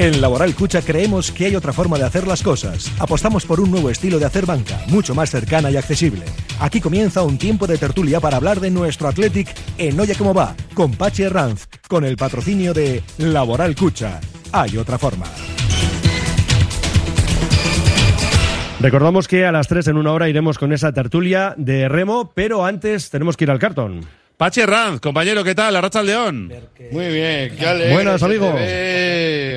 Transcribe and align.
En 0.00 0.22
Laboral 0.22 0.54
Cucha 0.54 0.80
creemos 0.80 1.30
que 1.30 1.44
hay 1.44 1.56
otra 1.56 1.74
forma 1.74 1.98
de 1.98 2.04
hacer 2.04 2.26
las 2.26 2.42
cosas. 2.42 2.90
Apostamos 2.98 3.44
por 3.44 3.60
un 3.60 3.70
nuevo 3.70 3.90
estilo 3.90 4.18
de 4.18 4.24
hacer 4.24 4.46
banca, 4.46 4.80
mucho 4.86 5.14
más 5.14 5.28
cercana 5.28 5.70
y 5.70 5.76
accesible. 5.76 6.22
Aquí 6.58 6.80
comienza 6.80 7.22
un 7.22 7.36
tiempo 7.36 7.66
de 7.66 7.76
tertulia 7.76 8.18
para 8.18 8.38
hablar 8.38 8.60
de 8.60 8.70
nuestro 8.70 9.08
Athletic 9.08 9.54
en 9.76 10.00
Oye 10.00 10.14
Cómo 10.14 10.32
Va, 10.32 10.56
con 10.72 10.92
Pachi 10.92 11.24
Herranz, 11.24 11.66
con 11.86 12.06
el 12.06 12.16
patrocinio 12.16 12.72
de 12.72 13.02
Laboral 13.18 13.76
Cucha. 13.76 14.20
Hay 14.52 14.78
otra 14.78 14.96
forma. 14.96 15.26
Recordamos 18.80 19.28
que 19.28 19.44
a 19.44 19.52
las 19.52 19.68
3 19.68 19.88
en 19.88 19.98
una 19.98 20.12
hora 20.12 20.30
iremos 20.30 20.56
con 20.56 20.72
esa 20.72 20.94
tertulia 20.94 21.52
de 21.58 21.90
remo, 21.90 22.32
pero 22.34 22.64
antes 22.64 23.10
tenemos 23.10 23.36
que 23.36 23.44
ir 23.44 23.50
al 23.50 23.58
cartón. 23.58 24.06
Pachi 24.40 24.64
Ranz, 24.64 25.00
compañero, 25.00 25.44
¿qué 25.44 25.54
tal? 25.54 25.76
Arracha 25.76 26.02
León. 26.02 26.50
Muy 26.90 27.08
bien, 27.08 27.54
qué 27.58 27.66
alegre. 27.66 27.92
Buenas, 27.92 28.22
amigo. 28.22 28.50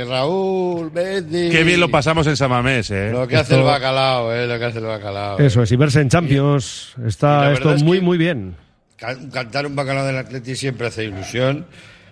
Raúl, 0.05 0.89
Bendy. 0.89 1.49
Qué 1.49 1.63
bien 1.63 1.79
lo 1.79 1.89
pasamos 1.89 2.25
en 2.27 2.35
Samamés, 2.37 2.89
¿eh? 2.91 3.09
Lo 3.11 3.27
que 3.27 3.37
hace 3.37 3.55
el 3.55 3.63
bacalao, 3.63 4.33
eh, 4.33 4.47
lo 4.47 4.57
que 4.59 4.65
hace 4.65 4.79
el 4.79 4.85
bacalao. 4.85 5.39
Eso 5.39 5.63
es, 5.63 5.71
y 5.71 5.75
verse 5.75 6.01
en 6.01 6.09
Champions 6.09 6.93
Y 7.03 7.07
está 7.07 7.51
esto 7.51 7.73
es 7.73 7.83
muy, 7.83 8.01
muy 8.01 8.17
bien. 8.17 8.55
Can- 8.97 9.29
Cantar 9.29 9.65
un 9.65 9.75
bacalao 9.75 10.05
del 10.05 10.17
Atleti 10.17 10.55
siempre 10.55 10.87
hace 10.87 11.03
ilusión, 11.05 11.65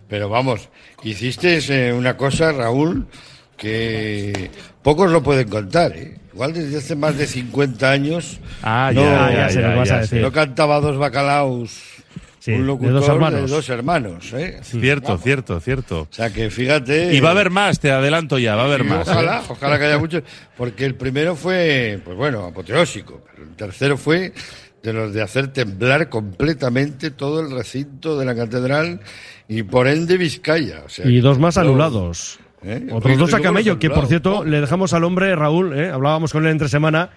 pero 0.10 0.28
vamos, 0.30 0.70
hiciste 1.04 1.60
eh, 1.70 1.94
una 1.94 2.18
cosa, 2.18 2.52
Raúl, 2.52 3.08
que 3.58 4.50
pocos 4.82 5.12
lo 5.12 5.22
pueden 5.24 5.48
contar, 5.48 5.92
¿eh? 5.96 6.18
Igual 6.34 6.54
desde 6.54 6.78
hace 6.78 6.96
más 6.96 7.18
de 7.18 7.28
50 7.28 7.92
años 7.92 8.40
Ah, 8.64 8.90
no, 8.94 9.02
ya, 9.04 9.30
ya, 9.32 9.36
ya, 9.36 9.50
se 9.50 9.62
lo 9.62 9.68
ya, 9.70 9.76
vas 9.76 9.92
a 9.92 9.94
ya, 9.96 10.00
decir. 10.02 10.22
no 10.22 10.32
cantaba 10.32 10.80
dos 10.80 10.98
bacalaos 10.98 11.72
Sí, 12.44 12.54
un 12.54 12.62
de 12.62 12.66
locutor 12.66 12.94
dos 12.94 13.08
hermanos. 13.08 13.42
de 13.42 13.56
dos 13.56 13.70
hermanos, 13.70 14.34
¿eh? 14.34 14.60
Cierto, 14.64 15.16
cierto, 15.20 15.60
cierto. 15.60 16.02
O 16.02 16.08
sea 16.10 16.34
que 16.34 16.50
fíjate... 16.50 17.14
Y 17.14 17.20
va 17.20 17.30
a 17.30 17.32
haber 17.34 17.52
más, 17.52 17.80
te 17.80 17.92
adelanto 17.92 18.40
ya, 18.40 18.56
va 18.56 18.64
a 18.64 18.66
haber 18.66 18.84
más. 18.84 19.08
Ojalá, 19.08 19.38
¿eh? 19.42 19.46
ojalá 19.48 19.78
que 19.78 19.86
haya 19.86 20.00
muchos, 20.00 20.24
porque 20.58 20.86
el 20.86 20.96
primero 20.96 21.36
fue, 21.36 22.00
pues 22.04 22.18
bueno, 22.18 22.44
apoteósico, 22.46 23.22
pero 23.32 23.44
el 23.48 23.56
tercero 23.56 23.96
fue 23.96 24.34
de 24.82 24.92
los 24.94 25.14
de 25.14 25.22
hacer 25.22 25.50
temblar 25.50 26.10
completamente 26.10 27.12
todo 27.12 27.42
el 27.42 27.52
recinto 27.52 28.18
de 28.18 28.26
la 28.26 28.34
catedral 28.36 29.00
y 29.48 29.62
por 29.62 29.88
ende 29.88 30.18
Vizcaya. 30.18 30.82
O 30.84 30.90
sea, 30.90 31.06
Y 31.08 31.20
dos 31.20 31.38
más 31.38 31.54
todo- 31.54 31.66
anulados. 31.66 32.40
¿Eh? 32.64 32.88
Otros 32.92 33.18
dos 33.20 33.34
a 33.36 33.40
camello, 33.40 33.78
que 33.78 33.90
por 33.92 34.08
cierto 34.08 34.44
le 34.44 34.62
dejamos 34.62 34.94
al 34.94 35.04
hombre 35.04 35.36
Raúl, 35.36 35.78
¿eh? 35.78 35.90
hablábamos 35.90 36.32
con 36.32 36.46
él 36.46 36.52
entre 36.52 36.70
semana, 36.70 37.10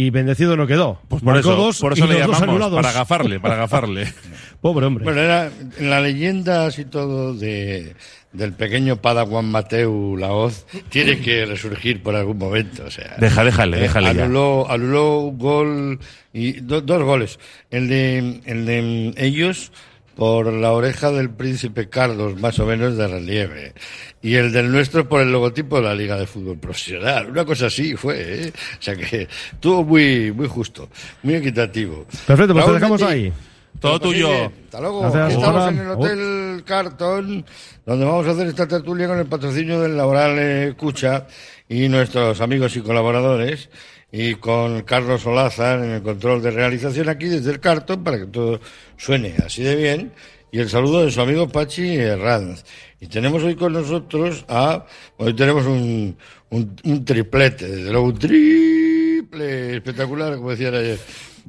y 0.00 0.10
bendecido 0.10 0.56
no 0.56 0.68
quedó. 0.68 1.00
Pues 1.08 1.22
por 1.24 1.34
Marcó 1.34 1.50
eso, 1.52 1.56
dos 1.56 1.78
por 1.80 1.92
eso 1.92 2.04
y 2.04 2.08
le 2.08 2.18
llamamos, 2.20 2.42
anulados. 2.42 2.76
para 2.76 2.90
agafarle, 2.90 3.40
para 3.40 3.54
agafarle. 3.54 4.12
Pobre 4.60 4.86
hombre. 4.86 5.02
Bueno, 5.04 5.20
era 5.20 5.50
en 5.78 5.90
la 5.90 6.00
leyenda 6.00 6.66
así 6.66 6.84
todo 6.84 7.34
de, 7.34 7.94
del 8.32 8.52
pequeño 8.52 8.96
Padawan 9.02 9.50
Mateu 9.50 10.16
Laoz 10.16 10.66
tiene 10.88 11.18
que 11.20 11.46
resurgir 11.46 12.00
por 12.00 12.14
algún 12.14 12.38
momento. 12.38 12.84
O 12.86 12.90
sea, 12.92 13.16
Deja, 13.18 13.42
déjale, 13.42 13.78
Eh, 13.78 13.80
déjale 13.80 14.14
ya. 14.14 14.24
anuló, 14.24 14.70
anuló 14.70 15.18
un 15.18 15.38
gol 15.38 15.98
y 16.32 16.52
do- 16.60 16.80
dos 16.80 17.02
goles. 17.02 17.40
El 17.72 17.88
de, 17.88 18.40
el 18.46 18.66
de 18.66 19.14
ellos 19.16 19.72
por 20.18 20.52
la 20.52 20.72
oreja 20.72 21.12
del 21.12 21.30
príncipe 21.30 21.88
Carlos, 21.88 22.40
más 22.40 22.58
o 22.58 22.66
menos 22.66 22.96
de 22.96 23.06
relieve. 23.06 23.72
Y 24.20 24.34
el 24.34 24.50
del 24.50 24.72
nuestro 24.72 25.08
por 25.08 25.20
el 25.20 25.30
logotipo 25.30 25.76
de 25.76 25.82
la 25.82 25.94
Liga 25.94 26.16
de 26.16 26.26
Fútbol 26.26 26.58
Profesional. 26.58 27.30
Una 27.30 27.44
cosa 27.44 27.66
así 27.66 27.94
fue, 27.94 28.16
¿eh? 28.46 28.52
O 28.52 28.82
sea 28.82 28.96
que 28.96 29.28
estuvo 29.52 29.84
muy, 29.84 30.32
muy 30.32 30.48
justo, 30.48 30.88
muy 31.22 31.36
equitativo. 31.36 32.04
Perfecto, 32.26 32.52
pues 32.52 32.66
te 32.66 32.72
dejamos 32.72 33.02
ahí. 33.02 33.32
Todo 33.78 34.00
pues 34.00 34.10
tuyo. 34.10 34.46
Hasta 34.64 34.80
luego. 34.80 35.02
Gracias, 35.02 35.34
Estamos 35.34 35.62
hola. 35.62 35.68
en 35.68 35.78
el 35.78 35.90
Hotel 35.90 36.64
Carton, 36.64 37.44
donde 37.86 38.04
vamos 38.04 38.26
a 38.26 38.30
hacer 38.32 38.48
esta 38.48 38.66
tertulia 38.66 39.06
con 39.06 39.20
el 39.20 39.26
patrocinio 39.26 39.80
del 39.80 39.96
Laboral 39.96 40.74
Cucha 40.76 41.28
y 41.68 41.88
nuestros 41.88 42.40
amigos 42.40 42.74
y 42.74 42.80
colaboradores. 42.80 43.68
Y 44.10 44.36
con 44.36 44.82
Carlos 44.82 45.26
Olazar 45.26 45.80
en 45.80 45.90
el 45.90 46.02
control 46.02 46.42
de 46.42 46.50
realización 46.50 47.08
aquí 47.08 47.26
desde 47.26 47.50
el 47.50 47.60
Carton 47.60 48.02
para 48.02 48.18
que 48.18 48.26
todo 48.26 48.60
suene 48.96 49.34
así 49.44 49.62
de 49.62 49.76
bien. 49.76 50.12
Y 50.50 50.60
el 50.60 50.70
saludo 50.70 51.04
de 51.04 51.10
su 51.10 51.20
amigo 51.20 51.48
Pachi 51.48 51.96
Herranz. 51.96 52.64
Y 53.00 53.06
tenemos 53.06 53.42
hoy 53.42 53.54
con 53.54 53.74
nosotros 53.74 54.46
a. 54.48 54.86
Hoy 55.18 55.34
tenemos 55.34 55.66
un, 55.66 56.16
un, 56.50 56.76
un 56.84 57.04
triplete, 57.04 57.68
desde 57.68 57.92
luego 57.92 58.06
un 58.06 58.18
triple 58.18 59.76
espectacular, 59.76 60.36
como 60.36 60.50
decían 60.50 60.74
ayer. 60.74 60.98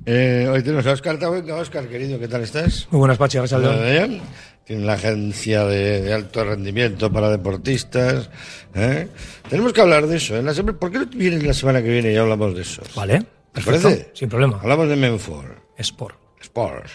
Eh, 0.05 0.47
hoy 0.51 0.61
tenemos 0.63 0.85
a 0.85 0.91
Oscar 0.91 1.17
Tabuenga. 1.17 1.55
Oscar, 1.55 1.88
querido, 1.88 2.19
¿qué 2.19 2.28
tal 2.28 2.41
estás? 2.41 2.88
Muy 2.91 3.00
buenas, 3.00 3.17
Pachi, 3.17 3.38
bien. 3.39 4.22
Tiene 4.69 4.85
la 4.85 4.94
agencia 4.94 5.66
de, 5.66 6.00
de 6.03 6.13
alto 6.13 6.44
rendimiento 6.44 7.12
para 7.12 7.31
deportistas. 7.31 8.30
¿eh? 8.75 9.07
Tenemos 9.50 9.74
que 9.74 9.81
hablar 9.81 10.06
de 10.06 10.18
eso. 10.18 10.38
En 10.38 10.46
la 10.46 10.53
semana, 10.53 10.78
¿Por 10.78 10.91
qué 10.91 11.00
no 11.00 11.07
vienes 11.07 11.41
la 11.44 11.56
semana 11.56 11.81
que 11.81 11.90
viene 11.90 12.13
y 12.13 12.18
hablamos 12.18 12.53
de 12.53 12.62
eso? 12.62 12.84
Vale, 12.96 13.25
¿Te 13.52 13.62
parece? 13.63 14.12
sin 14.13 14.29
problema. 14.29 14.59
Hablamos 14.62 14.88
de 14.88 14.96
Menfor. 14.96 15.59
Sport. 15.75 16.16
Sports. 16.40 16.91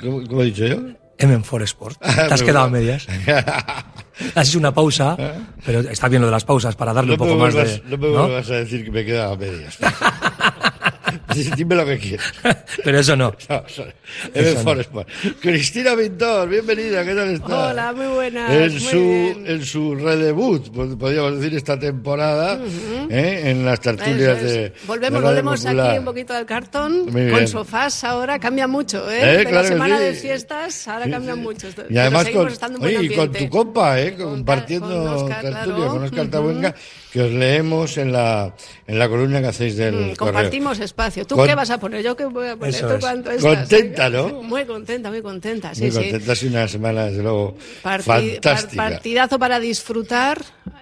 ¿Cómo, 0.00 0.26
cómo 0.26 0.40
he 0.40 0.46
dicho 0.46 0.66
yo? 0.66 0.76
M4 1.18 1.62
Sport. 1.64 1.98
Te 2.02 2.08
has 2.08 2.40
Muy 2.40 2.46
quedado 2.46 2.64
a 2.64 2.70
medias. 2.70 3.06
Has 4.34 4.48
hecho 4.48 4.58
una 4.58 4.72
pausa, 4.72 5.14
pero 5.66 5.80
está 5.80 6.08
bien 6.08 6.22
lo 6.22 6.28
de 6.28 6.32
las 6.32 6.46
pausas 6.46 6.74
para 6.76 6.94
darle 6.94 7.14
No 7.14 7.22
un 7.22 7.28
poco 7.28 7.38
más 7.38 7.52
de. 7.52 7.82
no 7.84 7.98
me 7.98 8.08
¿no? 8.08 8.22
vuelvas 8.22 8.48
a 8.50 8.54
decir 8.54 8.82
que 8.86 8.90
me 8.90 9.00
he 9.00 9.04
quedado 9.04 9.34
a 9.34 9.36
medias. 9.36 9.76
Dime 11.56 11.74
lo 11.74 11.84
que 11.86 11.98
quieras. 11.98 12.32
Pero 12.84 12.98
eso 13.00 13.16
no. 13.16 13.34
No. 13.48 13.64
Eso 13.66 13.84
M4 14.64 14.80
Sport. 14.80 15.08
Cristina 15.40 15.94
Pintor, 15.96 16.48
bienvenida, 16.48 17.04
¿qué 17.04 17.14
tal 17.14 17.28
estás? 17.34 17.50
Hola, 17.72 17.92
muy 17.92 18.06
buenas, 18.06 18.50
En 18.52 18.70
muy 18.72 18.80
su, 18.80 18.96
bien. 18.98 19.44
en 19.46 19.64
su 19.64 19.94
redebut, 19.96 20.68
pod- 20.72 20.96
podríamos 20.98 21.38
decir, 21.40 21.56
esta 21.56 21.78
temporada, 21.78 22.58
¿eh? 23.10 23.42
en 23.46 23.64
las 23.64 23.80
tertulias 23.80 24.38
es. 24.38 24.42
de. 24.52 24.72
Volvemos, 24.86 25.20
de 25.20 25.26
volvemos 25.28 25.60
Popular. 25.62 25.90
aquí 25.90 25.98
un 25.98 26.04
poquito 26.04 26.34
al 26.34 26.46
cartón, 26.46 27.06
con 27.10 27.48
sofás 27.48 28.04
ahora, 28.04 28.38
cambia 28.38 28.66
mucho, 28.68 29.10
¿eh? 29.10 29.18
Eh, 29.22 29.36
de 29.38 29.44
claro 29.44 29.62
la 29.62 29.68
semana 29.68 29.98
sí. 29.98 30.04
de 30.04 30.12
fiestas, 30.14 30.88
ahora 30.88 31.04
Sí, 31.06 31.10
cambia 31.10 31.34
sí. 31.34 31.40
mucho. 31.40 31.68
Y 31.68 31.72
Pero 31.72 32.00
además 32.00 32.28
con, 32.30 32.84
oye, 32.84 33.02
y 33.02 33.08
con 33.14 33.32
tu 33.32 33.48
compa, 33.48 34.00
¿eh? 34.00 34.14
Con 34.14 34.30
compartiendo 34.36 34.86
con 34.88 35.08
Óscar, 35.08 35.42
tertulia 35.42 35.64
claro. 35.76 35.90
con 35.90 36.04
Oscar 36.04 36.20
Ujú. 36.20 36.30
Tabuenga, 36.30 36.74
que 37.12 37.20
os 37.22 37.32
leemos 37.32 37.98
en 37.98 38.12
la, 38.12 38.54
en 38.86 38.98
la 38.98 39.08
columna 39.08 39.40
que 39.40 39.48
hacéis 39.48 39.76
del 39.76 39.94
Mm, 39.94 40.14
correo. 40.14 40.16
Compartimos 40.34 40.78
espacio. 40.80 41.25
¿Tú 41.26 41.34
Con- 41.36 41.46
qué 41.46 41.54
vas 41.54 41.70
a 41.70 41.78
poner? 41.78 42.02
¿Yo 42.02 42.16
qué 42.16 42.24
voy 42.26 42.48
a 42.48 42.56
poner? 42.56 42.74
Eso 42.74 42.86
¿Tú 42.88 42.94
es. 42.94 43.00
cuánto 43.00 43.30
estás? 43.30 43.56
Contenta, 43.56 44.08
¿no? 44.10 44.42
Muy 44.42 44.64
contenta, 44.64 45.10
muy 45.10 45.22
contenta, 45.22 45.74
sí, 45.74 45.82
Muy 45.82 45.90
sí. 45.90 45.98
contenta, 45.98 46.34
sido 46.36 46.52
una 46.52 46.68
semana, 46.68 47.06
desde 47.06 47.22
luego, 47.22 47.56
Parti- 47.82 48.04
fantástica. 48.04 48.82
par- 48.82 48.92
partidazo 48.92 49.38
para 49.38 49.58
disfrutar. 49.60 50.40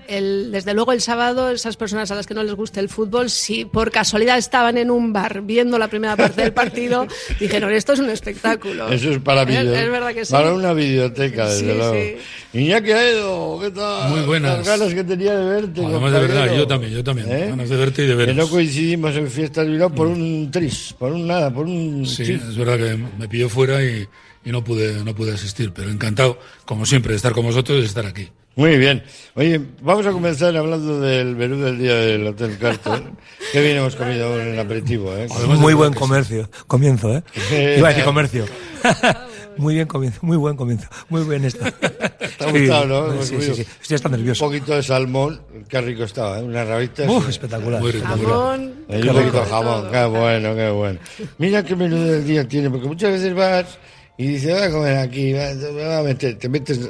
El, 0.08 0.52
desde 0.52 0.74
luego 0.74 0.92
el 0.92 1.00
sábado, 1.00 1.50
esas 1.50 1.76
personas 1.76 2.10
a 2.10 2.14
las 2.14 2.26
que 2.26 2.34
no 2.34 2.42
les 2.42 2.54
guste 2.54 2.80
el 2.80 2.88
fútbol, 2.88 3.30
si 3.30 3.64
por 3.64 3.90
casualidad 3.90 4.36
estaban 4.38 4.76
en 4.78 4.90
un 4.90 5.12
bar 5.12 5.42
viendo 5.42 5.78
la 5.78 5.88
primera 5.88 6.16
parte 6.16 6.42
del 6.42 6.52
partido, 6.52 7.06
dijeron, 7.40 7.72
esto 7.72 7.94
es 7.94 8.00
un 8.00 8.10
espectáculo. 8.10 8.88
Eso 8.90 9.10
es 9.10 9.18
para 9.18 9.42
Es- 9.42 9.48
vídeo. 9.48 9.74
Es, 9.74 9.90
verdad 9.90 10.12
que 10.14 10.24
sí. 10.24 10.32
Para 10.32 10.52
una 10.52 10.72
videoteca, 10.74 11.48
desde 11.48 11.60
Sí, 11.60 11.66
luego. 11.78 11.94
sí. 11.94 12.58
Iñaki 12.58 12.92
Aedo, 12.92 13.58
¿qué 13.60 13.70
tal? 13.70 14.10
Muy 14.10 14.20
buenas. 14.20 14.58
Las 14.58 14.66
ganas 14.78 14.94
que 14.94 15.04
tenía 15.04 15.36
de 15.36 15.44
verte. 15.44 15.84
Además 15.84 16.12
de 16.12 16.20
verdad, 16.20 16.54
yo 16.56 16.66
también, 16.66 16.92
yo 16.92 17.02
también. 17.04 17.32
¿Eh? 17.32 17.46
Ganas 17.48 17.68
de 17.68 17.76
verte 17.76 18.02
y 18.04 18.06
de 18.06 18.12
Que 18.12 18.16
veros. 18.16 18.36
no 18.36 18.48
coincidimos 18.48 19.16
en 19.16 19.28
Fiestas 19.30 19.64
de 19.66 19.72
Bilbao 19.72 19.90
por 19.90 20.06
un 20.06 20.50
tris, 20.52 20.94
por 20.98 21.12
un 21.12 21.26
nada, 21.26 21.52
por 21.52 21.66
un... 21.66 22.06
Sí, 22.06 22.24
chis. 22.24 22.42
es 22.42 22.56
verdad 22.56 22.76
que 22.78 22.96
me 23.18 23.28
pilló 23.28 23.48
fuera 23.48 23.82
y, 23.82 24.06
y 24.44 24.50
no 24.52 24.62
pude 24.62 25.02
no 25.02 25.14
pude 25.14 25.32
asistir, 25.32 25.72
pero 25.72 25.90
encantado, 25.90 26.38
como 26.64 26.86
siempre, 26.86 27.10
de 27.12 27.16
estar 27.16 27.32
con 27.32 27.44
vosotros 27.44 27.78
y 27.78 27.80
de 27.80 27.86
estar 27.86 28.06
aquí. 28.06 28.28
Muy 28.56 28.76
bien. 28.78 29.02
Oye, 29.34 29.60
vamos 29.82 30.06
a 30.06 30.12
comenzar 30.12 30.56
hablando 30.56 31.00
del 31.00 31.34
menú 31.34 31.58
del 31.60 31.78
día 31.78 31.94
del 31.94 32.26
Hotel 32.26 32.56
Carton. 32.58 33.16
Qué 33.52 33.60
bien 33.62 33.76
hemos 33.78 33.96
comido 33.96 34.40
en 34.40 34.48
el 34.54 34.58
aperitivo, 34.60 35.12
¿eh? 35.16 35.26
Muy 35.58 35.74
buen 35.74 35.92
que 35.92 35.98
comercio. 35.98 36.48
Comienzo, 36.68 37.12
¿eh? 37.16 37.22
Iba 37.78 37.88
a 37.88 37.90
decir 37.90 38.04
comercio. 38.04 38.46
Muy 39.56 39.74
bien 39.76 39.86
comienzo, 39.86 40.18
muy 40.22 40.36
buen 40.36 40.56
comienzo. 40.56 40.88
Muy 41.08 41.22
bien 41.22 41.44
esto. 41.44 41.64
Ha 41.64 42.50
gustado, 42.50 42.86
¿no? 43.14 43.22
Sí, 43.22 43.36
sí, 43.40 43.54
sí. 43.54 43.64
Estoy 43.82 43.94
hasta 43.94 44.08
Un 44.08 44.16
nervioso. 44.16 44.44
poquito 44.46 44.74
de 44.74 44.82
salmón, 44.82 45.40
qué 45.68 45.80
rico 45.80 46.02
estaba, 46.02 46.40
¿eh? 46.40 46.42
Una 46.42 46.64
rabita. 46.64 47.04
Uf, 47.08 47.28
espectacular. 47.28 47.80
Muy 47.80 47.92
rico. 47.92 48.04
Jamón. 48.04 48.74
Un 48.88 49.00
poquito 49.06 49.12
de 49.40 49.46
jamón, 49.48 49.90
qué 49.92 50.04
bueno, 50.06 50.56
qué 50.56 50.70
bueno. 50.70 50.98
Mira 51.38 51.62
qué 51.62 51.76
menú 51.76 51.96
del 52.02 52.26
día 52.26 52.48
tiene, 52.48 52.68
porque 52.68 52.88
muchas 52.88 53.12
veces 53.12 53.32
vas 53.32 53.78
y 54.18 54.26
dices, 54.26 54.52
voy 54.52 54.62
a 54.64 54.70
comer 54.72 54.96
aquí, 54.98 55.32
va- 55.32 55.52
te, 55.54 55.70
va 55.72 55.98
a 55.98 56.02
meter- 56.02 56.36
te 56.36 56.48
metes 56.48 56.80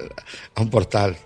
a 0.54 0.62
un 0.62 0.70
portal. 0.70 1.18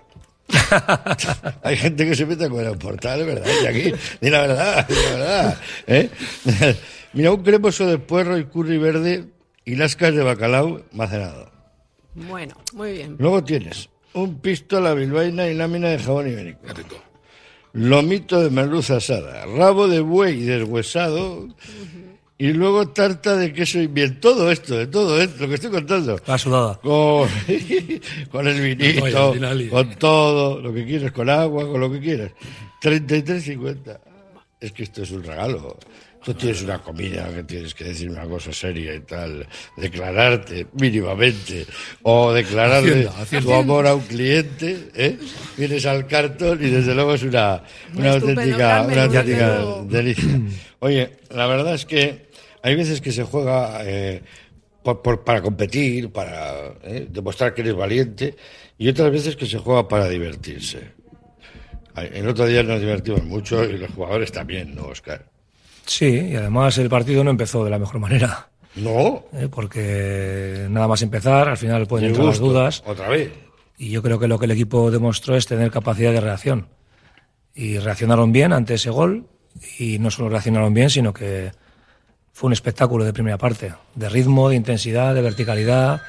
Hay 1.63 1.77
gente 1.77 2.05
que 2.05 2.15
se 2.15 2.25
mete 2.25 2.45
a 2.45 2.49
comer 2.49 2.67
a 2.67 2.71
un 2.71 2.79
portal, 2.79 3.21
es 3.21 3.25
verdad, 3.25 3.51
y 3.63 3.67
aquí, 3.67 3.93
di 4.21 4.29
la 4.29 4.41
verdad, 4.41 4.87
di 4.87 4.95
la 4.95 5.11
verdad. 5.11 5.61
¿eh? 5.87 6.09
Mira, 7.13 7.31
un 7.31 7.43
cremoso 7.43 7.85
de 7.87 7.97
puerro 7.97 8.37
y 8.37 8.45
curry 8.45 8.77
verde 8.77 9.25
y 9.65 9.75
lascas 9.75 10.13
de 10.13 10.23
bacalao 10.23 10.81
macerado. 10.91 11.51
Bueno, 12.15 12.55
muy 12.73 12.93
bien. 12.93 13.15
Luego 13.19 13.43
tienes 13.43 13.89
un 14.13 14.39
pisto 14.39 14.77
a 14.77 14.81
la 14.81 14.93
bilbaína 14.93 15.47
y 15.47 15.53
lámina 15.53 15.89
de 15.89 15.99
jabón 15.99 16.27
ibérico. 16.27 16.61
Lomito 17.73 18.41
de 18.41 18.49
merluza 18.49 18.97
asada, 18.97 19.45
rabo 19.45 19.87
de 19.87 19.99
buey 19.99 20.41
deshuesado 20.41 21.47
y 22.41 22.53
luego 22.53 22.87
tarta 22.87 23.35
de 23.35 23.51
queso 23.51 23.81
y 23.81 23.89
miel. 23.89 24.17
Todo 24.21 24.49
esto, 24.49 24.77
de 24.77 24.87
todo 24.87 25.21
esto, 25.21 25.43
lo 25.43 25.49
que 25.49 25.55
estoy 25.55 25.71
contando. 25.71 26.17
La 26.25 26.37
sudada. 26.37 26.79
Con, 26.81 27.27
con 28.31 28.47
el 28.47 28.61
vinito, 28.61 29.01
con 29.69 29.95
todo, 29.95 30.61
lo 30.61 30.73
que 30.73 30.85
quieras, 30.85 31.11
con 31.11 31.29
agua, 31.29 31.67
con 31.67 31.81
lo 31.81 31.91
que 31.91 31.99
quieras. 31.99 32.31
33.50. 32.81 33.99
Es 34.61 34.71
que 34.71 34.83
esto 34.83 35.03
es 35.03 35.11
un 35.11 35.23
regalo. 35.23 35.77
Tú 36.23 36.33
tienes 36.33 36.61
una 36.61 36.79
comida 36.79 37.29
que 37.33 37.43
tienes 37.43 37.73
que 37.73 37.85
decir 37.85 38.09
una 38.09 38.25
cosa 38.25 38.53
seria 38.53 38.93
y 38.93 39.01
tal, 39.01 39.45
declararte 39.75 40.67
mínimamente 40.73 41.65
o 42.03 42.31
declararle 42.33 43.07
Hacienda, 43.07 43.21
hacienda. 43.21 43.47
tu 43.47 43.53
amor 43.53 43.87
a 43.87 43.95
un 43.95 44.01
cliente, 44.01 44.89
¿eh? 44.95 45.17
vienes 45.57 45.85
al 45.85 46.07
cartón 46.07 46.59
y 46.61 46.69
desde 46.69 46.93
luego 46.93 47.13
es 47.13 47.23
una, 47.23 47.63
una 47.95 48.11
auténtica, 48.11 48.81
una 48.81 49.03
auténtica 49.03 49.65
delicia. 49.87 50.39
Oye, 50.79 51.11
la 51.29 51.47
verdad 51.47 51.75
es 51.75 51.85
que 51.85 52.28
hay 52.63 52.75
veces 52.75 53.01
que 53.01 53.11
se 53.11 53.23
juega 53.23 53.81
eh, 53.83 54.21
por- 54.83 55.01
por- 55.01 55.23
para 55.23 55.41
competir, 55.41 56.11
para 56.11 56.73
eh, 56.83 57.07
demostrar 57.09 57.53
que 57.53 57.61
eres 57.61 57.75
valiente, 57.75 58.35
y 58.77 58.87
otras 58.89 59.11
veces 59.11 59.35
que 59.35 59.45
se 59.45 59.57
juega 59.57 59.87
para 59.87 60.07
divertirse. 60.09 60.91
El 61.95 62.27
otro 62.29 62.45
día 62.45 62.63
nos 62.63 62.79
divertimos 62.79 63.23
mucho 63.25 63.65
y 63.65 63.77
los 63.77 63.91
jugadores 63.91 64.31
también, 64.31 64.73
¿no, 64.73 64.83
Oscar? 64.85 65.25
Sí, 65.85 66.29
y 66.31 66.35
además 66.35 66.77
el 66.77 66.87
partido 66.89 67.23
no 67.25 67.31
empezó 67.31 67.63
de 67.65 67.71
la 67.71 67.79
mejor 67.79 67.99
manera. 67.99 68.49
No, 68.75 69.25
¿eh? 69.33 69.49
Porque 69.51 70.67
nada 70.69 70.87
más 70.87 71.01
empezar, 71.01 71.49
al 71.49 71.57
final 71.57 71.87
pueden 71.87 72.05
de 72.05 72.09
entrar 72.11 72.27
las 72.27 72.39
dudas. 72.39 72.83
Otra 72.85 73.09
vez. 73.09 73.31
Y 73.77 73.89
yo 73.89 74.01
creo 74.01 74.17
que 74.19 74.27
lo 74.27 74.39
que 74.39 74.45
el 74.45 74.51
equipo 74.51 74.91
demostró 74.91 75.35
es 75.35 75.45
tener 75.47 75.71
capacidad 75.71 76.13
de 76.13 76.21
reacción. 76.21 76.67
Y 77.55 77.79
reaccionaron 77.79 78.31
bien 78.31 78.53
ante 78.53 78.75
ese 78.75 78.91
gol. 78.91 79.25
Y 79.79 79.99
no 79.99 80.11
solo 80.11 80.29
reaccionaron 80.29 80.73
bien, 80.73 80.89
sino 80.89 81.11
que 81.11 81.51
fue 82.39 82.47
un 82.47 82.53
espectáculo 82.53 83.03
de 83.03 83.11
primera 83.11 83.37
parte. 83.37 83.73
De 83.95 84.07
ritmo, 84.07 84.47
de 84.47 84.55
intensidad, 84.55 85.13
de 85.13 85.21
verticalidad, 85.21 86.01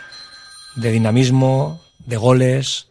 de 0.76 0.92
dinamismo, 0.92 1.80
de 2.06 2.16
goles, 2.16 2.86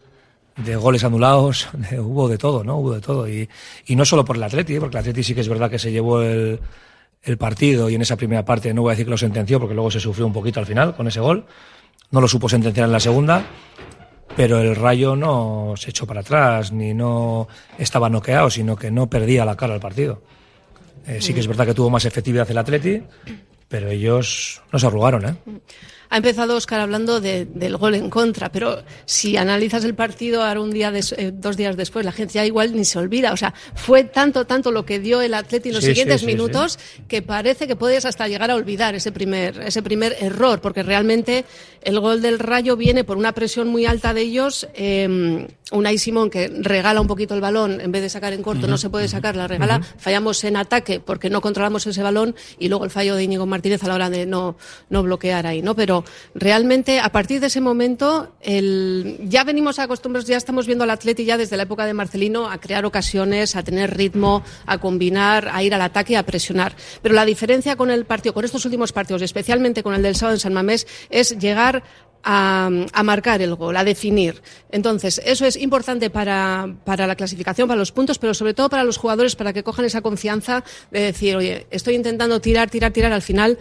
de 0.57 0.75
goles 0.75 1.05
anulados. 1.05 1.69
hubo 1.97 2.27
de 2.27 2.37
todo, 2.37 2.65
¿no? 2.65 2.75
Hubo 2.79 2.95
de 2.95 2.99
todo. 2.99 3.29
Y, 3.29 3.47
no 3.87 4.03
solo 4.03 4.25
por 4.25 4.35
el 4.35 4.43
Atleti, 4.43 4.77
porque 4.77 4.97
el 4.97 4.99
Atleti 4.99 5.23
sí 5.23 5.33
que 5.33 5.39
es 5.39 5.47
verdad 5.47 5.69
que 5.69 5.79
se 5.79 5.89
llevó 5.89 6.21
el, 6.21 6.59
el 7.23 7.37
partido 7.37 7.89
y 7.89 7.95
en 7.95 8.01
esa 8.01 8.17
primera 8.17 8.43
parte 8.43 8.73
no 8.73 8.81
voy 8.81 8.89
a 8.89 8.91
decir 8.91 9.05
que 9.05 9.11
lo 9.11 9.17
sentenció, 9.17 9.57
porque 9.57 9.73
luego 9.73 9.89
se 9.89 10.01
sufrió 10.01 10.27
un 10.27 10.33
poquito 10.33 10.59
al 10.59 10.65
final 10.65 10.93
con 10.93 11.07
ese 11.07 11.21
gol. 11.21 11.45
No 12.11 12.19
lo 12.19 12.27
supo 12.27 12.49
sentenciar 12.49 12.87
en 12.87 12.91
la 12.91 12.99
segunda 12.99 13.45
pero 14.35 14.59
el 14.59 14.75
Rayo 14.75 15.15
no 15.15 15.73
se 15.75 15.89
echó 15.89 16.05
para 16.05 16.21
atrás 16.21 16.71
ni 16.71 16.93
no 16.93 17.47
estaba 17.77 18.09
noqueado, 18.09 18.49
sino 18.49 18.75
que 18.75 18.91
no 18.91 19.09
perdía 19.09 19.43
la 19.43 19.55
cara 19.55 19.73
al 19.73 19.79
partido. 19.79 20.21
Eh, 21.07 21.19
sí 21.21 21.33
que 21.33 21.39
es 21.39 21.47
verdad 21.47 21.65
que 21.65 21.73
tuvo 21.73 21.89
más 21.89 22.05
efectividad 22.05 22.49
el 22.51 22.57
Atleti, 22.57 23.01
pero 23.67 23.89
ellos 23.89 24.61
no 24.71 24.79
se 24.79 24.87
arrugaron, 24.87 25.25
¿eh? 25.25 25.35
Ha 26.11 26.17
empezado 26.17 26.55
Oscar 26.55 26.79
hablando 26.79 27.21
de- 27.21 27.45
del 27.45 27.77
gol 27.77 27.93
en 27.93 28.09
contra, 28.09 28.51
pero 28.51 28.81
si 29.05 29.37
analizas 29.37 29.83
el 29.83 29.93
partido 29.93 30.41
ahora 30.43 30.59
un 30.59 30.71
día 30.71 30.89
des- 30.89 31.11
eh, 31.15 31.29
dos 31.31 31.55
días 31.55 31.77
después, 31.77 32.03
la 32.03 32.11
gente 32.11 32.33
ya 32.33 32.45
igual 32.47 32.75
ni 32.75 32.83
se 32.83 32.97
olvida. 32.97 33.31
O 33.31 33.37
sea, 33.37 33.53
fue 33.75 34.05
tanto, 34.05 34.45
tanto 34.45 34.71
lo 34.71 34.85
que 34.87 34.97
dio 34.99 35.21
el 35.21 35.35
Atleti 35.35 35.69
en 35.69 35.75
los 35.75 35.83
Sí, 35.83 35.91
siguientes 35.91 36.21
sí, 36.21 36.25
sí, 36.25 36.31
minutos 36.33 36.79
que 37.07 37.21
parece 37.21 37.67
que 37.67 37.75
puedes 37.75 38.05
hasta 38.05 38.27
llegar 38.27 38.49
a 38.49 38.55
olvidar 38.55 38.95
ese 38.95 39.11
primer, 39.11 39.59
ese 39.61 39.83
primer 39.83 40.15
error, 40.19 40.61
porque 40.61 40.81
realmente 40.81 41.45
el 41.81 41.99
gol 41.99 42.21
del 42.21 42.39
Rayo 42.39 42.75
viene 42.75 43.03
por 43.03 43.17
una 43.17 43.33
presión 43.33 43.67
muy 43.67 43.85
alta 43.85 44.13
de 44.13 44.21
ellos. 44.21 44.67
Eh, 44.73 45.47
Unai 45.71 45.97
Simón 45.97 46.29
que 46.29 46.47
regala 46.47 46.99
un 46.99 47.07
poquito 47.07 47.35
el 47.35 47.41
balón 47.41 47.79
en 47.79 47.91
vez 47.91 48.01
de 48.01 48.09
sacar 48.09 48.33
en 48.33 48.41
corto, 48.41 48.67
no 48.67 48.77
se 48.77 48.89
puede 48.89 49.07
sacar, 49.07 49.35
la 49.35 49.47
regala. 49.47 49.81
Fallamos 49.97 50.43
en 50.43 50.57
ataque 50.57 50.99
porque 50.99 51.29
no 51.29 51.41
controlamos 51.41 51.85
ese 51.85 52.01
balón 52.01 52.35
y 52.57 52.69
luego 52.69 52.85
el 52.85 52.91
fallo 52.91 53.15
de 53.15 53.23
Íñigo 53.23 53.45
Martínez 53.45 53.83
a 53.83 53.87
la 53.87 53.95
hora 53.95 54.09
de 54.09 54.25
no, 54.25 54.57
no 54.89 55.03
bloquear 55.03 55.45
ahí, 55.45 55.61
¿no? 55.61 55.75
Pero 55.75 56.03
realmente 56.33 56.99
a 56.99 57.11
partir 57.11 57.39
de 57.39 57.47
ese 57.47 57.61
momento 57.61 58.33
el, 58.41 59.19
ya 59.23 59.43
venimos 59.43 59.77
acostumbrados, 59.79 60.27
ya 60.27 60.37
estamos 60.37 60.65
viendo 60.65 60.83
al 60.83 60.89
Atleti 60.89 61.25
ya 61.25 61.37
desde 61.37 61.55
la 61.55 61.63
época 61.63 61.85
de 61.85 61.93
Marcelino 61.93 62.49
a 62.49 62.59
crear 62.59 62.85
ocasiones, 62.85 63.55
a 63.55 63.63
tener 63.63 63.95
ritmo, 63.95 64.43
a 64.65 64.79
combinar, 64.79 65.49
a 65.53 65.61
ir 65.61 65.75
al 65.75 65.81
ataque, 65.81 66.17
a 66.17 66.23
presionar. 66.23 66.75
Pero 67.01 67.13
la 67.13 67.25
diferencia 67.25 67.75
con 67.75 67.91
el 67.91 68.05
partido, 68.05 68.33
con 68.33 68.45
estos 68.45 68.65
últimos 68.65 68.91
partidos, 68.91 69.21
especialmente 69.21 69.83
con 69.83 69.93
el 69.93 70.01
del 70.01 70.15
sábado 70.15 70.35
en 70.35 70.39
San 70.39 70.53
Mamés, 70.53 70.87
es 71.11 71.37
llegar 71.37 71.68
a, 72.23 72.69
a 72.93 73.03
marcar 73.03 73.41
el 73.41 73.55
gol, 73.55 73.77
a 73.77 73.83
definir. 73.83 74.41
Entonces, 74.71 75.21
eso 75.25 75.45
es 75.45 75.55
importante 75.55 76.09
para, 76.09 76.75
para 76.83 77.07
la 77.07 77.15
clasificación, 77.15 77.67
para 77.67 77.79
los 77.79 77.91
puntos, 77.91 78.19
pero 78.19 78.33
sobre 78.33 78.53
todo 78.53 78.69
para 78.69 78.83
los 78.83 78.97
jugadores, 78.97 79.35
para 79.35 79.53
que 79.53 79.63
cojan 79.63 79.85
esa 79.85 80.01
confianza 80.01 80.63
de 80.91 81.01
decir, 81.01 81.35
oye, 81.35 81.67
estoy 81.71 81.95
intentando 81.95 82.39
tirar, 82.41 82.69
tirar, 82.69 82.91
tirar, 82.91 83.13
al 83.13 83.21
final 83.21 83.57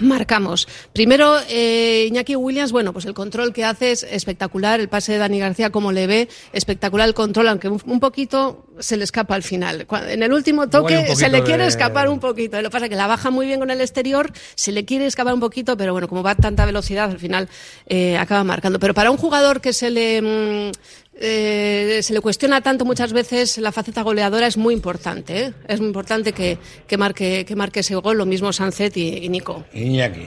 Marcamos. 0.00 0.68
Primero, 0.92 1.36
eh, 1.48 2.06
Iñaki 2.08 2.36
Williams, 2.36 2.72
bueno, 2.72 2.92
pues 2.92 3.04
el 3.06 3.14
control 3.14 3.52
que 3.52 3.64
hace 3.64 3.92
es 3.92 4.02
espectacular, 4.02 4.80
el 4.80 4.88
pase 4.88 5.12
de 5.12 5.18
Dani 5.18 5.38
García, 5.38 5.70
como 5.70 5.92
le 5.92 6.06
ve, 6.06 6.28
espectacular 6.52 7.08
el 7.08 7.14
control, 7.14 7.48
aunque 7.48 7.68
un, 7.68 8.00
poquito 8.00 8.66
se 8.78 8.96
le 8.96 9.04
escapa 9.04 9.34
al 9.34 9.42
final. 9.42 9.86
En 10.08 10.22
el 10.22 10.32
último 10.32 10.68
toque 10.68 11.14
se 11.14 11.28
le 11.28 11.42
quiere 11.42 11.62
de- 11.62 11.68
escapar 11.68 12.08
un 12.08 12.20
poquito. 12.20 12.56
Lo 12.60 12.64
que 12.68 12.72
pasa 12.72 12.86
es 12.86 12.90
que 12.90 12.96
la 12.96 13.06
baja 13.06 13.30
muy 13.30 13.46
bien 13.46 13.60
con 13.60 13.70
el 13.70 13.80
exterior, 13.80 14.32
se 14.54 14.72
le 14.72 14.84
quiere 14.84 15.06
escapar 15.06 15.32
un 15.32 15.40
poquito, 15.40 15.76
pero 15.76 15.92
bueno, 15.92 16.08
como 16.08 16.22
va 16.22 16.32
a 16.32 16.36
tanta 16.36 16.66
velocidad, 16.66 17.10
al 17.10 17.18
final 17.18 17.48
eh, 17.86 18.18
acaba 18.18 18.44
marcando. 18.44 18.78
Pero 18.78 18.92
para 18.92 19.10
un 19.10 19.16
jugador 19.16 19.60
que 19.60 19.72
se 19.72 19.90
le... 19.90 20.72
eh, 21.18 22.00
se 22.02 22.12
le 22.12 22.20
cuestiona 22.20 22.60
tanto 22.60 22.84
muchas 22.84 23.12
veces 23.12 23.58
la 23.58 23.72
faceta 23.72 24.02
goleadora 24.02 24.46
es 24.46 24.56
muy 24.56 24.74
importante, 24.74 25.40
¿eh? 25.46 25.52
es 25.68 25.78
muy 25.80 25.88
importante 25.88 26.32
que, 26.32 26.58
que 26.86 26.96
marque 26.96 27.44
que 27.46 27.56
marque 27.56 27.80
ese 27.80 27.94
gol, 27.96 28.18
lo 28.18 28.26
mismo 28.26 28.52
Sancet 28.52 28.96
y, 28.96 29.08
y 29.24 29.28
Nico. 29.28 29.64
Iñaki. 29.72 30.26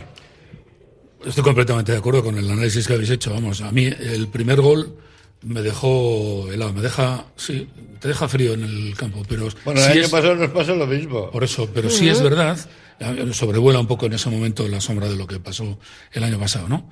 Estoy 1.26 1.44
completamente 1.44 1.92
de 1.92 1.98
acuerdo 1.98 2.24
con 2.24 2.38
el 2.38 2.50
análisis 2.50 2.88
que 2.88 2.94
habéis 2.94 3.10
hecho. 3.10 3.32
Vamos, 3.34 3.62
a 3.62 3.72
mí 3.72 3.86
el 3.86 4.28
primer 4.30 4.62
gol 4.62 4.96
me 5.42 5.62
dejó 5.62 6.50
helado, 6.52 6.74
me 6.74 6.82
deja, 6.82 7.26
sí, 7.36 7.68
te 8.00 8.08
deja 8.08 8.28
frío 8.28 8.54
en 8.54 8.64
el 8.64 8.96
campo, 8.98 9.22
pero 9.28 9.48
Bueno, 9.66 9.80
sí 9.82 9.86
el 9.88 9.92
año 9.92 10.02
es- 10.06 10.10
pasado 10.10 10.36
nos 10.36 10.50
pasó 10.52 10.76
lo 10.76 10.88
mismo. 10.88 11.30
por 11.30 11.44
eso, 11.44 11.70
pero 11.74 11.90
sí 11.90 12.08
es 12.10 12.22
verdad, 12.22 12.58
eh, 13.00 13.30
sobrevuela 13.34 13.80
un 13.80 13.88
poco 13.88 14.06
en 14.06 14.14
ese 14.14 14.30
momento 14.30 14.68
la 14.68 14.80
sombra 14.82 15.08
de 15.10 15.16
lo 15.18 15.28
que 15.28 15.40
pasó 15.40 15.78
el 16.14 16.24
año 16.24 16.40
pasado, 16.40 16.68
¿no? 16.70 16.90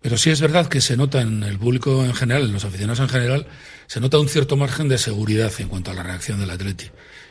Pero 0.00 0.16
sí 0.16 0.30
es 0.30 0.40
verdad 0.40 0.68
que 0.68 0.80
se 0.80 0.96
nota 0.96 1.20
en 1.20 1.42
el 1.42 1.58
público 1.58 2.04
en 2.04 2.14
general, 2.14 2.44
en 2.44 2.52
los 2.52 2.64
aficionados 2.64 3.00
en 3.00 3.08
general, 3.08 3.46
se 3.86 4.00
nota 4.00 4.18
un 4.18 4.28
cierto 4.28 4.56
margen 4.56 4.88
de 4.88 4.98
seguridad 4.98 5.52
en 5.58 5.68
cuanto 5.68 5.90
a 5.90 5.94
la 5.94 6.02
reacción 6.02 6.38
del 6.38 6.50
Atleti. 6.50 6.86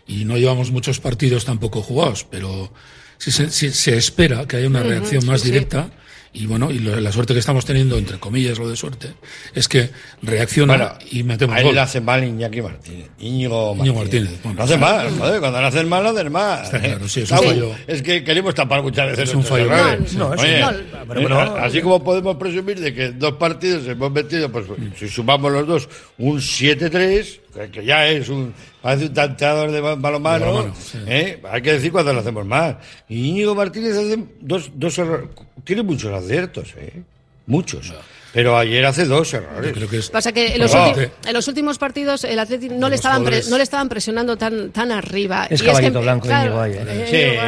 Y 0.05 0.25
no 0.25 0.37
llevamos 0.37 0.71
muchos 0.71 0.99
partidos 0.99 1.45
tampoco 1.45 1.81
jugados, 1.81 2.25
pero 2.29 2.73
sí 3.17 3.31
se, 3.31 3.49
sí 3.49 3.71
se 3.71 3.97
espera 3.97 4.47
que 4.47 4.57
haya 4.57 4.67
una 4.67 4.83
reacción 4.83 5.25
más 5.25 5.43
directa. 5.43 5.91
Y 6.39 6.45
bueno, 6.45 6.69
y 6.69 6.77
lo- 6.79 6.99
la 7.01 7.11
suerte 7.11 7.33
que 7.33 7.39
estamos 7.39 7.65
teniendo, 7.65 7.97
entre 7.97 8.19
comillas, 8.19 8.59
lo 8.59 8.69
de 8.69 8.75
suerte, 8.75 9.07
es 9.55 9.67
que 9.67 9.89
reacciona 10.21 10.77
Bueno, 10.77 10.93
y 11.09 11.23
metemos 11.23 11.55
a 11.55 11.59
él 11.59 11.65
gol. 11.65 11.75
le 11.75 11.81
hace 11.81 11.99
mal 11.99 12.23
Iñaki 12.23 12.61
Martínez. 12.61 13.07
Íñigo 13.19 13.73
Martínez. 13.73 13.87
Íñigo 13.87 13.99
Martínez, 14.03 14.43
bueno, 14.43 14.57
no 14.59 14.63
hace 14.63 14.77
mal, 14.77 15.09
joder, 15.17 15.39
cuando 15.39 15.59
le 15.61 15.65
hacen 15.67 15.89
mal, 15.89 16.03
lo 16.03 16.09
hacen 16.11 16.31
mal. 16.31 16.63
Está 16.63 16.79
claro, 16.79 17.07
sí, 17.07 17.21
es 17.21 17.31
un 17.31 17.37
fallo. 17.39 17.71
Es 17.87 18.01
que 18.03 18.23
queremos 18.23 18.53
tapar 18.53 18.83
muchas 18.83 19.07
veces 19.09 19.29
Es 19.29 19.35
un 19.35 19.43
fallo. 19.43 19.65
errores. 19.65 20.13
No, 20.13 20.33
es 20.35 20.41
Oye, 20.41 20.63
pero 21.07 21.19
eh, 21.19 21.23
bueno, 21.23 21.39
a- 21.39 21.65
así 21.65 21.81
como 21.81 22.03
podemos 22.03 22.35
presumir 22.37 22.79
de 22.79 22.93
que 22.93 23.11
dos 23.13 23.33
partidos 23.33 23.87
hemos 23.87 24.11
metido, 24.11 24.51
pues 24.51 24.65
si 24.99 25.07
sumamos 25.09 25.51
los 25.51 25.65
dos, 25.67 25.89
un 26.19 26.39
7-3, 26.39 27.39
que- 27.71 27.83
ya 27.85 28.07
es 28.07 28.29
un, 28.29 28.53
parece 28.81 29.05
un 29.07 29.13
tanteador 29.13 29.71
de 29.71 29.81
ba- 29.81 29.95
balonmano, 29.95 30.73
sí. 30.75 30.97
¿eh? 31.07 31.39
hay 31.49 31.61
que 31.61 31.73
decir 31.73 31.91
cuando 31.91 32.13
lo 32.13 32.19
hacemos 32.19 32.45
mal. 32.45 32.77
Y 33.09 33.29
Íñigo 33.29 33.55
Martínez 33.55 33.93
hace 33.97 34.23
dos, 34.41 34.71
dos 34.75 34.97
errores, 34.97 35.29
tiene 35.63 35.83
muchos 35.83 36.11
aciertos, 36.13 36.73
¿eh? 36.77 37.01
muchos. 37.47 37.93
Pero 38.37 38.55
ayer 38.55 38.85
hace 38.85 39.05
dos 39.05 39.33
errores. 39.33 39.69
Yo 39.69 39.73
creo 39.73 39.89
que 39.89 39.97
es 39.97 40.11
Pasa 40.11 40.31
que 40.31 40.53
en 40.53 40.59
los, 40.61 40.71
No. 40.71 40.93
ulti- 40.93 41.09
en 41.25 41.33
los 41.33 41.47
últimos 41.47 41.79
partidos 41.79 42.23
el 42.23 42.37
Atlético 42.37 42.75
no, 42.77 42.87
le 42.87 42.93
estaban 42.95 43.23
pre- 43.23 43.41
no 43.49 43.57
le 43.57 43.63
estaban 43.63 43.89
presionando 43.89 44.37
tan, 44.37 44.69
tan 44.69 44.91
arriba. 44.91 45.47
Es 45.49 45.59
Y 45.59 45.65
caballito 45.65 45.97
que, 45.97 46.03
blanco, 46.03 46.27
claro, 46.27 46.45
Íñigo 46.51 46.61
ahí, 46.61 46.73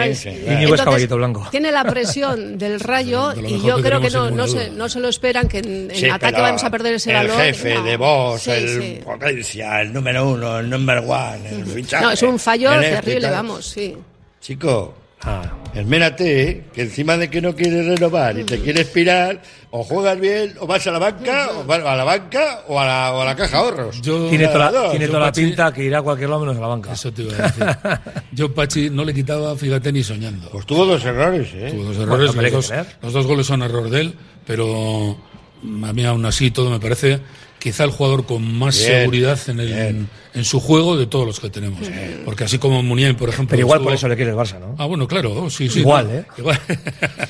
¿eh? 0.10 0.16
Sí, 0.16 0.32
sí, 0.32 0.64
es 0.74 0.82
caballito 0.82 1.16
blanco. 1.16 1.48
Tiene 1.52 1.72
la 1.72 1.84
presión 1.84 2.58
del 2.58 2.80
rayo 2.80 3.30
De 3.36 3.48
y 3.48 3.62
yo 3.62 3.76
que 3.76 3.84
creo 3.84 4.02
que 4.02 4.10
no, 4.10 4.32
no, 4.32 4.48
se, 4.48 4.72
no 4.72 4.90
se 4.90 5.00
lo 5.00 5.10
esperan 5.10 5.48
que 5.48 5.60
en, 5.60 5.92
en 5.92 5.96
Sí, 5.96 6.10
ataque 6.10 6.42
vamos 6.42 6.64
a 6.64 6.72
perder 6.72 6.96
ese 6.96 7.12
el 7.12 7.18
balón. 7.18 7.38
jefe 7.40 7.76
No. 7.76 7.84
de 7.84 7.96
voz, 7.98 8.42
Sí, 8.42 8.50
el 8.50 8.82
sí. 8.82 9.00
potencia, 9.06 9.82
el 9.82 9.94
número 9.94 10.28
uno, 10.28 10.58
el 10.58 10.68
number 10.72 11.04
one, 11.06 11.50
el 11.52 11.66
fichaje. 11.68 12.04
No, 12.04 12.10
es 12.10 12.24
un 12.24 12.40
fallo 12.40 12.74
el 12.74 12.82
terrible, 12.82 13.30
vamos, 13.30 13.64
sí. 13.68 13.96
Chico, 14.42 14.96
Ah, 15.22 15.44
esmérate, 15.76 16.42
¿eh? 16.50 16.64
que 16.74 16.84
encima 16.84 17.18
de 17.18 17.30
que 17.30 17.42
no 17.42 17.54
quieres 17.54 17.86
renovar 17.86 18.40
y 18.40 18.46
te 18.46 18.60
quieres 18.62 18.88
pirar, 18.88 19.42
o 19.70 19.84
juegas 19.84 20.18
bien, 20.20 20.54
o 20.60 20.66
vas 20.66 20.88
a 20.88 20.92
la 20.92 21.00
banca, 21.00 21.50
o 21.58 21.66
vas 21.66 21.84
a 21.84 21.96
la 21.96 22.04
banca, 22.06 22.62
o 22.70 22.80
a 22.80 22.86
la, 22.86 23.14
o 23.14 23.22
a 23.22 23.26
la 23.26 23.36
caja 23.36 23.58
de 23.58 23.64
ahorros. 23.64 24.02
Yo- 24.02 24.30
tiene 24.30 24.48
toda, 24.48 24.72
no, 24.72 24.84
la- 24.86 24.92
tiene 24.92 25.50
pinta 25.50 25.74
que 25.74 25.84
irá 25.84 26.00
a 26.00 26.02
cualquier 26.02 26.30
lado 26.30 26.42
menos 26.42 26.56
a 26.58 26.62
la 26.62 26.68
banca. 26.68 26.94
Eso 26.94 27.12
te 27.12 27.24
iba 27.24 27.34
a 27.34 27.48
decir. 27.48 27.66
Yo, 28.32 28.54
Pachi, 28.54 28.90
no 28.90 29.04
le 29.04 29.14
quitaba, 29.14 29.56
fíjate, 29.58 29.92
ni 29.92 30.04
soñando. 30.04 30.50
Pues 30.52 30.66
tuvo 30.66 30.86
dos 30.86 31.04
errores, 31.04 31.50
¿eh? 31.54 31.70
Tuvo 31.72 31.84
dos 31.84 31.98
errores, 31.98 32.34
los, 32.36 32.52
dos, 32.54 32.68
tener. 32.70 32.86
los 33.02 33.12
dos 33.14 33.28
goles 33.28 33.46
son 33.46 33.62
error 33.62 33.90
de 33.90 34.02
él, 34.02 34.14
pero 34.48 35.18
a 35.84 35.94
mí 35.94 36.06
aún 36.06 36.26
así 36.26 36.50
todo 36.52 36.70
me 36.70 36.80
parece 36.80 37.20
quizá 37.60 37.84
el 37.84 37.92
jugador 37.92 38.26
con 38.26 38.42
más 38.58 38.78
Bien, 38.80 38.92
seguridad 39.02 39.38
en 39.48 39.60
el, 39.60 39.68
bien. 39.68 40.10
En 40.34 40.46
su 40.46 40.60
juego 40.60 40.96
de 40.98 41.08
todos 41.08 41.26
los 41.26 41.40
que 41.40 41.50
tenemos. 41.50 41.80
Porque 42.26 42.44
así 42.44 42.58
como 42.60 42.82
Muniain, 42.84 43.16
por 43.16 43.30
ejemplo. 43.30 43.52
Pero 43.52 43.62
igual 43.62 43.78
estuvo- 43.80 43.86
por 43.90 43.94
eso 43.96 44.08
le 44.08 44.16
quiere 44.16 44.32
el 44.32 44.38
Barça, 44.38 44.60
¿no? 44.60 44.76
Ah, 44.78 44.86
bueno, 44.86 45.08
claro, 45.08 45.50
sí, 45.50 45.70
sí. 45.70 45.80
Igual, 45.80 46.08
no, 46.08 46.14
¿eh? 46.20 46.26
Igual. 46.38 46.60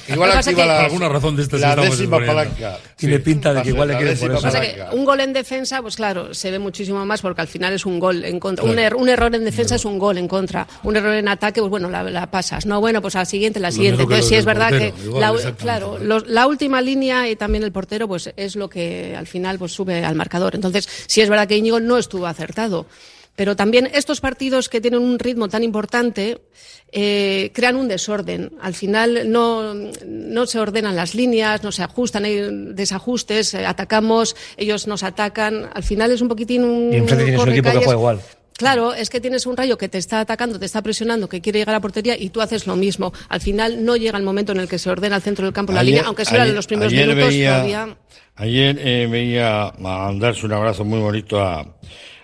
Igual 0.10 0.32
activa 0.32 0.65
la, 0.65 0.86
alguna 0.86 1.10
razón 1.10 1.36
de 1.36 1.44
estas 1.44 1.62
la 1.62 1.75
décima 1.75 2.18
palanca. 2.25 2.79
Tiene 2.96 3.20
pinta 3.20 3.53
de 3.53 3.62
que 3.62 3.70
igual 3.70 3.88
le 3.88 3.94
la 3.94 4.00
quieren 4.00 4.18
por 4.20 4.32
eso. 4.32 4.41
Pasa 4.41 4.62
que 4.62 4.84
un 4.91 5.06
gol 5.06 5.20
en 5.22 5.34
defensa, 5.34 5.82
pues 5.82 5.96
claro, 5.96 6.34
se 6.34 6.51
ve 6.51 6.60
muchísimo 6.60 7.06
más 7.06 7.22
porque 7.22 7.41
al 7.41 7.48
final 7.48 7.74
es 7.74 7.86
un 7.86 8.00
gol 8.00 8.25
en 8.25 8.39
contra. 8.39 8.65
Un, 8.65 8.77
er- 8.77 8.96
un 8.96 9.08
error 9.10 9.34
en 9.36 9.46
defensa 9.46 9.75
es 9.75 9.86
un 9.86 9.98
gol 10.00 10.18
en 10.18 10.27
contra. 10.27 10.68
Un 10.84 10.96
error 10.96 11.13
en 11.15 11.27
ataque, 11.27 11.62
pues 11.62 11.70
bueno, 11.70 11.89
la, 11.89 12.03
la 12.03 12.29
pasas. 12.29 12.65
No, 12.65 12.79
bueno, 12.82 13.01
pues 13.01 13.15
a 13.15 13.20
la 13.20 13.25
siguiente, 13.25 13.60
la 13.60 13.72
siguiente. 13.72 14.03
Entonces 14.03 14.27
sí 14.27 14.36
es 14.36 14.46
verdad 14.46 14.70
portero, 14.70 14.96
que 14.96 15.03
igual, 15.03 15.22
la, 15.22 15.27
exactamente 15.29 15.63
claro, 15.63 15.98
los- 16.00 16.27
la 16.27 16.48
última 16.48 16.82
línea 16.82 17.29
y 17.29 17.36
también 17.36 17.63
el 17.63 17.72
portero, 17.72 18.08
pues 18.08 18.32
es 18.36 18.56
lo 18.56 18.70
que 18.70 19.15
al 19.15 19.27
final 19.27 19.58
pues 19.60 19.72
sube 19.72 20.03
al 20.03 20.15
marcador. 20.15 20.56
Entonces 20.56 20.88
sí 21.08 21.22
es 21.22 21.29
verdad 21.29 21.48
que 21.48 21.56
Íñigo 21.58 21.79
no 21.79 21.98
estuvo 21.98 22.25
acertado. 22.27 22.86
Pero 23.39 23.55
también 23.55 23.89
estos 23.93 24.19
partidos 24.19 24.67
que 24.67 24.81
tienen 24.81 25.00
un 25.00 25.17
ritmo 25.17 25.48
tan 25.48 25.63
importante 25.63 26.41
eh, 26.91 27.51
crean 27.53 27.77
un 27.77 27.88
desorden. 27.88 28.51
Al 28.62 28.74
final 28.74 29.31
no, 29.31 29.74
no 30.05 30.46
se 30.46 30.60
ordenan 30.60 30.98
las 30.98 31.15
líneas, 31.15 31.63
no 31.63 31.72
se 31.72 31.81
ajustan, 31.81 32.25
hay 32.25 32.50
desajustes, 32.74 33.53
eh, 33.53 33.65
atacamos, 33.65 34.36
ellos 34.58 34.88
nos 34.88 35.03
atacan. 35.03 35.69
Al 35.74 35.84
final 35.84 36.12
es 36.12 36.19
un 36.19 36.27
poquitín 36.27 36.65
un. 36.65 36.91
Y 36.91 36.98
enfrente 36.98 37.24
tienes 37.24 37.41
un 37.41 37.50
equipo 37.50 37.69
que 37.72 37.77
juega 37.77 37.93
igual. 37.93 38.19
Claro, 38.58 38.93
es 38.93 39.10
que 39.10 39.22
tienes 39.22 39.46
un 39.46 39.55
rayo 39.55 39.77
que 39.77 39.88
te 39.88 40.00
está 40.00 40.19
atacando, 40.19 40.60
te 40.60 40.65
está 40.65 40.81
presionando, 40.81 41.29
que 41.29 41.39
quiere 41.39 41.60
llegar 41.60 41.75
a 41.75 41.79
portería 41.79 42.17
y 42.17 42.31
tú 42.31 42.41
haces 42.41 42.67
lo 42.67 42.75
mismo. 42.75 43.13
Al 43.29 43.39
final 43.39 43.86
no 43.86 43.96
llega 43.96 44.17
el 44.17 44.25
momento 44.25 44.51
en 44.51 44.60
el 44.60 44.67
que 44.67 44.77
se 44.79 44.89
ordena 44.89 45.15
al 45.15 45.22
centro 45.22 45.46
del 45.46 45.53
campo 45.53 45.72
la 45.72 45.81
línea, 45.81 46.03
aunque 46.08 46.25
sea 46.25 46.46
en 46.46 46.53
los 46.55 46.67
primeros 46.67 46.91
ayer 46.91 47.08
minutos 47.08 47.29
veía- 47.29 47.51
todavía. 47.53 47.98
Ayer 48.36 48.77
eh, 48.81 49.08
veía 49.10 49.72
mandarse 49.79 50.46
un 50.46 50.51
abrazo 50.51 50.84
muy 50.84 51.00
bonito 51.00 51.39
a, 51.39 51.65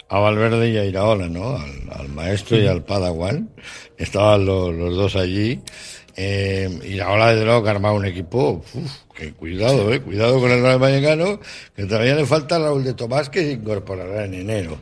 a 0.10 0.20
Valverde 0.20 0.70
y 0.70 0.78
a 0.78 0.86
Iraola, 0.86 1.28
¿no? 1.28 1.56
Al, 1.56 1.72
al 1.92 2.10
maestro 2.10 2.58
y 2.58 2.68
al 2.68 2.84
Padawan. 2.84 3.50
Estaban 3.98 4.46
los, 4.46 4.74
los 4.74 4.96
dos 4.96 5.16
allí. 5.16 5.62
Eh, 6.16 6.80
Iraola, 6.86 7.32
desde 7.32 7.46
luego, 7.46 7.64
que 7.64 7.70
ha 7.70 7.72
armado 7.72 7.96
un 7.96 8.06
equipo. 8.06 8.64
uf, 8.74 8.92
que 9.14 9.34
cuidado, 9.34 9.94
eh. 9.94 10.02
Cuidado 10.02 10.40
con 10.40 10.52
el 10.52 10.62
Real 10.62 10.80
Vallecano, 10.80 11.40
que 11.76 11.86
todavía 11.86 12.16
le 12.16 12.26
falta 12.26 12.60
Raúl 12.60 12.84
de 12.84 12.94
Tomás, 12.94 13.30
que 13.30 13.42
se 13.42 13.52
incorporará 13.54 14.26
en 14.26 14.34
enero. 14.36 14.78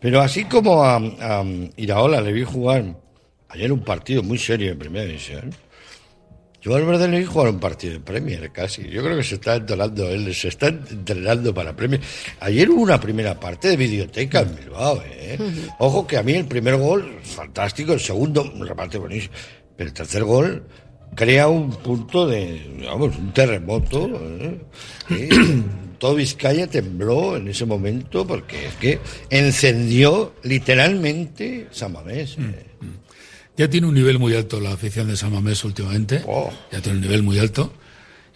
Pero 0.00 0.20
así 0.20 0.44
como 0.44 0.84
a, 0.84 0.96
a 0.96 1.44
Iraola 1.76 2.20
le 2.20 2.32
vi 2.32 2.44
jugar 2.44 2.84
ayer 3.48 3.72
un 3.72 3.84
partido 3.84 4.22
muy 4.22 4.38
serio 4.38 4.72
en 4.72 4.78
primera 4.78 5.04
división. 5.04 5.54
Yo 6.68 6.74
al 6.74 6.82
Valverde 6.82 7.08
le 7.08 7.20
vi 7.20 7.24
jugar 7.24 7.48
un 7.48 7.60
partido 7.60 7.94
de 7.94 8.00
Premier 8.00 8.52
casi. 8.52 8.86
Yo 8.90 9.02
creo 9.02 9.16
que 9.16 9.22
se 9.22 9.36
está 9.36 9.56
entrenando 9.56 10.06
él, 10.10 10.34
se 10.34 10.48
está 10.48 10.66
entrenando 10.66 11.54
para 11.54 11.74
Premier. 11.74 11.98
Ayer 12.40 12.68
hubo 12.68 12.82
una 12.82 13.00
primera 13.00 13.40
parte 13.40 13.68
de 13.68 13.76
videoteca 13.78 14.40
en 14.40 14.54
Bilbao, 14.54 15.02
¿eh? 15.02 15.38
Ojo 15.78 16.06
que 16.06 16.18
a 16.18 16.22
mí 16.22 16.34
el 16.34 16.44
primer 16.44 16.76
gol, 16.76 17.20
fantástico, 17.22 17.94
el 17.94 18.00
segundo, 18.00 18.42
un 18.54 18.66
remate 18.66 18.98
buenísimo. 18.98 19.32
Pero 19.78 19.88
el 19.88 19.94
tercer 19.94 20.24
gol 20.24 20.62
crea 21.14 21.48
un 21.48 21.70
punto 21.70 22.26
de, 22.26 22.84
vamos, 22.84 23.16
un 23.16 23.32
terremoto. 23.32 24.10
¿eh? 25.08 25.28
Todo 25.98 26.16
Vizcaya 26.16 26.66
tembló 26.66 27.38
en 27.38 27.48
ese 27.48 27.64
momento 27.64 28.26
porque 28.26 28.66
es 28.66 28.74
que 28.74 28.98
encendió 29.30 30.34
literalmente 30.42 31.68
San 31.70 31.92
Mamés. 31.92 32.36
¿eh? 32.38 32.67
Ya 33.58 33.68
tiene 33.68 33.88
un 33.88 33.94
nivel 33.94 34.18
muy 34.20 34.34
alto 34.34 34.60
la 34.60 34.72
afición 34.72 35.08
de 35.08 35.16
San 35.16 35.32
Mamés 35.32 35.64
últimamente. 35.64 36.22
Oh. 36.26 36.50
Ya 36.70 36.80
tiene 36.80 36.98
un 36.98 37.02
nivel 37.02 37.22
muy 37.24 37.38
alto. 37.40 37.72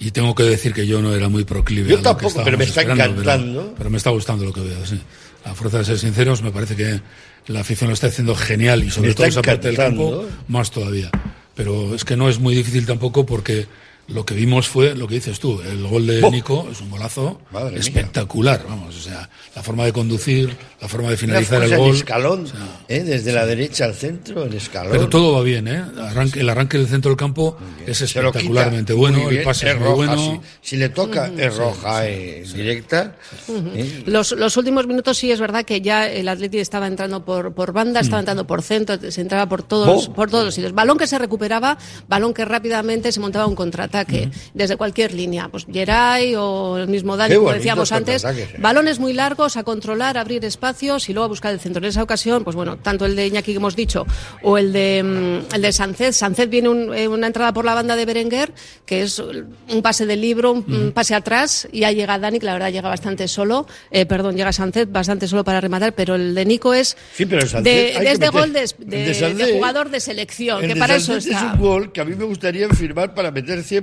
Y 0.01 0.11
tengo 0.11 0.35
que 0.35 0.43
decir 0.43 0.75
que 0.75 0.85
yo 0.85 1.01
no 1.01 1.15
era 1.15 1.29
muy 1.29 1.45
proclive. 1.45 1.89
Yo 1.89 1.95
a 1.95 1.99
lo 1.99 2.03
que 2.03 2.25
tampoco, 2.25 2.43
pero 2.45 2.59
me 2.59 2.65
está 2.65 2.81
pero- 2.83 2.95
encantando. 2.95 3.75
Pero, 3.79 3.89
me 3.89 3.99
está 3.99 4.11
gustando 4.11 4.45
lo 4.45 4.53
que 4.53 4.61
veo, 4.61 4.85
sí. 4.85 5.01
A 5.45 5.55
fuerza 5.55 5.79
de 5.79 5.85
ser 5.85 5.99
sinceros, 5.99 6.43
me 6.43 6.51
parece 6.51 6.75
que 6.75 7.01
la 7.47 7.61
afición 7.61 7.89
lo 7.89 7.95
está 7.95 8.09
haciendo 8.09 8.35
genial 8.35 8.83
y 8.83 8.91
sobre 8.91 9.15
todo 9.15 9.27
esa 9.27 9.43
parte 9.43 9.69
del 9.69 9.77
campo, 9.77 10.27
más 10.49 10.73
todavía. 10.73 11.09
Pero 11.55 11.95
es 11.95 12.05
que 12.05 12.17
no 12.17 12.29
es 12.29 12.41
muy 12.41 12.55
difícil 12.57 12.85
tampoco 12.85 13.25
porque 13.25 13.67
lo 14.09 14.27
que 14.27 14.35
vimos 14.35 14.69
fue 14.69 14.95
lo 14.95 15.07
que 15.09 15.15
dices 15.17 15.39
tú. 15.41 15.61
El 15.63 15.87
gol 15.87 16.07
de 16.07 16.23
¡Oh! 16.23 16.31
Nico 16.31 16.69
es 16.71 16.81
un 16.81 16.91
golazo 16.91 17.41
Madre 17.51 17.71
mía. 17.71 17.81
espectacular, 17.81 18.63
vamos. 18.69 18.97
O 18.97 19.01
sea, 19.01 19.29
la 19.55 19.63
forma 19.63 19.85
de 19.85 19.93
conducir, 19.93 20.55
la 20.81 20.89
forma 20.89 21.09
de 21.11 21.17
finalizar 21.17 21.63
el 21.63 21.77
gol. 21.77 21.95
escalón, 21.95 22.45
O 22.45 22.47
sea, 22.47 22.59
¿eh? 22.89 23.03
desde 23.05 23.33
la 23.33 23.47
derecha 23.47 23.85
al 23.85 23.95
centro, 23.95 24.45
en 24.45 24.53
escalón. 24.55 24.93
pero 24.93 25.09
todo 25.09 25.33
va 25.35 25.43
bien, 25.43 25.69
¿eh? 25.69 25.83
Arranque- 25.99 26.41
el 26.41 26.49
arranque 26.51 26.79
del 26.79 26.89
centro 26.89 27.11
del 27.11 27.17
campo 27.17 27.57
es 27.87 28.01
espectacularmente 28.01 28.93
bueno, 28.93 29.19
bien, 29.29 29.39
el 29.41 29.45
pase 29.45 29.71
es, 29.71 29.77
muy 29.77 29.85
roja, 29.85 29.97
bueno. 29.97 30.41
Si, 30.63 30.71
si 30.71 30.77
le 30.77 30.89
toca, 30.89 31.31
es 31.39 31.57
roja 31.57 32.07
eh, 32.09 32.45
directa. 32.55 33.17
¿eh? 33.49 34.03
Los, 34.07 34.33
los 34.33 34.57
últimos 34.57 34.87
minutos 34.87 35.17
sí 35.17 35.31
es 35.31 35.41
verdad 35.41 35.65
que 35.65 35.81
ya 35.81 36.09
el 36.11 36.29
Atleti 36.29 36.59
estaba 36.59 36.87
entrando 36.87 37.25
por, 37.25 37.55
por 37.55 37.73
banda, 37.73 38.01
Mm. 38.01 38.05
estaba 38.05 38.21
entrando 38.21 38.47
por 38.47 38.63
centro, 38.63 38.99
se 39.11 39.21
entraba 39.21 39.47
por 39.49 39.63
todos, 39.63 40.09
por 40.09 40.31
todos 40.31 40.45
los 40.45 40.55
sitios. 40.55 40.73
Balón 40.75 40.99
que 40.99 41.07
se 41.07 41.19
recuperaba, 41.19 41.79
balón 42.09 42.35
que 42.35 42.45
rápidamente 42.45 43.13
se 43.13 43.21
montaba 43.21 43.47
un 43.47 43.55
contraataque 43.93 44.31
desde 44.55 44.77
cualquier 44.77 45.13
línea. 45.15 45.49
Pues 45.49 45.67
Geray 45.71 46.35
o 46.37 46.79
el 46.79 46.89
mismo 46.89 47.17
Dani, 47.17 47.35
como 47.37 47.53
decíamos 47.53 47.93
antes. 47.93 48.23
contraataques, 48.23 48.55
¿eh? 48.59 48.63
Balones 48.63 48.99
muy 48.99 49.13
largos 49.13 49.57
a 49.57 49.63
controlar, 49.63 50.17
abrir 50.19 50.45
espacios 50.45 51.09
y 51.09 51.13
luego 51.13 51.27
a 51.27 51.29
buscar 51.29 51.53
el 51.53 51.61
centro. 51.61 51.83
En 51.83 51.89
esa 51.89 52.03
ocasión, 52.03 52.45
pues 52.45 52.57
bueno, 52.57 52.79
tanto 52.79 53.05
el 53.07 53.15
de 53.17 53.27
Iñaki 53.27 53.53
que 53.53 53.57
hemos 53.59 53.77
dicho 53.77 54.07
o 54.43 54.59
el 54.59 54.73
de, 54.73 55.03
mm, 55.51 55.55
el 55.55 55.63
de 55.63 55.73
Sánchez. 55.73 56.17
Sánchez 56.17 56.49
viene 56.49 56.69
un- 56.69 56.95
eh, 56.95 57.07
una 57.09 57.27
entrada 57.27 57.53
por 57.53 57.65
la 57.65 57.75
banda 57.75 57.97
de 57.97 58.05
Berenguer, 58.07 58.53
que 58.87 59.03
es 59.03 59.19
un 59.19 59.83
pase 59.83 60.07
del 60.07 60.21
libro, 60.21 60.53
un 60.53 60.93
pase 60.95 61.15
atrás, 61.15 61.69
y 61.73 61.85
ahí 61.85 61.95
llega 61.95 62.19
Dani, 62.19 62.39
que 62.39 62.47
la 62.47 62.55
verdad 62.55 62.71
llega 62.73 62.89
bastante 62.89 63.29
solo. 63.29 63.67
Eh, 63.91 64.07
perdón, 64.07 64.37
llega 64.37 64.53
Sánchez 64.53 64.91
bastante 64.91 65.29
solo 65.29 65.45
para 65.45 65.61
rematar, 65.61 65.95
pero 65.95 66.15
el 66.15 66.35
de 66.35 66.45
Nico 66.45 66.73
es 66.75 66.97
Sí, 67.15 67.27
pero 67.27 67.43
el 67.43 67.49
Sánchez 67.49 67.65
de, 67.97 68.01
de 68.01 68.13
este 68.13 68.29
gol 68.29 68.53
de, 68.53 68.67
de- 68.79 69.13
de 69.13 69.35
de 69.35 69.53
jugador 69.55 69.91
de 69.91 70.01
selección, 70.01 70.63
El 70.63 70.69
que 70.69 70.75
de 70.75 70.81
para 70.81 70.97
eso 70.97 71.17
está. 71.17 71.37
es 71.37 71.43
un 71.55 71.61
gol 71.61 71.93
que 71.93 72.01
a 72.01 72.05
mí 72.05 72.15
me 72.15 72.25
gustaría 72.25 72.69
firmar 72.71 73.15
para 73.15 73.31
meter 73.31 73.61
100%. 73.63 73.82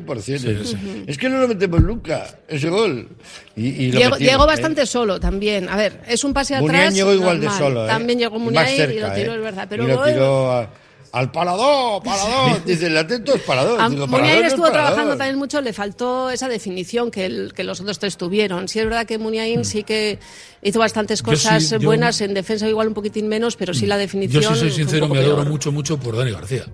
Es 1.07 1.17
que 1.17 1.29
no 1.29 1.37
lo 1.39 1.47
metemos 1.47 1.81
nunca, 1.81 2.27
ese 2.47 2.69
gol. 2.69 3.07
Y, 3.55 3.67
y 3.67 3.91
lo 3.91 3.99
Llegó, 3.99 4.11
metimos, 4.11 4.19
llegó 4.31 4.43
¿eh? 4.43 4.47
bastante 4.47 4.85
solo 4.85 5.19
también. 5.19 5.69
A 5.69 5.75
ver, 5.75 6.01
es 6.07 6.23
un 6.23 6.33
pase 6.33 6.55
Muniain 6.59 6.79
atrás. 6.81 6.95
llegó 6.95 7.13
igual 7.13 7.39
de 7.39 7.47
normal. 7.47 7.63
solo, 7.63 7.85
¿eh? 7.85 7.87
También 7.87 8.19
llegó 8.19 8.37
Y 8.37 8.39
Muniain 8.39 8.73
y 8.73 8.77
cerca, 8.77 9.07
lo 9.09 9.13
tiró, 9.13 9.33
¿eh? 9.33 9.35
es 9.37 9.41
verdad. 9.43 9.67
Pero 9.69 9.83
y 9.83 9.87
lo 9.87 9.93
luego- 9.95 10.11
tiró 10.11 10.51
a- 10.51 10.69
al 11.11 11.31
palador, 11.31 12.03
palador. 12.03 12.63
Dice, 12.65 12.87
el 12.87 12.97
atento 12.97 13.33
es 13.35 13.41
palador. 13.41 13.79
A 13.81 13.89
Digo, 13.89 14.07
Muniain 14.07 14.21
palador 14.23 14.41
no 14.41 14.47
es 14.47 14.53
estuvo 14.53 14.71
trabajando 14.71 15.17
también 15.17 15.37
mucho, 15.37 15.61
le 15.61 15.73
faltó 15.73 16.29
esa 16.29 16.47
definición 16.47 17.11
que, 17.11 17.25
el- 17.25 17.53
que 17.53 17.63
los 17.63 17.79
otros 17.81 17.99
tres 17.99 18.17
tuvieron. 18.17 18.67
Sí 18.67 18.79
es 18.79 18.85
verdad 18.85 19.05
que 19.05 19.17
Muniain 19.17 19.65
sí 19.65 19.83
que 19.83 20.19
hizo 20.61 20.79
bastantes 20.79 21.19
Yo 21.19 21.25
cosas 21.25 21.63
sí, 21.63 21.69
yo- 21.79 21.79
buenas, 21.79 22.21
en 22.21 22.33
defensa 22.33 22.67
igual 22.67 22.87
un 22.89 22.93
poquitín 22.93 23.27
menos, 23.27 23.55
pero 23.55 23.73
sí 23.73 23.85
la 23.85 23.97
definición. 23.97 24.43
Yo, 24.43 24.53
si 24.53 24.59
soy 24.59 24.71
sincero, 24.71 25.07
me 25.07 25.19
peor. 25.19 25.47
mucho, 25.47 25.71
mucho 25.71 25.97
por 25.99 26.15
Dani 26.17 26.31
García. 26.31 26.65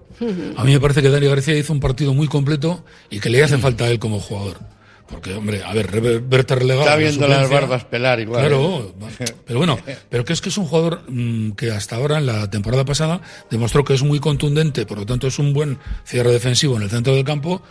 A 0.58 0.64
mí 0.64 0.74
me 0.74 0.80
parece 0.80 1.02
que 1.02 1.10
Dani 1.10 1.28
García 1.28 1.56
hizo 1.58 1.72
un 1.74 1.80
partido 1.80 2.14
muy 2.14 2.28
completo 2.28 2.84
y 3.10 3.20
que 3.20 3.30
le 3.30 3.44
hace 3.44 3.58
falta 3.58 3.86
a 3.86 3.90
él 3.90 4.00
como 4.00 4.20
jugador. 4.20 4.58
Porque, 5.08 5.36
hombre, 5.36 5.64
a 5.64 5.72
ver, 5.74 6.22
verte 6.22 6.56
relegado. 6.56 6.82
Está 6.82 6.96
viendo 6.96 7.28
las 7.28 7.50
barbas 7.50 7.84
pelar 7.86 8.20
igual. 8.20 8.42
Claro, 8.42 8.96
¿eh? 9.20 9.26
pero 9.46 9.60
bueno, 9.60 9.80
pero 10.10 10.26
que 10.26 10.34
es 10.34 10.42
que 10.42 10.50
es 10.50 10.58
un 10.58 10.66
jugador 10.66 11.04
mm, 11.08 11.52
que 11.52 11.72
hasta 11.72 11.96
ahora, 11.96 12.18
en 12.18 12.26
la 12.26 12.50
temporada 12.50 12.86
pasada, 12.86 13.22
demostró 13.52 13.84
que 13.84 13.94
es 13.94 14.02
muy 14.02 14.20
contundente, 14.20 14.86
por 14.86 14.98
lo 14.98 15.06
tanto 15.06 15.28
es 15.28 15.38
un 15.38 15.54
buen 15.54 15.78
cierre 16.06 16.32
defensivo 16.32 16.76
en 16.78 16.84
el 16.84 16.90
centro 16.90 17.14
del 17.14 17.24
campo, 17.24 17.62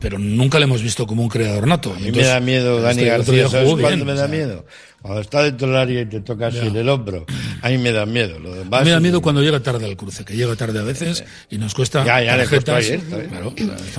pero 0.00 0.18
nunca 0.18 0.58
le 0.58 0.64
hemos 0.64 0.82
visto 0.82 1.06
como 1.06 1.22
un 1.22 1.28
creador 1.28 1.66
nato. 1.66 1.94
A 1.94 1.98
mí 1.98 2.12
me 2.12 2.22
da 2.22 2.40
miedo 2.40 2.82
Dani 2.82 3.02
este 3.02 3.10
García. 3.10 3.48
¿Sabes 3.48 3.74
cuándo 3.74 4.04
me 4.04 4.14
da 4.14 4.28
miedo? 4.28 4.66
Cuando 5.00 5.20
está 5.20 5.42
dentro 5.42 5.68
del 5.68 5.76
área 5.76 6.00
y 6.02 6.06
te 6.06 6.20
toca 6.20 6.48
así 6.48 6.58
en 6.58 6.76
el 6.76 6.88
hombro. 6.88 7.24
A 7.66 7.70
mí 7.70 7.78
me 7.78 7.90
da 7.92 8.06
miedo. 8.06 8.38
Lo 8.38 8.54
demás 8.54 8.80
A 8.80 8.84
mí 8.84 8.86
me 8.86 8.90
da 8.92 9.00
miedo 9.00 9.20
cuando 9.20 9.42
llega 9.42 9.60
tarde 9.60 9.86
al 9.86 9.96
cruce, 9.96 10.24
que 10.24 10.36
llega 10.36 10.54
tarde 10.56 10.78
a 10.78 10.82
veces 10.82 11.24
y 11.50 11.58
nos 11.58 11.74
cuesta 11.74 12.04
Ya, 12.04 12.22
ya 12.22 12.36
tarjetas. 12.36 12.76
ayer, 12.76 13.00
bien. 13.00 13.28
Claro, 13.28 13.54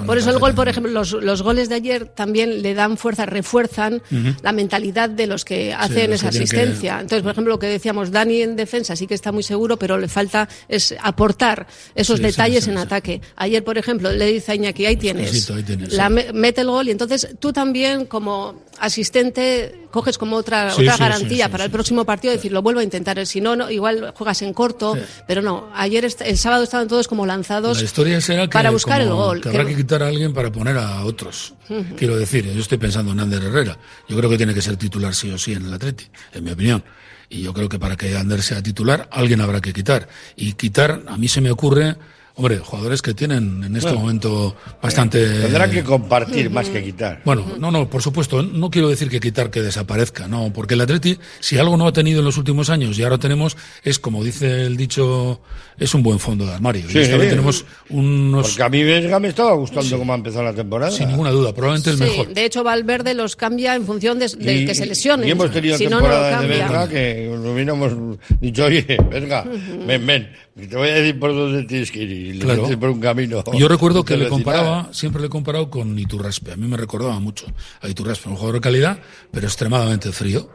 Por 0.05 0.17
eso 0.17 0.29
el 0.29 0.39
gol, 0.39 0.53
por 0.53 0.67
ejemplo, 0.69 0.91
los, 0.91 1.12
los 1.12 1.41
goles 1.41 1.67
de 1.69 1.75
ayer 1.75 2.05
también 2.05 2.62
le 2.62 2.74
dan 2.74 2.97
fuerza, 2.97 3.25
refuerzan 3.25 4.01
la 4.41 4.51
mentalidad 4.51 5.09
de 5.09 5.27
los 5.27 5.43
que 5.45 5.74
hacen 5.74 6.12
los 6.12 6.21
esa 6.21 6.29
que 6.29 6.38
tienen 6.39 6.50
que- 6.50 6.55
asistencia. 6.57 6.93
Entonces, 7.01 7.21
por 7.24 7.31
ejemplo, 7.33 7.53
lo 7.53 7.59
que 7.59 7.67
decíamos, 7.67 8.12
Dani 8.12 8.41
en 8.41 8.55
defensa 8.55 8.95
sí 8.95 9.05
que 9.07 9.13
está 9.15 9.31
muy 9.31 9.43
seguro, 9.43 9.77
pero 9.77 9.97
le 9.97 10.07
falta 10.07 10.47
es 10.69 10.95
aportar 11.01 11.67
esos 11.95 12.17
Sí, 12.17 12.24
detalles 12.24 12.63
sí, 12.63 12.69
en 12.69 12.77
sí. 12.77 12.81
ataque. 12.83 13.21
Ayer, 13.36 13.63
por 13.63 13.77
ejemplo, 13.77 14.12
le 14.12 14.25
dice 14.27 14.53
a 14.53 14.55
Iñaki, 14.55 14.86
ahí 14.86 14.95
tienes, 14.97 15.29
Cosito, 15.29 15.55
ahí 15.55 15.63
tienes, 15.63 15.93
la 15.93 16.09
mete 16.09 16.62
el 16.62 16.67
gol 16.67 16.88
y 16.88 16.91
entonces 16.91 17.36
tú 17.39 17.51
también 17.51 18.05
como 18.05 18.63
asistente 18.79 19.81
coges 19.91 20.17
como 20.17 20.36
otra, 20.36 20.71
Sí, 20.71 20.81
otra 20.81 20.93
sí, 20.93 21.00
garantía 21.00 21.38
sí, 21.38 21.43
sí, 21.43 21.50
para 21.51 21.63
el 21.63 21.69
sí, 21.69 21.74
próximo 21.74 22.05
partido, 22.05 22.33
decir, 22.33 22.51
lo 22.51 22.62
vuelvo 22.62 22.79
a 22.81 22.83
intentar. 22.83 23.25
Si 23.25 23.41
no, 23.41 23.55
no, 23.58 23.70
igual 23.70 24.14
juegas 24.16 24.42
en 24.44 24.54
corto, 24.54 24.96
pero 25.28 25.42
no. 25.42 25.70
Ayer, 25.76 26.06
el 26.06 26.38
sábado 26.38 26.64
estaban 26.64 26.88
todos 26.88 27.08
como 27.08 27.26
lanzados 27.26 27.78
La 27.78 27.84
historia 27.84 28.22
será 28.22 28.44
que, 28.44 28.54
para 28.54 28.70
buscar 28.70 29.02
el 29.02 29.10
gol. 29.10 29.42
que 29.42 29.50
habrá 29.50 29.64
que- 29.66 29.72
que 29.72 29.78
quitar 29.78 30.04
a 30.04 30.08
alguien 30.08 30.34
para 30.34 30.52
poner 30.52 30.78
a 30.78 31.04
otros. 31.04 31.54
Quiero 31.98 32.16
decir, 32.18 32.46
yo 32.54 32.62
estoy 32.62 32.78
pensando 32.78 33.12
en 33.12 33.20
Ander 33.20 33.44
Herrera. 33.44 33.78
Yo 34.08 34.16
creo 34.16 34.30
que 34.30 34.38
tiene 34.38 34.54
que 34.54 34.62
ser 34.62 34.78
titular 34.78 35.14
sí 35.14 35.30
o 35.32 35.38
sí 35.38 35.54
en 35.54 35.66
el 35.66 35.74
Atleti, 35.74 36.06
en 36.34 36.44
mi 36.44 36.52
opinión. 36.52 36.84
Y 37.30 37.42
yo 37.42 37.54
creo 37.54 37.68
que 37.68 37.78
para 37.78 37.98
que 37.98 38.16
Ander 38.16 38.42
sea 38.42 38.64
titular, 38.64 39.10
alguien 39.12 39.42
habrá 39.42 39.60
que 39.60 39.74
quitar. 39.74 40.08
Y 40.38 40.54
quitar, 40.54 41.02
a 41.08 41.18
mí 41.18 41.28
se 41.28 41.42
me 41.42 41.52
ocurre 41.52 41.98
Hombre, 42.38 42.60
jugadores 42.60 43.01
que 43.01 43.15
tienen 43.15 43.63
en 43.63 43.75
este 43.75 43.91
momento 43.91 44.56
bastante. 44.79 45.27
Tendrán 45.41 45.72
que 45.72 45.84
compartir 45.84 46.51
más 46.51 46.70
que 46.70 46.84
quitar. 46.84 47.22
Bueno, 47.25 47.44
no, 47.58 47.72
no, 47.72 47.89
por 47.89 48.03
supuesto, 48.03 48.44
no 48.44 48.70
quiero 48.70 48.89
decir 48.89 49.10
que 49.10 49.20
quitar 49.20 49.50
que 49.50 49.63
desaparezca, 49.63 50.27
no, 50.27 50.53
porque 50.53 50.75
el 50.75 50.82
Atleti, 50.82 51.17
si 51.39 51.58
algo 51.58 51.75
no 51.77 51.88
ha 51.88 51.94
tenido 51.94 52.20
en 52.20 52.25
los 52.25 52.38
últimos 52.38 52.70
años 52.70 53.00
y 53.00 53.03
ahora 53.03 53.17
tenemos, 53.17 53.58
es 53.84 53.98
como 53.98 54.24
dice 54.24 54.67
el 54.67 54.77
dicho, 54.77 55.41
es 55.79 55.91
un 55.96 56.03
buen 56.03 56.20
fondo 56.20 56.46
de 56.46 56.53
armario. 56.53 56.88
Sí. 56.88 57.00
y 57.00 57.01
esta 57.01 57.17
vez 57.17 57.29
tenemos 57.32 57.65
unos. 57.89 58.50
Porque 58.50 58.63
a 58.63 58.70
mí 58.70 58.84
Vesga 58.84 59.20
me 59.20 59.29
estaba 59.29 59.53
gustando 59.53 59.98
cómo 59.98 60.13
ha 60.13 60.17
empezado 60.17 60.44
la 60.44 60.53
temporada. 60.53 60.91
Sin 60.91 61.08
ninguna 61.08 61.32
duda, 61.32 61.53
probablemente 61.56 61.89
el 61.89 61.98
Sí, 61.98 62.03
mejor. 62.03 62.34
de 62.36 62.46
hecho 62.46 62.63
Valverde 62.63 63.15
los 63.15 63.36
cambia 63.36 63.74
en 63.74 63.84
función 63.84 64.20
de, 64.20 64.27
de 64.27 64.63
que 64.65 64.75
se 64.75 64.86
lesione. 64.86 65.27
Y 65.27 65.32
hemos 65.32 65.51
tenido 65.51 65.75
si 65.75 65.86
no, 65.88 66.00
no 66.01 66.08
lo 66.08 66.13
temporadas 66.13 66.41
de. 66.41 66.48
Vesga 66.48 66.88
que 66.88 67.32
nos 67.36 67.46
hubiéramos 67.48 67.94
dicho, 68.39 68.65
oye, 68.65 68.86
Vesga, 69.10 69.44
ven, 69.88 70.06
ven, 70.06 70.29
te 70.66 70.76
voy 70.76 70.90
a 70.90 70.94
decir 70.96 71.20
por 71.20 71.36
dónde 71.36 71.64
tienes 71.64 71.92
que 71.92 72.02
ir. 72.02 72.40
Claro. 72.40 72.68
por 72.80 72.90
un 72.90 73.00
camino. 73.00 73.44
Yo 73.54 73.68
recuerdo 73.68 74.04
que 74.04 74.18
le 74.18 74.28
comparaba, 74.28 74.90
siempre 74.92 75.22
le 75.22 75.28
he 75.28 75.30
comparado 75.30 75.70
con 75.70 75.98
Iturraspe. 75.98 76.54
A 76.54 76.56
mí 76.56 76.68
me 76.68 76.78
recordaba 76.78 77.20
mucho 77.20 77.46
a 77.82 77.88
Iturraspe, 77.88 78.30
un 78.30 78.36
jugador 78.36 78.56
de 78.56 78.62
calidad, 78.62 79.00
pero 79.30 79.46
extremadamente 79.46 80.12
frío, 80.12 80.50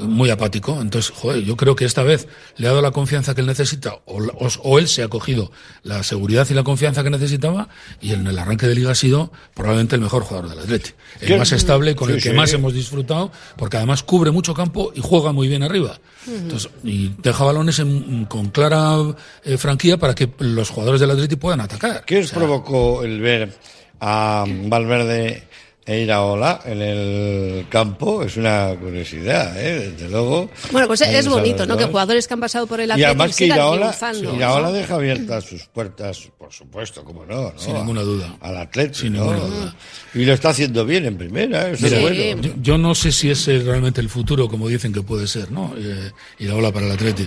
muy 0.00 0.30
apático. 0.30 0.80
Entonces, 0.80 1.12
joder, 1.14 1.42
yo 1.44 1.56
creo 1.56 1.74
que 1.76 1.84
esta 1.84 2.02
vez 2.02 2.28
le 2.56 2.66
ha 2.66 2.70
dado 2.70 2.82
la 2.82 2.90
confianza 2.90 3.34
que 3.34 3.40
él 3.40 3.46
necesita, 3.46 3.94
o, 4.04 4.18
o- 4.22 4.48
o 4.62 4.78
él 4.78 4.88
se 4.88 5.02
ha 5.02 5.08
cogido 5.08 5.50
la 5.82 6.02
seguridad 6.02 6.46
y 6.50 6.54
la 6.54 6.62
confianza 6.64 7.02
que 7.02 7.10
necesitaba, 7.10 7.68
y 8.00 8.12
en 8.12 8.26
el 8.26 8.38
arranque 8.38 8.66
de 8.66 8.74
liga 8.74 8.90
ha 8.92 8.94
sido 8.94 9.32
probablemente 9.54 9.96
el 9.96 10.02
mejor 10.02 10.22
jugador 10.22 10.50
del 10.50 10.58
Atleti. 10.60 10.90
El 11.20 11.28
¿Qué? 11.28 11.36
más 11.38 11.52
estable, 11.52 11.96
con 11.96 12.08
Sí, 12.08 12.14
el 12.14 12.22
que 12.22 12.30
sí. 12.30 12.34
más 12.36 12.52
hemos 12.52 12.72
disfrutado, 12.74 13.32
porque 13.56 13.76
además 13.76 14.02
cubre 14.02 14.30
mucho 14.30 14.54
campo 14.54 14.92
y 14.94 15.00
juega 15.02 15.32
muy 15.32 15.48
bien 15.48 15.62
arriba. 15.62 15.98
Entonces, 16.26 16.70
y 16.84 17.12
deja 17.22 17.44
balones 17.44 17.78
en- 17.78 18.24
con 18.26 18.50
clara 18.50 18.96
eh, 19.44 19.56
franquía 19.56 19.96
para 19.96 20.14
que 20.14 20.28
los 20.38 20.68
jugadores 20.70 21.00
del 21.00 21.10
Atleti 21.10 21.36
puedan 21.36 21.60
atacar. 21.60 22.04
¿Qué 22.04 22.18
os 22.18 22.26
O 22.26 22.28
sea, 22.28 22.38
provocó 22.38 23.02
el 23.02 23.20
ver 23.20 23.52
a 24.00 24.44
Valverde 24.46 25.44
e 25.88 26.00
Iraola 26.02 26.60
en 26.66 26.82
el 26.82 27.66
campo? 27.70 28.22
Es 28.22 28.36
una 28.36 28.76
curiosidad, 28.78 29.58
¿eh? 29.58 29.88
Desde 29.90 30.10
luego. 30.10 30.50
Bueno, 30.70 30.86
pues 30.86 31.00
es 31.00 31.26
bonito, 31.26 31.64
¿no? 31.64 31.78
Que 31.78 31.86
jugadores 31.86 32.28
que 32.28 32.34
han 32.34 32.40
pasado 32.40 32.66
por 32.66 32.78
el 32.78 32.90
Y 32.90 32.92
Atlético 32.92 33.08
además 33.08 33.28
que 33.28 33.44
sigan 33.44 33.56
Iraola, 33.56 33.80
triunfando. 33.86 34.34
Iraola 34.34 34.72
deja 34.72 34.94
abiertas 34.96 35.44
sus 35.44 35.64
puertas, 35.64 36.28
por 36.36 36.52
supuesto, 36.52 37.02
como 37.02 37.24
no, 37.24 37.52
¿no? 37.52 37.58
Sin 37.58 37.72
ninguna 37.72 38.02
duda. 38.02 38.36
Al 38.42 38.58
Atlético. 38.58 38.98
Sin 38.98 39.14
ninguna 39.14 39.38
duda. 39.38 39.74
Y 40.12 40.26
lo 40.26 40.34
está 40.34 40.50
haciendo 40.50 40.84
bien 40.84 41.06
en 41.06 41.16
primera, 41.16 41.68
¿eh? 41.68 41.72
eso 41.72 41.84
Mira, 41.84 41.96
es 41.96 42.02
bueno. 42.02 42.42
yo, 42.42 42.52
yo 42.60 42.76
no 42.76 42.94
sé 42.94 43.10
si 43.10 43.30
ese 43.30 43.56
es 43.56 43.64
realmente 43.64 44.02
el 44.02 44.10
futuro, 44.10 44.46
como 44.46 44.68
dicen 44.68 44.92
que 44.92 45.00
puede 45.00 45.26
ser, 45.26 45.50
¿no? 45.50 45.72
Eh, 45.78 46.12
y 46.38 46.44
la 46.44 46.54
ola 46.54 46.70
para 46.70 46.84
el 46.84 46.92
Atleti. 46.92 47.26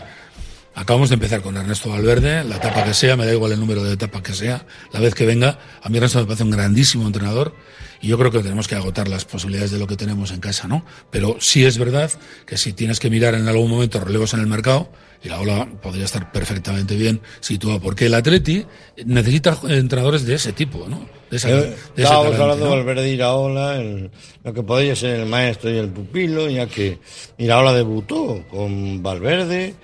Acabamos 0.75 1.09
de 1.09 1.15
empezar 1.15 1.41
con 1.41 1.57
Ernesto 1.57 1.89
Valverde, 1.89 2.43
la 2.43 2.57
etapa 2.57 2.83
que 2.83 2.93
sea, 2.93 3.17
me 3.17 3.25
da 3.25 3.33
igual 3.33 3.51
el 3.53 3.59
número 3.59 3.83
de 3.83 3.93
etapa 3.93 4.21
que 4.21 4.33
sea, 4.33 4.65
la 4.93 4.99
vez 4.99 5.15
que 5.15 5.25
venga. 5.25 5.57
A 5.81 5.89
mí 5.89 5.97
Ernesto 5.97 6.19
me 6.19 6.25
parece 6.25 6.43
un 6.43 6.51
grandísimo 6.51 7.07
entrenador 7.07 7.55
y 8.01 8.07
yo 8.07 8.17
creo 8.17 8.31
que 8.31 8.39
tenemos 8.39 8.67
que 8.67 8.75
agotar 8.75 9.07
las 9.07 9.25
posibilidades 9.25 9.71
de 9.71 9.79
lo 9.79 9.87
que 9.87 9.95
tenemos 9.95 10.31
en 10.31 10.39
casa, 10.39 10.67
¿no? 10.67 10.83
Pero 11.11 11.37
sí 11.39 11.65
es 11.65 11.77
verdad 11.77 12.11
que 12.45 12.57
si 12.57 12.73
tienes 12.73 12.99
que 12.99 13.09
mirar 13.09 13.35
en 13.35 13.47
algún 13.47 13.69
momento 13.69 13.99
relevos 13.99 14.33
en 14.33 14.39
el 14.41 14.47
mercado, 14.47 14.89
y 15.23 15.29
la 15.29 15.39
ola 15.39 15.67
podría 15.83 16.05
estar 16.05 16.31
perfectamente 16.31 16.95
bien 16.95 17.21
situada, 17.41 17.79
porque 17.79 18.07
el 18.07 18.15
Atleti 18.15 18.65
necesita 19.05 19.55
entrenadores 19.69 20.25
de 20.25 20.33
ese 20.33 20.51
tipo, 20.51 20.87
¿no? 20.89 21.05
De 21.29 21.37
esa, 21.37 21.49
Eh, 21.51 21.53
de 21.95 22.03
Estábamos 22.03 22.31
talante, 22.31 22.41
hablando 22.41 22.65
¿no? 22.65 22.71
de 22.71 22.77
Valverde 22.77 23.05
e 23.05 23.13
Iraola, 23.13 23.75
el- 23.75 24.09
lo 24.43 24.53
que 24.53 24.63
podría 24.63 24.95
ser 24.95 25.19
el 25.19 25.27
maestro 25.27 25.69
y 25.69 25.77
el 25.77 25.89
pupilo, 25.89 26.49
ya 26.49 26.65
que 26.65 26.97
Iraola 27.37 27.71
debutó 27.73 28.43
con 28.49 29.03
Valverde, 29.03 29.75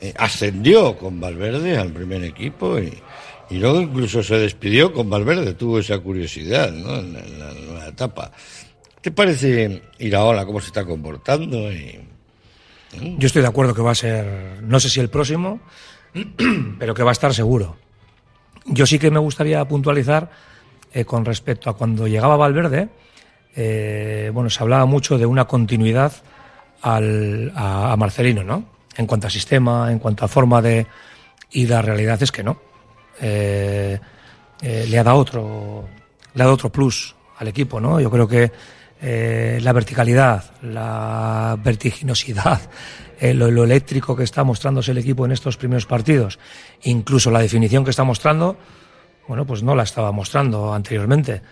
eh, 0.00 0.14
ascendió 0.16 0.96
con 0.96 1.20
Valverde 1.20 1.76
al 1.76 1.92
primer 1.92 2.24
equipo 2.24 2.78
y, 2.78 2.92
y 3.48 3.58
luego 3.58 3.80
incluso 3.80 4.22
se 4.22 4.36
despidió 4.36 4.92
con 4.92 5.08
Valverde, 5.08 5.54
tuvo 5.54 5.78
esa 5.78 5.98
curiosidad 5.98 6.72
¿no? 6.72 6.96
en, 6.96 7.38
la, 7.38 7.52
nueva 7.52 7.86
etapa. 7.86 8.32
¿Qué 8.96 9.10
te 9.10 9.12
parece 9.12 9.82
Iraola, 9.98 10.44
cómo 10.44 10.60
se 10.60 10.66
está 10.66 10.84
comportando? 10.84 11.70
Y, 11.72 12.00
Yo 13.18 13.26
estoy 13.26 13.42
de 13.42 13.48
acuerdo 13.48 13.74
que 13.74 13.82
va 13.82 13.92
a 13.92 13.94
ser, 13.94 14.62
no 14.62 14.80
sé 14.80 14.88
si 14.88 14.98
el 15.00 15.10
próximo, 15.10 15.60
pero 16.78 16.94
que 16.94 17.04
va 17.04 17.10
a 17.10 17.12
estar 17.12 17.32
seguro. 17.32 17.76
Yo 18.66 18.84
sí 18.84 18.98
que 18.98 19.12
me 19.12 19.20
gustaría 19.20 19.64
puntualizar 19.66 20.28
eh, 20.92 21.04
con 21.04 21.24
respecto 21.24 21.70
a 21.70 21.76
cuando 21.76 22.08
llegaba 22.08 22.36
Valverde, 22.36 22.88
eh, 23.54 24.30
bueno, 24.34 24.50
se 24.50 24.60
hablaba 24.62 24.86
mucho 24.86 25.18
de 25.18 25.26
una 25.26 25.46
continuidad 25.46 26.12
al, 26.82 27.52
a 27.54 27.94
Marcelino, 27.96 28.42
¿no? 28.42 28.64
En 28.96 29.06
cuanto 29.06 29.28
a 29.28 29.30
sistema, 29.30 29.90
en 29.92 29.98
cuanto 29.98 30.24
a 30.24 30.28
forma 30.28 30.60
de... 30.60 30.86
Y 31.52 31.66
la 31.66 31.80
realidad 31.80 32.20
es 32.22 32.32
que 32.32 32.42
no. 32.42 32.58
Eh, 33.20 33.98
eh, 34.62 34.86
le 34.88 34.98
ha 34.98 35.04
dado 35.04 35.18
otro, 35.18 35.88
le 36.34 36.42
ha 36.42 36.50
otro 36.50 36.70
plus 36.70 37.14
al 37.38 37.48
equipo, 37.48 37.80
¿no? 37.80 38.00
Yo 38.00 38.10
creo 38.10 38.26
que 38.26 38.50
eh, 39.02 39.58
la 39.62 39.72
verticalidad, 39.72 40.44
la 40.62 41.58
vertiginosidad, 41.62 42.60
lo, 43.20 43.64
eléctrico 43.64 44.16
que 44.16 44.24
está 44.24 44.44
mostrándose 44.44 44.92
el 44.92 44.98
equipo 44.98 45.26
en 45.26 45.32
estos 45.32 45.56
primeros 45.56 45.86
partidos, 45.86 46.38
incluso 46.82 47.30
la 47.30 47.40
definición 47.40 47.84
que 47.84 47.90
está 47.90 48.04
mostrando, 48.04 48.56
bueno, 49.28 49.46
pues 49.46 49.62
no 49.62 49.74
la 49.74 49.82
estaba 49.82 50.12
mostrando 50.12 50.72
anteriormente. 50.72 51.42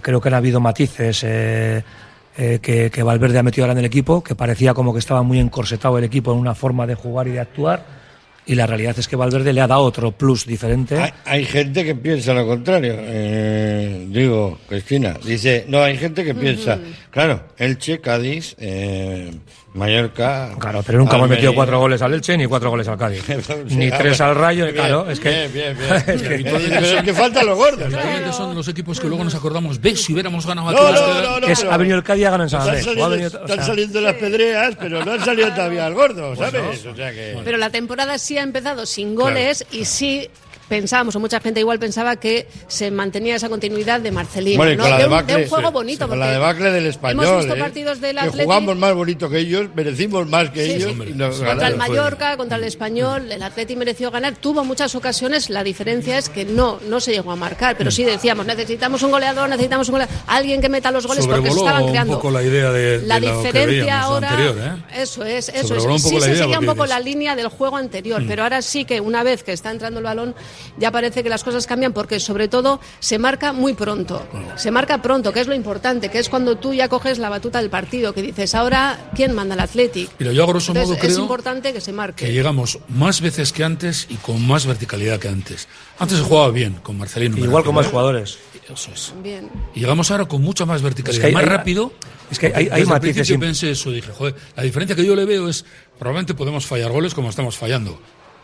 Creo 0.00 0.20
que 0.20 0.28
han 0.28 0.34
habido 0.34 0.60
matices 0.60 1.20
que, 1.22 2.90
que 2.92 3.02
Valverde 3.02 3.38
ha 3.38 3.42
metido 3.42 3.64
ahora 3.64 3.72
en 3.72 3.78
el 3.78 3.84
equipo, 3.86 4.22
que 4.22 4.36
parecía 4.36 4.74
como 4.74 4.92
que 4.92 5.00
estaba 5.00 5.22
muy 5.22 5.40
encorsetado 5.40 5.98
el 5.98 6.04
equipo 6.04 6.32
en 6.32 6.38
una 6.38 6.54
forma 6.54 6.86
de 6.86 6.94
jugar 6.94 7.26
y 7.26 7.32
de 7.32 7.40
actuar. 7.40 8.01
Y 8.44 8.56
la 8.56 8.66
realidad 8.66 8.98
es 8.98 9.06
que 9.06 9.14
Valverde 9.14 9.52
le 9.52 9.60
ha 9.60 9.66
dado 9.68 9.82
otro 9.82 10.10
plus 10.12 10.44
diferente. 10.46 10.96
hay, 10.98 11.12
hay 11.24 11.44
gente 11.44 11.84
que 11.84 11.94
piensa 11.94 12.34
lo 12.34 12.46
contrario. 12.46 12.94
eh, 12.98 14.06
digo, 14.08 14.58
Cristina, 14.68 15.16
dice, 15.24 15.64
no, 15.68 15.80
hay 15.80 15.96
gente 15.96 16.24
que 16.24 16.34
piensa, 16.34 16.78
claro, 17.10 17.44
Elche, 17.56 18.00
Cádiz, 18.00 18.56
eh, 18.58 19.30
Mallorca. 19.74 20.50
Claro, 20.58 20.82
pero 20.84 20.98
nunca 20.98 21.16
hemos 21.16 21.28
metido 21.30 21.54
cuatro 21.54 21.78
goles 21.78 22.02
al 22.02 22.12
Elche 22.12 22.36
ni 22.36 22.46
cuatro 22.46 22.68
goles 22.70 22.86
al 22.88 22.98
Cádiz. 22.98 23.22
Sí, 23.68 23.76
ni 23.76 23.90
tres 23.90 24.20
al 24.20 24.34
Rayo. 24.34 24.64
Bien, 24.64 24.74
claro, 24.76 25.10
es 25.10 25.18
que. 25.18 25.48
Bien, 25.48 25.52
bien, 25.52 25.76
bien. 25.78 25.94
es 26.16 26.22
que- 26.22 26.34
habitualmente 26.34 26.78
Pero 26.80 26.98
es 26.98 27.02
que 27.04 27.14
faltan 27.14 27.46
los 27.46 27.56
gordos. 27.56 27.78
¿no? 27.78 27.84
Habitualmente 27.98 28.32
son 28.32 28.54
los 28.54 28.68
equipos 28.68 29.00
que 29.00 29.08
luego 29.08 29.24
nos 29.24 29.34
acordamos, 29.34 29.80
ves, 29.80 30.02
si 30.02 30.12
hubiéramos 30.12 30.46
ganado 30.46 30.70
No, 30.72 30.78
aquí. 30.86 30.94
no, 30.94 31.22
no, 31.22 31.40
no, 31.40 31.46
es- 31.46 31.60
pero- 31.60 31.72
ha 31.72 31.76
venido 31.78 31.96
el 31.96 32.02
Cádiz 32.02 32.22
y 32.22 32.24
ha 32.26 32.30
ganado 32.30 32.44
en 32.44 32.50
San 32.50 32.60
Están 32.60 32.82
saliendo, 32.84 33.10
venido- 33.10 33.26
o 33.28 33.42
están 33.44 33.56
sea, 33.56 33.66
saliendo 33.66 34.00
las 34.00 34.14
pedreas, 34.14 34.76
pero 34.78 35.04
no 35.04 35.12
han 35.12 35.24
salido 35.24 35.48
todavía 35.54 35.86
al 35.86 35.94
gordo, 35.94 36.36
¿sabes? 36.36 36.84
O 36.86 36.94
sea 36.94 37.10
que... 37.12 37.38
Pero 37.44 37.56
la 37.58 37.70
temporada 37.70 38.18
sí 38.18 38.36
ha 38.38 38.42
empezado 38.42 38.84
sin 38.86 39.14
goles 39.14 39.64
y 39.72 39.84
sí 39.86 40.28
pensábamos, 40.72 41.14
o 41.16 41.20
mucha 41.20 41.38
gente 41.38 41.60
igual 41.60 41.78
pensaba 41.78 42.16
que 42.16 42.46
se 42.66 42.90
mantenía 42.90 43.36
esa 43.36 43.50
continuidad 43.50 44.00
de 44.00 44.10
Marcelino, 44.10 44.56
Bueno, 44.56 44.76
¿no? 44.76 44.82
con 44.84 44.90
la 44.90 44.96
de, 44.98 45.06
un, 45.06 45.26
de 45.26 45.36
un 45.36 45.46
juego 45.48 45.68
sí, 45.68 45.72
bonito. 45.74 45.98
Con 46.08 46.08
porque 46.18 46.20
la 46.20 46.32
debacle 46.32 46.70
del 46.70 46.86
español. 46.86 47.24
Hemos 47.26 47.38
visto 47.40 47.54
¿eh? 47.54 47.58
partidos 47.60 48.00
del 48.00 48.14
Que 48.16 48.20
Athletic. 48.22 48.44
jugamos 48.44 48.76
más 48.78 48.94
bonito 48.94 49.28
que 49.28 49.38
ellos, 49.40 49.66
merecimos 49.74 50.26
más 50.28 50.48
que 50.48 50.64
Sí, 50.64 50.70
ellos. 50.72 50.92
sí. 50.92 51.12
nos 51.14 51.36
Contra 51.42 51.68
el. 51.68 51.76
Mallorca, 51.76 52.36
contra 52.38 52.56
el 52.56 52.64
Español, 52.64 53.30
el 53.30 53.42
Atleti 53.42 53.76
mereció 53.76 54.10
ganar. 54.10 54.34
Tuvo 54.36 54.64
muchas 54.64 54.94
ocasiones, 54.94 55.50
la 55.50 55.62
diferencia 55.62 56.16
es 56.16 56.30
que 56.30 56.46
no, 56.46 56.78
no 56.88 57.00
se 57.00 57.12
llegó 57.12 57.32
a 57.32 57.36
marcar. 57.36 57.76
Pero 57.76 57.90
sí 57.90 58.02
decíamos, 58.04 58.46
necesitamos 58.46 59.02
un 59.02 59.10
goleador, 59.10 59.50
necesitamos 59.50 59.88
un 59.88 59.92
goleador, 59.92 60.14
alguien 60.26 60.62
que 60.62 60.70
meta 60.70 60.90
los 60.90 61.06
goles 61.06 61.26
porque 61.26 61.50
se 61.50 61.58
estaban 61.58 61.82
un 61.82 61.90
creando. 61.90 62.14
poco 62.14 62.30
la 62.30 62.42
idea 62.42 62.70
de- 62.72 63.00
de 63.00 63.06
la 63.06 63.20
diferencia 63.20 64.00
ahora. 64.00 64.30
anterior, 64.30 64.56
¿eh? 64.58 65.02
Eso 65.02 65.22
es, 65.24 65.48
eso 65.50 65.68
Sobrevoló 65.68 65.96
es. 65.96 66.04
un 66.04 66.10
poco 66.10 66.20
sí 66.22 66.28
la 66.30 66.34
se 66.34 66.40
seguía 66.42 66.58
un 66.58 66.64
poco 66.66 66.84
dices- 66.84 66.88
la 66.88 67.00
línea 67.00 67.36
del 67.36 67.48
juego 67.48 67.76
anterior, 67.76 68.22
pero 68.26 68.44
ahora 68.44 68.62
sí 68.62 68.84
que 68.86 69.00
una 69.00 69.22
vez 69.22 69.42
que 69.42 69.52
está 69.52 69.70
entrando 69.70 69.98
el 69.98 70.04
balón, 70.04 70.34
ya 70.78 70.90
parece 70.90 71.22
que 71.22 71.28
las 71.28 71.44
cosas 71.44 71.66
cambian 71.66 71.92
porque 71.92 72.20
sobre 72.20 72.48
todo 72.48 72.80
se 73.00 73.18
marca 73.18 73.52
muy 73.52 73.74
pronto. 73.74 74.26
Se 74.56 74.70
marca 74.70 75.00
pronto, 75.02 75.32
que 75.32 75.40
es 75.40 75.46
lo 75.46 75.54
importante, 75.54 76.08
que 76.10 76.18
es 76.18 76.28
cuando 76.28 76.56
tú 76.56 76.72
ya 76.74 76.88
coges 76.88 77.18
la 77.18 77.28
batuta 77.28 77.60
del 77.60 77.70
partido, 77.70 78.12
que 78.14 78.22
dices, 78.22 78.54
ahora, 78.54 79.10
¿quién 79.14 79.34
manda 79.34 79.54
el 79.54 79.60
Athletic? 79.60 80.10
Mira, 80.18 80.32
yo 80.32 80.44
a 80.44 80.46
grosso 80.46 80.72
Entonces, 80.72 80.88
modo 80.96 81.06
es 81.06 81.12
creo 81.14 81.22
importante 81.22 81.72
que 81.72 81.80
se 81.80 81.92
marque. 81.92 82.26
que 82.26 82.32
llegamos 82.32 82.78
más 82.88 83.20
veces 83.20 83.52
que 83.52 83.64
antes 83.64 84.06
y 84.08 84.14
con 84.16 84.46
más 84.46 84.66
verticalidad 84.66 85.18
que 85.18 85.28
antes. 85.28 85.68
Antes 85.98 86.18
se 86.18 86.24
jugaba 86.24 86.50
bien 86.50 86.74
con 86.82 86.98
Marcelino. 86.98 87.36
Igual 87.38 87.64
con 87.64 87.74
más 87.74 87.86
jugadores. 87.86 88.38
¿eh? 88.54 88.72
Eso 88.72 88.90
es. 88.92 89.12
Bien. 89.22 89.50
Y 89.74 89.80
llegamos 89.80 90.10
ahora 90.10 90.24
con 90.26 90.40
mucha 90.42 90.64
más 90.64 90.82
verticalidad, 90.82 91.16
Es 91.16 91.20
que 91.20 91.26
hay- 91.26 91.32
más 91.34 91.42
hay- 91.42 91.48
rápido. 91.48 91.92
es 92.30 92.38
que 92.38 92.46
hay- 92.54 92.68
hay 92.72 92.84
matices 92.86 93.28
im- 93.30 93.40
pensé 93.40 93.70
eso, 93.72 93.90
dije, 93.90 94.10
joder, 94.12 94.34
la 94.56 94.62
diferencia 94.62 94.96
que 94.96 95.04
yo 95.04 95.14
le 95.14 95.24
veo 95.24 95.48
es, 95.48 95.64
probablemente 95.98 96.34
podemos 96.34 96.64
fallar 96.66 96.90
goles 96.90 97.12
como 97.14 97.28
estamos 97.28 97.56
fallando. 97.56 98.00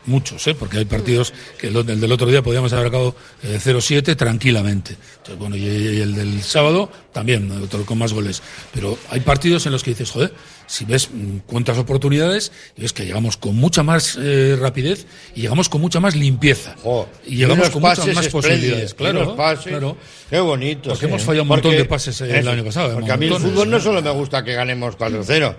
Muchos, 0.06 0.46
¿eh? 0.46 0.54
porque 0.54 0.78
hay 0.78 0.84
partidos 0.86 1.34
que 1.58 1.68
el, 1.68 1.76
el 1.76 2.00
del 2.00 2.12
otro 2.12 2.26
día 2.26 2.42
podíamos 2.42 2.72
haber 2.72 2.86
acabado 2.86 3.14
eh, 3.42 3.58
0-7 3.62 4.16
tranquilamente. 4.16 4.96
Entonces, 5.18 5.38
bueno, 5.38 5.56
y, 5.56 5.60
y 5.60 6.00
el 6.00 6.14
del 6.14 6.42
sábado 6.42 6.90
también, 7.12 7.50
otro 7.62 7.84
con 7.84 7.98
más 7.98 8.12
goles. 8.12 8.42
Pero 8.72 8.96
hay 9.10 9.20
partidos 9.20 9.66
en 9.66 9.72
los 9.72 9.82
que 9.82 9.90
dices, 9.90 10.10
joder, 10.10 10.32
si 10.68 10.84
ves 10.84 11.10
mm, 11.10 11.38
cuántas 11.46 11.78
oportunidades, 11.78 12.52
y 12.76 12.82
ves 12.82 12.92
que 12.92 13.04
llegamos 13.04 13.36
con 13.36 13.56
mucha 13.56 13.82
más 13.82 14.16
eh, 14.20 14.56
rapidez 14.60 15.06
y 15.34 15.42
llegamos 15.42 15.68
con 15.68 15.80
mucha 15.80 15.98
más 15.98 16.14
limpieza. 16.14 16.76
Jo, 16.82 17.08
y 17.26 17.36
llegamos 17.36 17.70
con 17.70 17.82
muchas 17.82 18.14
más 18.14 18.28
posibilidades. 18.28 18.94
Claro, 18.94 19.34
pases, 19.34 19.66
claro. 19.66 19.96
Qué 20.30 20.38
bonito. 20.38 20.90
Porque 20.90 21.06
hemos 21.06 21.22
fallado 21.22 21.42
un 21.42 21.48
montón 21.48 21.72
de 21.72 21.84
pases, 21.84 22.20
eh, 22.20 22.38
el 22.38 22.48
año 22.48 22.64
pasado, 22.64 22.94
Porque 22.94 23.10
a 23.10 23.16
mí 23.16 23.26
el 23.26 23.34
fútbol 23.34 23.68
no 23.70 23.80
solo 23.80 24.00
me 24.00 24.10
gusta 24.10 24.44
que 24.44 24.54
ganemos 24.54 24.96
4-0. 24.96 25.56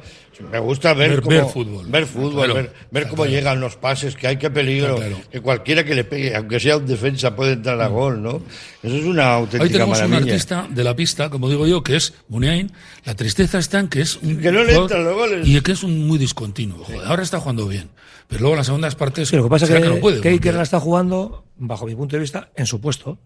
Me 0.51 0.59
gusta 0.59 0.93
ver, 0.93 1.09
Ver- 1.11 1.21
cómo, 1.21 1.35
ver 1.35 1.45
fútbol. 1.45 1.85
ver, 1.87 2.05
fútbol, 2.05 2.33
Claro. 2.45 2.53
ver, 2.53 2.73
ver 2.91 3.03
Está 3.03 3.09
cómo 3.09 3.23
claro. 3.23 3.37
llegan 3.37 3.59
los 3.59 3.75
pases, 3.75 4.15
que 4.15 4.27
hay 4.27 4.37
que 4.37 4.49
peligro, 4.49 4.95
Está 4.95 5.07
claro. 5.09 5.23
que 5.31 5.41
cualquiera 5.41 5.83
que 5.83 5.95
le 5.95 6.03
pegue, 6.05 6.35
aunque 6.35 6.59
sea 6.59 6.77
un 6.77 6.85
defensa, 6.87 7.35
puede 7.35 7.53
entrar 7.53 7.79
a 7.81 7.87
gol, 7.87 8.21
¿no? 8.23 8.41
Eso 8.81 8.95
es 8.95 9.03
una 9.05 9.33
auténtica 9.33 9.63
Hoy 9.63 9.69
tenemos 9.69 9.99
un 10.01 10.09
maravilla. 10.09 10.31
artista 10.33 10.67
de 10.69 10.83
la 10.83 10.95
pista, 10.95 11.29
como 11.29 11.49
digo 11.49 11.67
yo, 11.67 11.83
que 11.83 11.95
es 11.97 12.13
Muniain. 12.29 12.71
La 13.05 13.15
tristeza 13.15 13.59
está 13.59 13.79
en 13.79 13.89
que 13.89 14.01
es 14.01 14.15
un 14.17 14.37
Que 14.37 14.51
no 14.51 14.63
le 14.63 14.75
entran 14.75 15.03
los 15.03 15.13
goles. 15.13 15.47
Y 15.47 15.59
que 15.61 15.73
es 15.73 15.83
un 15.83 16.07
muy 16.07 16.17
discontinuo. 16.17 16.85
Joder, 16.85 17.01
ahora 17.05 17.23
está 17.23 17.39
jugando 17.39 17.67
bien. 17.67 17.89
Pero 18.27 18.41
luego 18.41 18.53
en 18.53 18.57
las 18.59 18.67
segundas 18.67 18.95
partes. 18.95 19.27
Sí, 19.27 19.35
lo 19.35 19.43
que 19.43 19.49
pasa 19.49 19.65
es 19.65 19.69
será 19.69 19.81
que, 19.81 19.87
no 19.89 19.95
puede, 19.97 20.21
que 20.21 20.29
Iker 20.29 20.53
la 20.53 20.63
está 20.63 20.79
jugando, 20.79 21.43
bajo 21.57 21.85
mi 21.85 21.95
punto 21.95 22.15
de 22.15 22.21
vista, 22.21 22.49
en 22.55 22.65
su 22.65 22.79
puesto. 22.79 23.17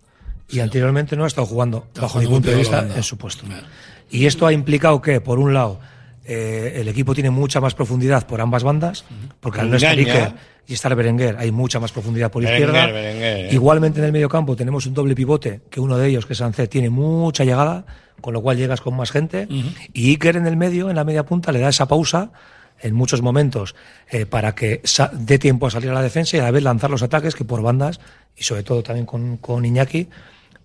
Y 0.50 0.60
anteriormente 0.62 1.16
no 1.16 1.26
ha 1.26 1.28
estado 1.28 1.46
jugando, 1.48 1.88
bajo 1.96 2.20
mi 2.20 2.26
jugando 2.26 2.30
punto 2.48 2.50
de 2.52 2.56
vista, 2.58 2.88
en 2.96 3.04
su 3.04 3.18
puesto. 3.18 3.46
Claro. 3.46 3.68
Y 4.10 4.26
esto 4.26 4.46
ha 4.48 4.54
implicado 4.54 5.02
que, 5.02 5.20
por 5.22 5.40
un 5.40 5.54
lado, 5.54 5.80
eh, 6.26 6.74
el 6.78 6.88
equipo 6.88 7.14
tiene 7.14 7.30
mucha 7.30 7.60
más 7.60 7.76
profundidad 7.76 8.26
por 8.26 8.40
ambas 8.40 8.64
bandas, 8.64 9.04
porque 9.40 9.60
al 9.60 9.70
no 9.70 9.76
estar. 9.76 9.98
Iker 9.98 10.34
y 10.66 10.74
estar 10.74 10.96
Berenguer 10.96 11.36
hay 11.38 11.52
mucha 11.52 11.80
más 11.80 11.92
profundidad 11.92 12.32
por 12.32 12.44
Berenguer, 12.44 12.70
izquierda. 12.70 12.94
Berenguer, 12.94 13.46
eh. 13.48 13.50
Igualmente 13.54 14.00
en 14.00 14.06
el 14.06 14.12
medio 14.14 14.30
campo 14.30 14.56
tenemos 14.56 14.86
un 14.86 14.94
doble 14.94 15.16
pivote, 15.16 15.62
que 15.70 15.82
uno 15.82 15.98
de 15.98 16.08
ellos, 16.08 16.26
que 16.26 16.34
es 16.34 16.40
Sancet, 16.40 16.70
tiene 16.70 16.90
mucha 16.90 17.44
llegada, 17.44 17.86
con 18.22 18.34
lo 18.34 18.42
cual 18.42 18.58
llegas 18.58 18.80
con 18.80 18.96
más 18.96 19.12
gente. 19.12 19.48
Y 19.92 20.12
Iker 20.12 20.38
en 20.38 20.48
el 20.48 20.56
medio, 20.56 20.90
en 20.90 20.96
la 20.96 21.04
media 21.04 21.26
punta, 21.26 21.52
le 21.52 21.60
da 21.60 21.70
esa 21.70 21.88
pausa 21.88 22.32
en 22.80 22.96
muchos 22.96 23.22
momentos 23.22 23.76
eh, 24.10 24.26
para 24.26 24.56
que 24.56 24.82
dé 25.14 25.40
tiempo 25.40 25.68
a 25.68 25.72
salir 25.72 25.90
a 25.90 25.94
la 25.94 26.02
defensa 26.02 26.38
y 26.38 26.40
a 26.40 26.44
la 26.44 26.52
vez 26.52 26.64
lanzar 26.64 26.90
los 26.90 27.04
ataques 27.04 27.36
que 27.36 27.44
por 27.44 27.62
bandas, 27.62 28.00
y 28.36 28.44
sobre 28.44 28.64
todo 28.64 28.82
también 28.82 29.06
con, 29.06 29.38
con 29.38 29.66
Iñaki, 29.66 30.08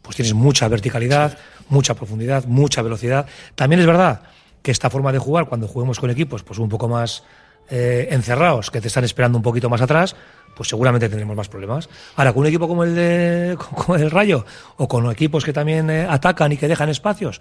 pues 0.03 0.15
tienes 0.15 0.35
mucha 0.35 0.69
verticalidad, 0.69 1.37
mucha 1.69 1.95
profundidad, 1.95 2.45
mucha 2.47 2.83
velocidad. 2.83 3.27
También 3.57 3.81
es 3.81 3.87
verdad 3.87 4.23
que 4.63 4.71
esta 4.71 4.91
forma 4.91 5.13
de 5.13 5.19
jugar, 5.19 5.47
cuando 5.49 5.69
juguemos 5.69 5.99
con 5.99 6.11
equipos 6.11 6.43
pues 6.43 6.59
un 6.59 6.69
poco 6.69 6.89
más 6.89 7.25
eh, 7.71 8.09
encerrados, 8.11 8.71
que 8.71 8.81
te 8.81 8.89
están 8.89 9.05
esperando 9.05 9.39
un 9.39 9.43
poquito 9.43 9.69
más 9.69 9.81
atrás, 9.81 10.17
pues 10.57 10.69
seguramente 10.69 11.09
tendremos 11.09 11.37
más 11.37 11.49
problemas. 11.49 11.89
Ahora, 12.17 12.33
con 12.33 12.41
un 12.41 12.47
equipo 12.49 12.67
como 12.67 12.85
el 12.85 12.95
de 12.95 13.59
como 13.77 13.97
el 13.97 14.11
Rayo, 14.11 14.45
o 14.77 14.89
con 14.89 15.11
equipos 15.11 15.45
que 15.45 15.53
también 15.53 15.91
eh, 15.91 16.07
atacan 16.09 16.53
y 16.53 16.57
que 16.57 16.69
dejan 16.69 16.89
espacios, 16.89 17.41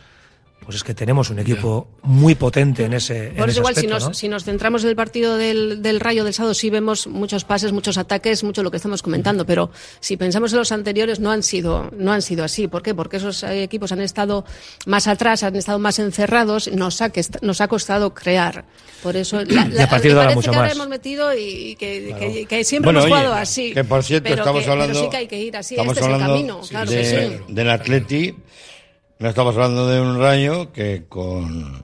pues 0.64 0.76
es 0.78 0.84
que 0.84 0.94
tenemos 0.94 1.30
un 1.30 1.40
equipo 1.40 1.88
muy 2.02 2.36
potente 2.36 2.84
en 2.84 2.94
ese, 2.94 3.28
en 3.30 3.36
Por 3.36 3.46
ese 3.50 3.52
eso 3.52 3.60
igual, 3.62 3.74
si 3.76 3.80
aspecto, 3.86 3.94
nos, 3.96 4.08
¿no? 4.10 4.14
si 4.14 4.28
nos 4.28 4.44
centramos 4.44 4.84
en 4.84 4.90
el 4.90 4.98
partido 4.98 5.38
del, 5.38 5.82
del 5.82 6.02
Rayo 6.02 6.26
del 6.26 6.34
sábado, 6.34 6.54
sí 6.54 6.70
vemos 6.70 7.08
muchos 7.08 7.46
pases, 7.46 7.72
muchos 7.72 7.98
ataques, 7.98 8.44
mucho 8.44 8.64
lo 8.64 8.70
que 8.72 8.76
estamos 8.76 9.02
comentando, 9.02 9.46
pero 9.46 9.72
si 10.02 10.18
pensamos 10.18 10.52
en 10.52 10.60
los 10.60 10.74
anteriores, 10.74 11.22
no 11.22 11.32
han 11.32 11.42
sido, 11.42 11.90
no 11.96 12.12
han 12.12 12.22
sido 12.22 12.44
así. 12.44 12.68
¿Por 12.68 12.82
qué? 12.84 12.94
Porque 12.94 13.16
esos 13.16 13.44
eh, 13.44 13.64
equipos 13.64 13.94
han 13.94 14.02
estado 14.02 14.44
más 14.86 15.08
atrás, 15.08 15.44
han 15.44 15.56
estado 15.56 15.80
más 15.80 16.00
encerrados, 16.00 16.68
nos 16.74 17.02
ha, 17.02 17.14
nos 17.42 17.62
ha 17.62 17.68
costado 17.70 18.14
crear. 18.14 18.66
Por 19.02 19.16
eso, 19.16 19.42
la, 19.46 19.68
Y 19.68 19.80
a 19.80 19.88
partir 19.90 20.14
de 20.14 20.20
ahora 20.20 20.36
mucho 20.36 20.52
que 20.52 20.58
ahora 20.58 20.68
más. 20.68 20.76
hemos 20.76 20.90
metido 20.90 21.34
y 21.34 21.76
que, 21.80 22.14
que- 22.20 22.46
que 22.46 22.64
siempre 22.66 22.88
Bueno, 22.88 23.00
hemos 23.00 23.12
oye, 23.14 23.22
jugado 23.24 23.42
así. 23.42 23.74
Que 23.74 23.86
por 23.86 24.04
cierto, 24.04 24.24
pero 24.28 24.42
estamos 24.42 24.64
que- 24.66 24.70
hablando. 24.72 24.94
Pero 24.94 25.06
sí 25.06 25.10
que 25.12 25.18
hay 25.18 25.28
que 25.28 25.40
ir 25.40 25.56
así, 25.56 25.76
estamos 25.76 25.96
este 25.98 26.10
es 26.10 26.14
el 26.14 26.20
camino, 26.20 26.60
claro 26.68 26.92
de- 26.92 26.98
que 26.98 27.06
sí. 27.48 27.54
Del 27.54 27.70
Atleti. 27.70 28.36
No 29.20 29.30
estamos 29.30 29.56
hablando 29.56 29.88
de 29.88 30.00
un 30.00 30.20
rayo 30.20 30.72
que 30.72 31.06
con. 31.10 31.84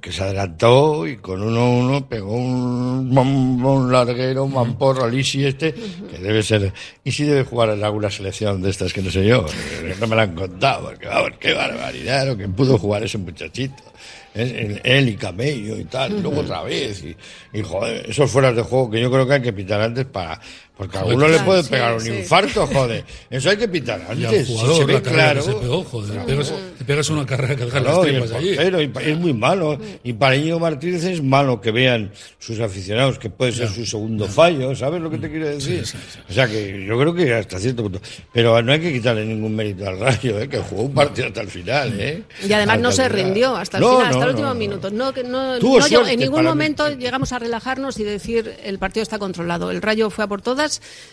que 0.00 0.10
se 0.10 0.22
adelantó 0.22 1.06
y 1.06 1.18
con 1.18 1.42
1-1 1.42 2.08
pegó 2.08 2.36
un, 2.36 3.16
un, 3.62 3.92
larguero, 3.92 4.44
un 4.44 4.54
mamporro 4.54 5.04
al 5.04 5.18
Isi 5.18 5.44
este, 5.44 5.74
que 5.74 6.18
debe 6.18 6.42
ser. 6.42 6.72
Y 7.04 7.12
si 7.12 7.24
debe 7.24 7.44
jugar 7.44 7.68
en 7.70 7.84
alguna 7.84 8.10
selección 8.10 8.62
de 8.62 8.70
estas 8.70 8.94
que 8.94 9.02
no 9.02 9.10
sé 9.10 9.26
yo, 9.26 9.44
eh, 9.82 9.94
no 10.00 10.06
me 10.06 10.16
la 10.16 10.22
han 10.22 10.34
contado, 10.34 10.88
porque 10.88 11.06
vamos, 11.06 11.32
qué 11.38 11.52
barbaridad 11.52 12.26
lo 12.26 12.36
que 12.36 12.48
pudo 12.48 12.78
jugar 12.78 13.02
ese 13.02 13.18
muchachito. 13.18 13.82
Él 14.34 15.08
y 15.08 15.16
Camello 15.16 15.76
y 15.76 15.84
tal, 15.84 16.16
y 16.16 16.20
luego 16.22 16.40
otra 16.40 16.62
vez. 16.62 17.02
Y, 17.02 17.16
y, 17.52 17.62
joder, 17.62 18.08
esos 18.08 18.30
fueras 18.30 18.54
de 18.54 18.62
juego 18.62 18.90
que 18.90 19.00
yo 19.00 19.10
creo 19.10 19.26
que 19.26 19.34
hay 19.34 19.42
que 19.42 19.52
pitar 19.52 19.80
antes 19.80 20.06
para. 20.06 20.40
Porque 20.78 20.96
a 20.96 21.00
alguno 21.00 21.26
le 21.26 21.40
puede 21.40 21.64
sí, 21.64 21.70
pegar 21.70 21.94
un 21.94 22.00
sí. 22.00 22.10
infarto, 22.10 22.66
joder. 22.68 23.04
Eso 23.28 23.50
hay 23.50 23.56
que 23.56 23.66
pitar 23.66 24.00
Y 24.00 24.12
al 24.12 24.26
antes. 24.26 24.46
Si 24.46 24.52
jugador, 24.54 24.76
se 24.76 24.84
ve 24.84 24.92
la 24.92 25.02
carrera 25.02 25.22
claro. 25.32 25.44
que 25.44 25.52
se 25.52 25.58
pegó, 25.58 25.84
joder. 25.84 26.14
le 26.14 26.20
pegas, 26.20 26.54
le 26.78 26.84
pegas 26.84 27.10
una 27.10 27.26
carrera 27.26 27.56
que 27.56 27.64
deja 27.64 27.80
las 27.80 27.98
allí. 28.32 28.50
y 28.50 29.10
es 29.10 29.18
muy 29.18 29.34
malo. 29.34 29.78
Y 30.04 30.12
para 30.12 30.36
Íñigo 30.36 30.60
Martínez 30.60 31.02
es 31.04 31.20
malo 31.22 31.60
que 31.60 31.72
vean 31.72 32.12
sus 32.38 32.60
aficionados, 32.60 33.18
que 33.18 33.28
puede 33.28 33.50
ser 33.50 33.68
su 33.68 33.84
segundo 33.84 34.28
fallo, 34.28 34.74
¿sabes 34.76 35.00
lo 35.02 35.10
que 35.10 35.18
te 35.18 35.28
quiero 35.30 35.48
decir? 35.48 35.84
O 36.28 36.32
sea 36.32 36.46
que 36.46 36.84
yo 36.86 36.96
creo 36.98 37.12
que 37.12 37.34
hasta 37.34 37.58
cierto 37.58 37.82
punto. 37.82 38.00
Pero 38.32 38.62
no 38.62 38.72
hay 38.72 38.78
que 38.80 38.92
quitarle 38.92 39.24
ningún 39.24 39.56
mérito 39.56 39.84
al 39.88 39.98
Rayo, 39.98 40.38
¿eh? 40.40 40.48
que 40.48 40.58
jugó 40.58 40.82
un 40.82 40.94
partido 40.94 41.26
hasta 41.26 41.40
el 41.40 41.48
final. 41.48 41.92
¿eh? 41.98 42.22
Y 42.46 42.52
además 42.52 42.76
Hasta 42.76 42.88
no 42.88 42.92
se 42.92 43.08
rindió 43.08 43.56
hasta 43.56 43.78
el 43.78 43.82
No, 43.82 43.96
final, 43.96 44.02
no, 44.04 44.10
hasta 44.10 44.24
el 44.24 44.30
último 44.30 44.48
no. 44.48 44.54
minuto. 44.54 44.90
No, 44.90 45.12
que 45.12 45.24
no, 45.24 45.56
en 45.56 46.18
ningún 46.20 46.44
momento 46.44 46.88
mí. 46.88 46.96
llegamos 46.96 47.32
a 47.32 47.38
relajarnos 47.38 47.98
y 47.98 48.04
decir 48.04 48.54
el 48.62 48.78
partido 48.78 49.02
está 49.02 49.18
controlado. 49.18 49.70
El 49.70 49.82
Rayo 49.82 50.10
fue 50.10 50.24
a 50.24 50.26
por 50.28 50.42
todas, 50.42 50.67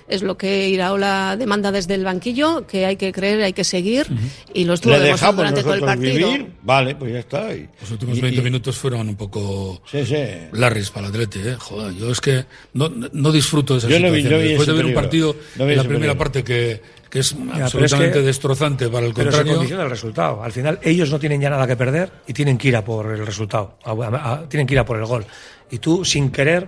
es 0.08 0.22
lo 0.22 0.38
que 0.38 0.70
Iraola 0.70 1.36
demanda 1.38 1.72
desde 1.72 1.96
el 1.96 2.04
banquillo, 2.04 2.66
que 2.68 2.86
hay 2.86 2.96
que 2.96 3.12
creer, 3.12 3.42
hay 3.44 3.54
que 3.54 3.64
seguir, 3.64 4.06
y 4.54 4.66
lo 4.66 4.74
estuvo 4.74 4.94
Le 4.94 5.00
demostrando 5.00 5.42
dejamos 5.44 5.54
durante 5.56 5.62
todo 5.64 5.74
el 5.74 5.82
partido. 5.82 6.30
vivir, 6.32 6.52
vale, 6.64 6.96
pues 6.96 7.14
ya 7.14 7.20
está. 7.20 7.54
Y- 7.56 7.68
Los 7.82 7.92
últimos 7.92 8.18
y- 8.18 8.22
20 8.22 8.42
y- 8.42 8.44
minutos 8.44 8.78
fueron 8.78 9.10
un 9.10 9.16
poco 9.16 9.82
Sí, 9.90 10.06
sí. 10.06 10.16
larris 10.54 10.90
para 10.92 11.08
el 11.08 11.14
Atleti, 11.14 11.40
¿eh? 11.40 11.56
Joder, 11.58 11.94
yo 11.96 12.12
es 12.12 12.22
que 12.22 12.46
no, 12.74 12.90
no 12.90 13.32
disfruto 13.32 13.74
de 13.74 13.80
esa 13.80 13.88
Yo 13.90 14.00
no 14.00 14.12
vi- 14.12 14.22
situación. 14.22 14.32
no 14.34 14.38
vi 14.44 14.48
Después 14.50 14.68
de 14.68 14.74
ver 14.74 14.86
un 14.86 14.94
partido 14.94 15.36
en 15.58 15.76
la 15.78 15.84
primera 15.84 15.86
peligro. 16.14 16.18
parte 16.18 16.44
que, 16.44 16.82
que 17.10 17.20
es 17.20 17.34
pero 17.34 17.54
es 17.56 17.62
absolutamente 17.62 18.20
que- 18.20 18.26
destrozante 18.26 18.90
para 18.90 19.06
el 19.08 19.14
Pero 19.14 19.32
se 19.32 19.38
contrario. 19.38 19.54
condiciona 19.56 19.84
el 19.84 19.90
resultado. 19.90 20.44
Al 20.44 20.52
final, 20.52 20.80
ellos 20.84 21.10
no 21.12 21.20
tienen 21.20 21.40
ya 21.42 21.50
nada 21.50 21.66
que 21.66 21.76
perder 21.76 22.12
y 22.28 22.34
tienen 22.34 22.58
que 22.58 22.68
ir 22.68 22.76
a 22.76 22.84
por 22.84 23.12
el 23.12 23.26
resultado. 23.26 23.78
A- 23.84 23.92
a- 23.92 24.34
a- 24.34 24.50
tienen 24.50 24.68
que 24.68 24.74
ir 24.74 24.80
a 24.80 24.86
por 24.86 24.98
el 24.98 25.06
gol. 25.06 25.26
Y 25.72 25.80
tú, 25.80 26.04
sin 26.06 26.30
querer, 26.30 26.68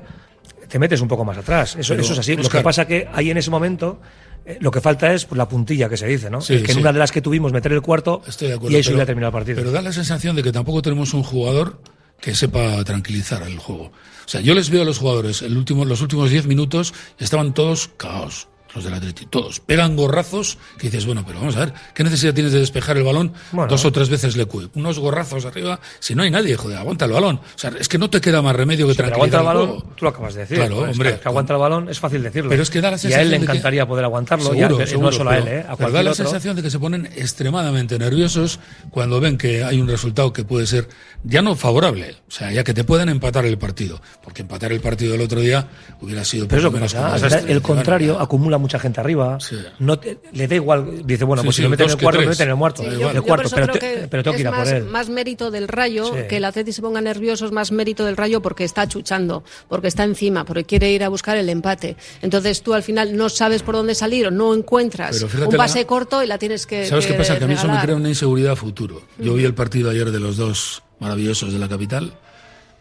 te 0.68 0.80
metes 0.80 1.02
un 1.02 1.08
poco 1.08 1.24
más 1.26 1.38
atrás. 1.38 1.76
Eso, 1.76 1.94
Pero, 1.94 2.04
eso 2.04 2.14
es 2.14 2.20
así. 2.20 2.36
lo 2.36 2.48
que 2.50 2.62
pasa 2.62 2.86
que 2.86 3.08
ahí 3.14 3.30
en 3.32 3.38
ese 3.38 3.50
momento. 3.50 4.00
eh, 4.46 4.58
Lo 4.62 4.72
que 4.72 4.80
falta 4.82 5.14
es 5.14 5.26
pues, 5.26 5.38
la 5.38 5.48
puntilla 5.48 5.90
que 5.90 5.98
se 5.98 6.08
dice, 6.08 6.30
¿no? 6.30 6.40
Sí, 6.42 6.54
El 6.54 6.62
que 6.64 6.68
sí. 6.72 6.78
en 6.78 6.80
una 6.84 6.94
de 6.94 7.00
las 7.00 7.12
que 7.12 7.22
tuvimos 7.22 7.52
meter 7.52 7.72
el 7.74 7.82
cuarto 7.82 8.22
Estoy 8.28 8.48
de 8.50 8.54
acuerdo. 8.56 8.78
y 8.78 8.84
se 8.84 8.90
hubiera 8.92 9.06
terminado 9.06 9.30
el 9.30 9.34
partido. 9.40 9.58
Pero 9.58 9.72
da 9.72 9.82
la 9.82 9.92
sensación 9.92 10.36
de 10.36 10.44
que 10.44 10.52
tampoco 10.52 10.82
tenemos 10.82 11.14
un 11.14 11.24
jugador 11.24 11.82
que 12.22 12.34
sepa 12.34 12.84
tranquilizar 12.84 13.44
el 13.44 13.58
juego. 13.58 13.86
O 14.26 14.30
sea, 14.30 14.42
yo 14.42 14.54
les 14.56 14.70
veo 14.70 14.82
a 14.82 14.86
los 14.86 14.98
jugadores, 14.98 15.42
el 15.42 15.56
último, 15.58 15.86
los 15.86 16.02
últimos 16.02 16.30
10 16.30 16.48
minutos 16.48 16.94
estaban 17.20 17.54
todos 17.54 17.90
caos. 17.98 18.48
Los 18.78 18.84
del 18.86 18.94
Atleti, 18.94 19.26
todos. 19.26 19.60
Pegan 19.60 19.96
gorrazos 19.96 20.58
que 20.78 20.88
dices, 20.88 21.06
bueno, 21.06 21.24
pero 21.26 21.40
vamos 21.40 21.56
a 21.56 21.62
ver, 21.62 21.74
¿qué 21.96 22.04
necesidad 22.04 22.34
tienes 22.34 22.54
de 22.54 22.60
despejar 22.60 22.96
el 22.98 23.04
balón 23.04 23.34
Bueno. 23.52 23.70
dos 23.70 23.84
o 23.86 23.92
tres 23.92 24.08
veces 24.10 24.38
le 24.38 24.46
cuy? 24.46 24.70
Unos 24.76 25.00
gorrazos 25.00 25.46
arriba, 25.46 25.80
si 26.00 26.14
no 26.16 26.22
hay 26.24 26.30
nadie, 26.32 26.56
joder, 26.56 26.78
aguanta 26.78 27.06
el 27.06 27.12
balón. 27.12 27.38
O 27.38 27.58
sea, 27.58 27.72
es 27.80 27.88
que 27.90 27.98
no 27.98 28.10
te 28.10 28.22
queda 28.22 28.42
más 28.44 28.56
remedio 28.56 28.88
que 28.88 28.94
Pero 28.94 29.10
tranquilizar 29.10 29.16
aguanta 29.18 29.38
el 29.38 29.42
el 29.42 29.48
balón, 29.68 29.80
juego. 29.82 29.96
tú 29.96 30.06
lo 30.06 30.10
acabas 30.10 30.34
de 30.36 30.42
decir. 30.42 30.58
Claro, 30.58 30.76
Pues, 30.78 30.92
hombre. 30.92 31.20
Que 31.20 31.28
aguanta 31.28 31.54
el 31.54 31.60
balón 31.60 31.90
es 31.90 32.00
fácil 32.00 32.22
decirlo. 32.24 32.50
Pero 32.50 32.62
es 32.64 32.70
que 32.70 32.80
da 32.82 32.92
la 32.92 32.96
y 32.96 32.96
a 32.96 33.00
sensación 33.00 33.22
él 33.26 33.30
le 33.32 33.38
que- 33.38 33.44
encantaría 33.44 33.88
poder 33.88 34.06
aguantarlo. 34.06 34.46
Seguro, 34.52 34.80
ya, 34.80 34.88
seguro, 34.88 35.08
no 35.12 35.18
solo 35.18 35.30
a 35.32 35.38
él, 35.38 35.44
pero- 35.44 35.56
¿eh? 35.56 35.60
A 35.60 35.64
pero 35.64 35.78
cualquier 35.78 35.94
da 35.94 36.04
la 36.04 36.12
otro. 36.12 36.24
sensación 36.26 36.56
de 36.56 36.62
que 36.62 36.70
se 36.70 36.80
ponen 36.80 37.06
extremadamente 37.16 37.98
nerviosos 38.00 38.60
cuando 38.92 39.20
ven 39.20 39.38
que 39.38 39.64
hay 39.64 39.80
un 39.82 39.88
resultado 39.88 40.34
que 40.34 40.44
puede 40.44 40.68
ser 40.68 40.88
ya 41.24 41.42
no 41.42 41.56
favorable, 41.56 42.16
o 42.28 42.32
sea, 42.32 42.52
ya 42.52 42.64
que 42.64 42.74
te 42.74 42.84
pueden 42.84 43.10
empatar 43.10 43.46
el 43.46 43.58
partido, 43.58 44.02
porque 44.24 44.44
empatar 44.44 44.72
el 44.72 44.80
partido 44.82 45.14
del 45.14 45.22
otro 45.22 45.40
día 45.42 45.68
hubiera 46.02 46.24
sido 46.24 46.48
Pero 46.48 46.62
por 46.62 46.64
lo 46.64 46.72
que 46.72 46.76
menos 46.78 46.94
pasa. 46.94 47.40
el 47.40 47.62
contrario 47.62 48.20
acumula 48.20 48.58
mucha 48.68 48.80
gente 48.80 49.00
arriba. 49.00 49.40
Sí. 49.40 49.56
No 49.80 49.98
te- 49.98 50.18
le 50.34 50.48
da 50.48 50.56
igual. 50.56 51.06
Dice, 51.06 51.24
bueno, 51.24 51.42
Sí, 51.42 51.48
pues 51.48 51.56
sí, 51.56 51.60
si 51.62 51.64
lo 51.64 51.70
meten 51.70 51.86
en 51.86 51.92
el 51.92 51.98
que 51.98 52.04
cuarto, 52.04 52.20
me 52.20 52.26
tres. 52.26 52.36
meten 52.38 52.48
en 52.48 52.52
el 52.52 52.56
muerto. 52.58 52.84
Yo- 52.84 53.12
el 53.12 53.22
cuarto, 53.24 53.50
pero, 53.50 53.68
creo 53.68 53.74
te- 53.74 53.80
que 54.02 54.08
pero 54.10 54.24
tengo 54.24 54.36
que 54.36 54.42
ir 54.42 54.48
a 54.48 54.52
por 54.52 54.60
más, 54.60 54.70
él. 54.70 54.84
más 54.86 55.10
mérito 55.10 55.50
del 55.52 55.68
Rayo, 55.68 56.06
Sí. 56.06 56.20
que 56.30 56.38
el 56.38 56.46
Atleti 56.46 56.72
se 56.74 56.82
ponga 56.82 57.00
nervioso, 57.02 57.46
es 57.46 57.52
más 57.52 57.72
mérito 57.72 58.04
del 58.06 58.18
Rayo 58.18 58.42
porque 58.42 58.64
está 58.66 58.82
achuchando, 58.84 59.44
porque 59.70 59.88
está 59.88 60.04
encima, 60.04 60.44
porque 60.46 60.66
quiere 60.66 60.92
ir 60.92 61.04
a 61.04 61.10
buscar 61.10 61.38
el 61.38 61.50
empate. 61.50 61.96
Entonces 62.22 62.62
tú 62.62 62.74
al 62.74 62.84
final 62.84 63.16
no 63.16 63.30
sabes 63.30 63.64
por 63.64 63.76
dónde 63.76 63.96
salir 63.96 64.28
o 64.28 64.32
no 64.32 64.54
encuentras 64.54 65.22
un 65.24 65.52
la- 65.52 65.58
pase 65.58 65.86
corto 65.86 66.22
y 66.24 66.28
la 66.28 66.38
tienes 66.38 66.68
que 66.68 66.86
¿Sabes 66.88 67.06
qué 67.08 67.14
pasa? 67.14 67.38
Que 67.38 67.46
a 67.46 67.48
mí 67.48 67.54
eso 67.54 67.68
me 67.68 67.80
crea 67.82 67.96
una 67.96 68.10
inseguridad 68.10 68.52
a 68.52 68.56
futuro. 68.56 69.02
Yo 69.18 69.34
vi 69.34 69.46
el 69.46 69.54
partido 69.54 69.90
ayer 69.90 70.12
de 70.12 70.20
los 70.20 70.38
dos 70.38 70.84
maravillosos 71.00 71.54
de 71.54 71.60
la 71.60 71.70
capital, 71.70 72.14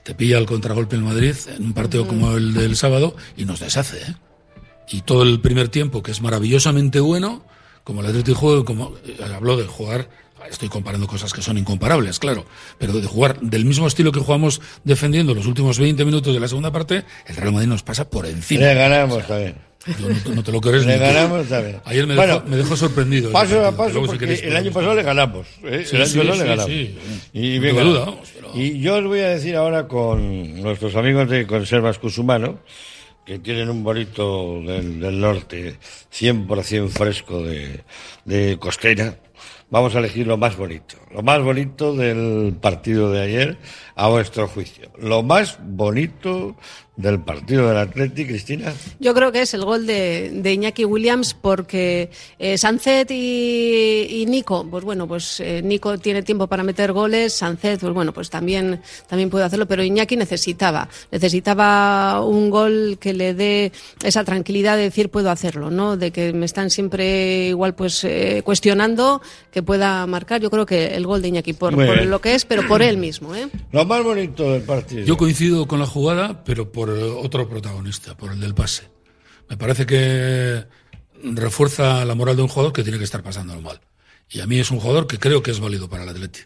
te 0.02 0.14
pilla 0.14 0.38
el 0.38 0.46
contragolpe 0.46 0.96
en 0.96 1.02
Madrid, 1.02 1.34
en 1.56 1.64
un 1.64 1.72
partido 1.74 2.06
como 2.06 2.36
el 2.36 2.54
del 2.54 2.76
sábado, 2.76 3.16
y 3.36 3.44
nos 3.44 3.60
deshace, 3.60 3.98
¿eh? 3.98 4.14
Y 4.88 5.00
todo 5.02 5.22
el 5.22 5.40
primer 5.40 5.68
tiempo, 5.68 6.02
que 6.02 6.10
es 6.12 6.20
maravillosamente 6.20 7.00
bueno, 7.00 7.42
como 7.84 8.00
el 8.02 8.06
Atlético 8.08 8.38
juego, 8.38 8.64
como 8.64 8.94
eh, 9.06 9.16
habló 9.34 9.56
de 9.56 9.64
jugar, 9.64 10.08
estoy 10.50 10.68
comparando 10.68 11.06
cosas 11.08 11.32
que 11.32 11.42
son 11.42 11.58
incomparables, 11.58 12.18
claro, 12.20 12.44
pero 12.78 12.92
de 12.92 13.06
jugar 13.06 13.40
del 13.40 13.64
mismo 13.64 13.86
estilo 13.88 14.12
que 14.12 14.20
jugamos 14.20 14.60
defendiendo 14.84 15.34
los 15.34 15.46
últimos 15.46 15.78
20 15.78 16.04
minutos 16.04 16.32
de 16.32 16.38
la 16.40 16.46
segunda 16.48 16.70
parte, 16.70 17.04
el 17.26 17.36
Real 17.36 17.52
Madrid 17.52 17.68
nos 17.68 17.82
pasa 17.82 18.08
por 18.08 18.26
encima. 18.26 18.60
Le 18.60 18.74
ganamos 18.74 19.26
también. 19.26 19.56
Yo 19.86 20.08
no, 20.08 20.16
te- 20.18 20.30
no 20.30 20.42
te 20.42 20.50
lo 20.52 20.60
crees 20.60 20.84
Le 20.84 20.98
ganamos 20.98 21.46
también. 21.48 21.80
Ayer 21.84 22.06
me, 22.08 22.16
Bueno, 22.16 22.34
dejó, 22.36 22.48
me 22.48 22.56
dejó 22.56 22.76
sorprendido. 22.76 23.30
Paso 23.30 23.64
a 23.64 23.70
paso, 23.76 24.02
porque 24.04 24.24
el 24.34 24.56
año 24.56 24.72
pasado 24.72 24.94
le 24.96 25.02
ganamos. 25.04 25.46
¿eh? 25.64 25.84
Sí, 25.88 25.94
el 25.96 26.02
año 26.02 26.10
sí, 26.10 26.18
pasado 26.18 26.34
sí, 26.34 26.40
le 26.40 26.48
ganamos. 26.48 26.70
Y, 27.32 27.58
bien 27.60 27.76
duda, 27.76 28.00
vamos, 28.00 28.28
pero- 28.34 28.50
y 28.54 28.80
yo 28.80 28.96
os 28.96 29.04
voy 29.04 29.20
a 29.20 29.28
decir 29.28 29.54
ahora 29.56 29.86
con 29.86 30.60
nuestros 30.60 30.94
amigos 30.96 31.28
de 31.30 31.46
Conservas 31.46 31.98
Cusumano, 32.00 32.58
que 33.26 33.40
tienen 33.40 33.68
un 33.68 33.82
bonito 33.82 34.62
del, 34.62 35.00
del 35.00 35.20
norte, 35.20 35.76
100% 36.12 36.88
fresco 36.88 37.42
de, 37.42 37.82
de 38.24 38.56
costera, 38.58 39.18
vamos 39.68 39.96
a 39.96 39.98
elegir 39.98 40.28
lo 40.28 40.36
más 40.36 40.56
bonito. 40.56 40.96
Lo 41.12 41.22
más 41.22 41.42
bonito 41.42 41.94
del 41.94 42.54
partido 42.60 43.10
de 43.10 43.22
ayer, 43.22 43.58
a 43.96 44.08
vuestro 44.08 44.46
juicio. 44.46 44.92
Lo 44.98 45.24
más 45.24 45.58
bonito 45.60 46.56
del 46.96 47.20
partido 47.20 47.68
del 47.68 47.76
Atleti, 47.76 48.26
Cristina? 48.26 48.72
Yo 48.98 49.14
creo 49.14 49.30
que 49.30 49.42
es 49.42 49.52
el 49.54 49.64
gol 49.64 49.86
de, 49.86 50.30
de 50.32 50.52
Iñaki 50.52 50.84
Williams 50.84 51.34
porque 51.34 52.10
eh, 52.38 52.56
Sancet 52.56 53.10
y, 53.10 54.06
y, 54.10 54.26
Nico, 54.26 54.66
pues 54.70 54.82
bueno, 54.82 55.06
pues 55.06 55.40
eh, 55.40 55.60
Nico 55.62 55.98
tiene 55.98 56.22
tiempo 56.22 56.46
para 56.46 56.62
meter 56.62 56.92
goles, 56.92 57.34
Sancet, 57.34 57.80
pues 57.80 57.92
bueno, 57.92 58.12
pues 58.12 58.30
también, 58.30 58.80
también 59.08 59.28
puede 59.28 59.44
hacerlo, 59.44 59.66
pero 59.66 59.84
Iñaki 59.84 60.16
necesitaba, 60.16 60.88
necesitaba 61.10 62.22
un 62.24 62.48
gol 62.48 62.96
que 62.98 63.12
le 63.12 63.34
dé 63.34 63.72
esa 64.02 64.24
tranquilidad 64.24 64.76
de 64.76 64.84
decir 64.84 65.10
puedo 65.10 65.30
hacerlo, 65.30 65.70
¿no? 65.70 65.96
De 65.96 66.10
que 66.10 66.32
me 66.32 66.46
están 66.46 66.70
siempre 66.70 67.48
igual 67.48 67.74
pues 67.74 68.04
eh, 68.04 68.40
cuestionando 68.44 69.20
que 69.50 69.62
pueda 69.62 70.06
marcar. 70.06 70.40
Yo 70.40 70.50
creo 70.50 70.64
que 70.64 70.96
el 70.96 71.06
gol 71.06 71.20
de 71.20 71.28
Iñaki 71.28 71.52
por, 71.52 71.74
por 71.74 72.06
lo 72.06 72.20
que 72.20 72.34
es, 72.34 72.46
pero 72.46 72.66
por 72.66 72.80
él 72.80 72.96
mismo, 72.96 73.34
¿eh? 73.34 73.48
Lo 73.72 73.84
más 73.84 74.02
bonito 74.02 74.52
del 74.52 74.62
partido. 74.62 75.04
Yo 75.04 75.16
coincido 75.16 75.66
con 75.66 75.78
la 75.78 75.86
jugada, 75.86 76.42
pero 76.44 76.70
por 76.72 76.85
otro 76.88 77.48
protagonista, 77.48 78.16
por 78.16 78.32
el 78.32 78.40
del 78.40 78.54
pase. 78.54 78.88
Me 79.48 79.56
parece 79.56 79.86
que 79.86 80.64
refuerza 81.22 82.04
la 82.04 82.14
moral 82.14 82.36
de 82.36 82.42
un 82.42 82.48
jugador 82.48 82.72
que 82.72 82.82
tiene 82.82 82.98
que 82.98 83.04
estar 83.04 83.22
pasando 83.22 83.60
mal. 83.60 83.80
Y 84.28 84.40
a 84.40 84.46
mí 84.46 84.58
es 84.58 84.70
un 84.70 84.80
jugador 84.80 85.06
que 85.06 85.18
creo 85.18 85.42
que 85.42 85.50
es 85.50 85.60
válido 85.60 85.88
para 85.88 86.02
el 86.02 86.08
Atleti. 86.08 86.40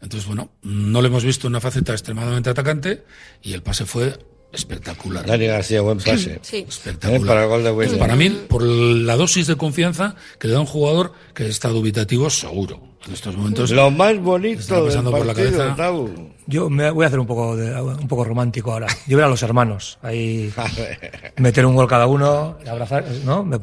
Entonces, 0.00 0.26
bueno, 0.26 0.52
no 0.62 1.00
lo 1.00 1.08
hemos 1.08 1.24
visto 1.24 1.48
una 1.48 1.60
faceta 1.60 1.92
extremadamente 1.92 2.50
atacante 2.50 3.04
y 3.42 3.54
el 3.54 3.62
pase 3.62 3.86
fue 3.86 4.18
espectacular. 4.54 5.26
Dani 5.26 5.46
García, 5.46 5.80
buen 5.80 5.98
pase. 5.98 6.38
Sí. 6.42 6.64
Espectacular. 6.68 7.20
Eh, 7.22 7.26
para 7.26 7.42
el 7.44 7.48
gol 7.48 7.64
de. 7.88 7.96
Para 7.98 8.16
mí, 8.16 8.30
por 8.48 8.62
la 8.62 9.16
dosis 9.16 9.46
de 9.46 9.56
confianza 9.56 10.14
que 10.38 10.48
le 10.48 10.54
da 10.54 10.60
un 10.60 10.66
jugador 10.66 11.12
que 11.34 11.46
está 11.48 11.68
dubitativo 11.68 12.30
seguro. 12.30 12.80
En 13.06 13.12
estos 13.12 13.36
momentos. 13.36 13.70
Lo 13.70 13.90
más 13.90 14.12
está 14.12 14.22
bonito 14.22 14.74
del 14.76 14.84
pasando 14.86 15.10
por 15.10 15.26
la 15.26 15.34
partido, 15.34 15.58
cabeza. 15.76 16.10
Yo 16.46 16.70
me 16.70 16.90
voy 16.90 17.04
a 17.04 17.08
hacer 17.08 17.18
un 17.18 17.26
poco, 17.26 17.54
de- 17.54 17.78
un 17.78 18.08
poco 18.08 18.24
romántico 18.24 18.72
ahora. 18.72 18.86
Yo 19.06 19.18
ver 19.18 19.26
a 19.26 19.28
los 19.28 19.42
hermanos 19.42 19.98
ahí 20.00 20.50
meter 21.36 21.66
un 21.66 21.74
gol 21.76 21.86
cada 21.86 22.06
uno, 22.06 22.56
abrazar, 22.66 23.04
¿no? 23.26 23.44
Me, 23.44 23.58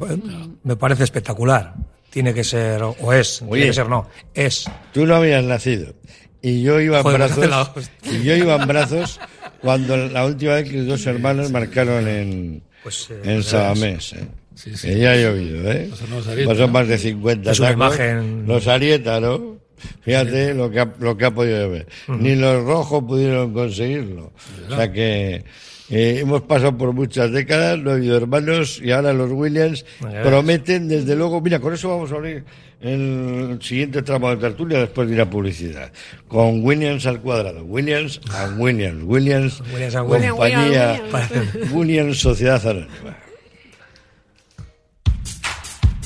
me 0.62 0.76
parece 0.76 1.02
espectacular. 1.02 1.74
Tiene 2.10 2.32
que 2.34 2.44
ser, 2.44 2.82
o 2.82 3.12
es, 3.12 3.42
Oye. 3.42 3.52
tiene 3.52 3.66
que 3.68 3.72
ser 3.72 3.88
no, 3.88 4.06
es. 4.34 4.70
Tú 4.92 5.06
no 5.06 5.16
habías 5.16 5.42
nacido. 5.42 5.92
Y 6.40 6.62
yo 6.62 6.80
iba 6.80 6.98
en 6.98 7.02
Joder, 7.02 7.18
brazos. 7.18 7.90
Y 8.04 8.22
yo 8.22 8.34
iba 8.36 8.56
en 8.56 8.68
brazos 8.68 9.18
cuando 9.62 9.96
la 9.96 10.26
última 10.26 10.54
vez 10.54 10.68
que 10.68 10.76
los 10.78 10.86
dos 10.86 11.06
hermanos 11.06 11.50
marcaron 11.50 12.06
en, 12.08 12.62
Pues, 12.82 13.08
eh, 13.10 13.20
en 13.24 13.34
pues, 13.36 13.46
Sabamés. 13.46 14.12
¿eh? 14.12 14.26
Sí, 14.54 14.76
sí. 14.76 14.88
Que 14.88 14.98
ya 14.98 15.12
ha 15.12 15.16
llovido, 15.16 15.72
¿eh? 15.72 15.88
Arieta, 16.28 16.44
Pues 16.46 16.58
son 16.58 16.72
más 16.72 16.86
de 16.88 16.98
50 16.98 17.50
Es 17.52 17.60
una 17.60 17.72
imagen- 17.72 18.44
Los 18.46 18.66
Arieta, 18.68 19.18
¿no? 19.20 19.56
Fíjate 20.02 20.54
lo 20.54 20.70
que 20.70 20.78
ha, 20.80 20.92
lo 21.00 21.16
que 21.16 21.24
ha 21.24 21.30
podido 21.32 21.58
llover. 21.66 21.86
Ni 22.08 22.36
los 22.36 22.62
rojos 22.64 23.02
pudieron 23.04 23.52
conseguirlo. 23.52 24.32
O 24.70 24.76
sea 24.76 24.92
que 24.92 25.44
eh, 25.90 26.18
hemos 26.20 26.42
pasado 26.42 26.76
por 26.76 26.92
muchas 26.92 27.30
décadas, 27.30 27.78
no 27.78 27.90
ha 27.90 27.94
habido 27.94 28.16
hermanos 28.16 28.80
y 28.82 28.90
ahora 28.92 29.12
los 29.12 29.30
Williams 29.32 29.84
prometen 30.22 30.88
desde 30.88 31.16
luego. 31.16 31.40
Mira, 31.40 31.58
con 31.60 31.74
eso 31.74 31.88
vamos 31.88 32.12
a 32.12 32.14
abrir 32.16 32.44
el 32.80 33.58
siguiente 33.62 34.02
tramo 34.02 34.30
de 34.30 34.36
tertulia 34.36 34.78
después 34.80 35.08
de 35.08 35.14
ir 35.14 35.20
a 35.20 35.30
publicidad. 35.30 35.92
Con 36.28 36.64
Williams 36.64 37.06
al 37.06 37.20
cuadrado. 37.20 37.64
Williams 37.64 38.20
and 38.34 38.60
Williams. 38.60 39.04
Williams, 39.04 39.60
Williams 39.72 39.94
and 39.94 40.10
Williams. 40.10 40.30
compañía. 40.32 41.00
Williams, 41.12 41.72
Williams 41.72 42.18
Sociedad 42.18 42.66
Anónima. 42.66 43.16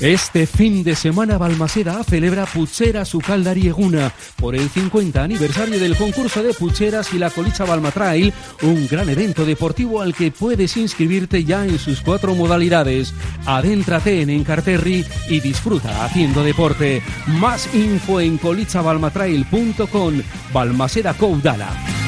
Este 0.00 0.46
fin 0.46 0.84
de 0.84 0.94
semana 0.94 1.38
Balmaseda 1.38 2.04
celebra 2.04 2.44
Puchera 2.44 3.06
su 3.06 3.20
Eguna 3.20 4.12
por 4.36 4.54
el 4.54 4.68
50 4.68 5.22
aniversario 5.22 5.78
del 5.80 5.96
concurso 5.96 6.42
de 6.42 6.52
pucheras 6.52 7.14
y 7.14 7.18
la 7.18 7.30
Colicha 7.30 7.64
Balma 7.64 7.90
Trail, 7.90 8.32
un 8.62 8.86
gran 8.88 9.08
evento 9.08 9.46
deportivo 9.46 10.02
al 10.02 10.14
que 10.14 10.30
puedes 10.30 10.76
inscribirte 10.76 11.44
ya 11.44 11.64
en 11.64 11.78
sus 11.78 12.02
cuatro 12.02 12.34
modalidades. 12.34 13.14
Adéntrate 13.46 14.20
en 14.20 14.28
Encarterri 14.28 15.02
y 15.30 15.40
disfruta 15.40 16.04
haciendo 16.04 16.44
deporte. 16.44 17.02
Más 17.26 17.74
info 17.74 18.20
en 18.20 18.36
colichabalmatrail.com 18.36 20.22
Balmaseda 20.52 21.14
Coudala. 21.14 22.05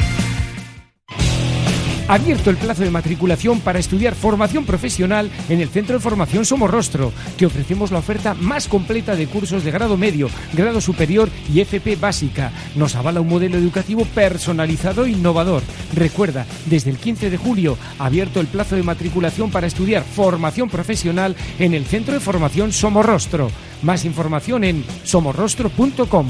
Abierto 2.08 2.48
el 2.48 2.56
plazo 2.56 2.84
de 2.84 2.90
matriculación 2.90 3.60
para 3.60 3.78
estudiar 3.78 4.14
formación 4.14 4.64
profesional 4.64 5.30
en 5.50 5.60
el 5.60 5.68
Centro 5.68 5.94
de 5.94 6.00
Formación 6.00 6.46
Somorrostro, 6.46 7.12
que 7.36 7.44
ofrecemos 7.44 7.90
la 7.90 7.98
oferta 7.98 8.32
más 8.32 8.66
completa 8.66 9.14
de 9.14 9.26
cursos 9.26 9.62
de 9.62 9.70
grado 9.70 9.98
medio, 9.98 10.30
grado 10.54 10.80
superior 10.80 11.28
y 11.52 11.60
FP 11.60 11.96
básica. 11.96 12.50
Nos 12.76 12.96
avala 12.96 13.20
un 13.20 13.28
modelo 13.28 13.58
educativo 13.58 14.06
personalizado 14.14 15.04
e 15.04 15.10
innovador. 15.10 15.62
Recuerda, 15.94 16.46
desde 16.64 16.88
el 16.88 16.96
15 16.96 17.28
de 17.28 17.36
julio, 17.36 17.76
abierto 17.98 18.40
el 18.40 18.46
plazo 18.46 18.74
de 18.74 18.82
matriculación 18.82 19.50
para 19.50 19.66
estudiar 19.66 20.02
formación 20.02 20.70
profesional 20.70 21.36
en 21.58 21.74
el 21.74 21.84
Centro 21.84 22.14
de 22.14 22.20
Formación 22.20 22.72
Somorrostro. 22.72 23.50
Más 23.82 24.06
información 24.06 24.64
en 24.64 24.82
somorrostro.com. 25.04 26.26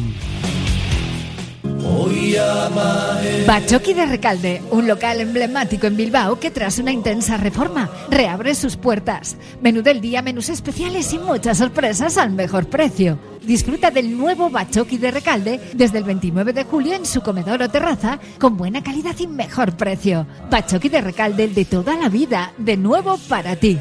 Bachoqui 3.47 3.95
de 3.95 4.07
Recalde, 4.07 4.63
un 4.71 4.87
local 4.87 5.21
emblemático 5.21 5.87
en 5.87 5.97
Bilbao 5.97 6.39
que 6.39 6.51
tras 6.51 6.79
una 6.79 6.93
intensa 6.93 7.37
reforma 7.37 7.91
reabre 8.11 8.55
sus 8.55 8.77
puertas. 8.77 9.37
Menú 9.63 9.83
del 9.83 10.01
día, 10.01 10.23
menús 10.23 10.49
especiales 10.49 11.13
y 11.13 11.19
muchas 11.19 11.59
sorpresas 11.59 12.19
al 12.19 12.31
mejor 12.31 12.69
precio. 12.69 13.19
Disfruta 13.43 13.91
del 13.91 14.17
nuevo 14.17 14.51
Bachoqui 14.51 14.99
de 14.99 15.11
Recalde 15.11 15.61
desde 15.75 15.99
el 15.99 16.05
29 16.05 16.53
de 16.53 16.65
julio 16.65 16.95
en 16.95 17.07
su 17.07 17.23
comedor 17.23 17.63
o 17.63 17.69
terraza 17.71 18.19
con 18.39 18.57
buena 18.57 18.83
calidad 18.83 19.17
y 19.19 19.27
mejor 19.27 19.77
precio. 19.77 20.27
Bachoqui 20.51 20.89
de 20.89 21.01
Recalde, 21.01 21.49
de 21.49 21.65
toda 21.65 21.97
la 21.97 22.09
vida, 22.09 22.53
de 22.59 22.77
nuevo 22.77 23.17
para 23.29 23.57
ti. 23.57 23.79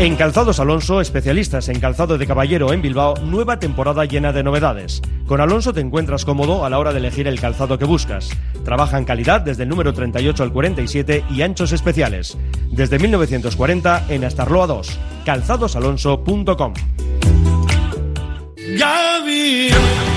En 0.00 0.14
Calzados 0.14 0.60
Alonso, 0.60 1.00
especialistas 1.00 1.68
en 1.68 1.80
calzado 1.80 2.18
de 2.18 2.26
caballero 2.28 2.72
en 2.72 2.80
Bilbao, 2.80 3.16
nueva 3.16 3.58
temporada 3.58 4.04
llena 4.04 4.32
de 4.32 4.44
novedades. 4.44 5.02
Con 5.26 5.40
Alonso 5.40 5.72
te 5.72 5.80
encuentras 5.80 6.24
cómodo 6.24 6.64
a 6.64 6.70
la 6.70 6.78
hora 6.78 6.92
de 6.92 6.98
elegir 7.00 7.26
el 7.26 7.40
calzado 7.40 7.80
que 7.80 7.84
buscas. 7.84 8.30
Trabaja 8.64 8.96
en 8.96 9.04
calidad 9.04 9.40
desde 9.40 9.64
el 9.64 9.68
número 9.68 9.92
38 9.92 10.44
al 10.44 10.52
47 10.52 11.24
y 11.30 11.42
anchos 11.42 11.72
especiales. 11.72 12.38
Desde 12.70 13.00
1940 13.00 14.04
en 14.08 14.24
Astarloa 14.24 14.68
2. 14.68 14.98
calzadosalonso.com. 15.24 16.74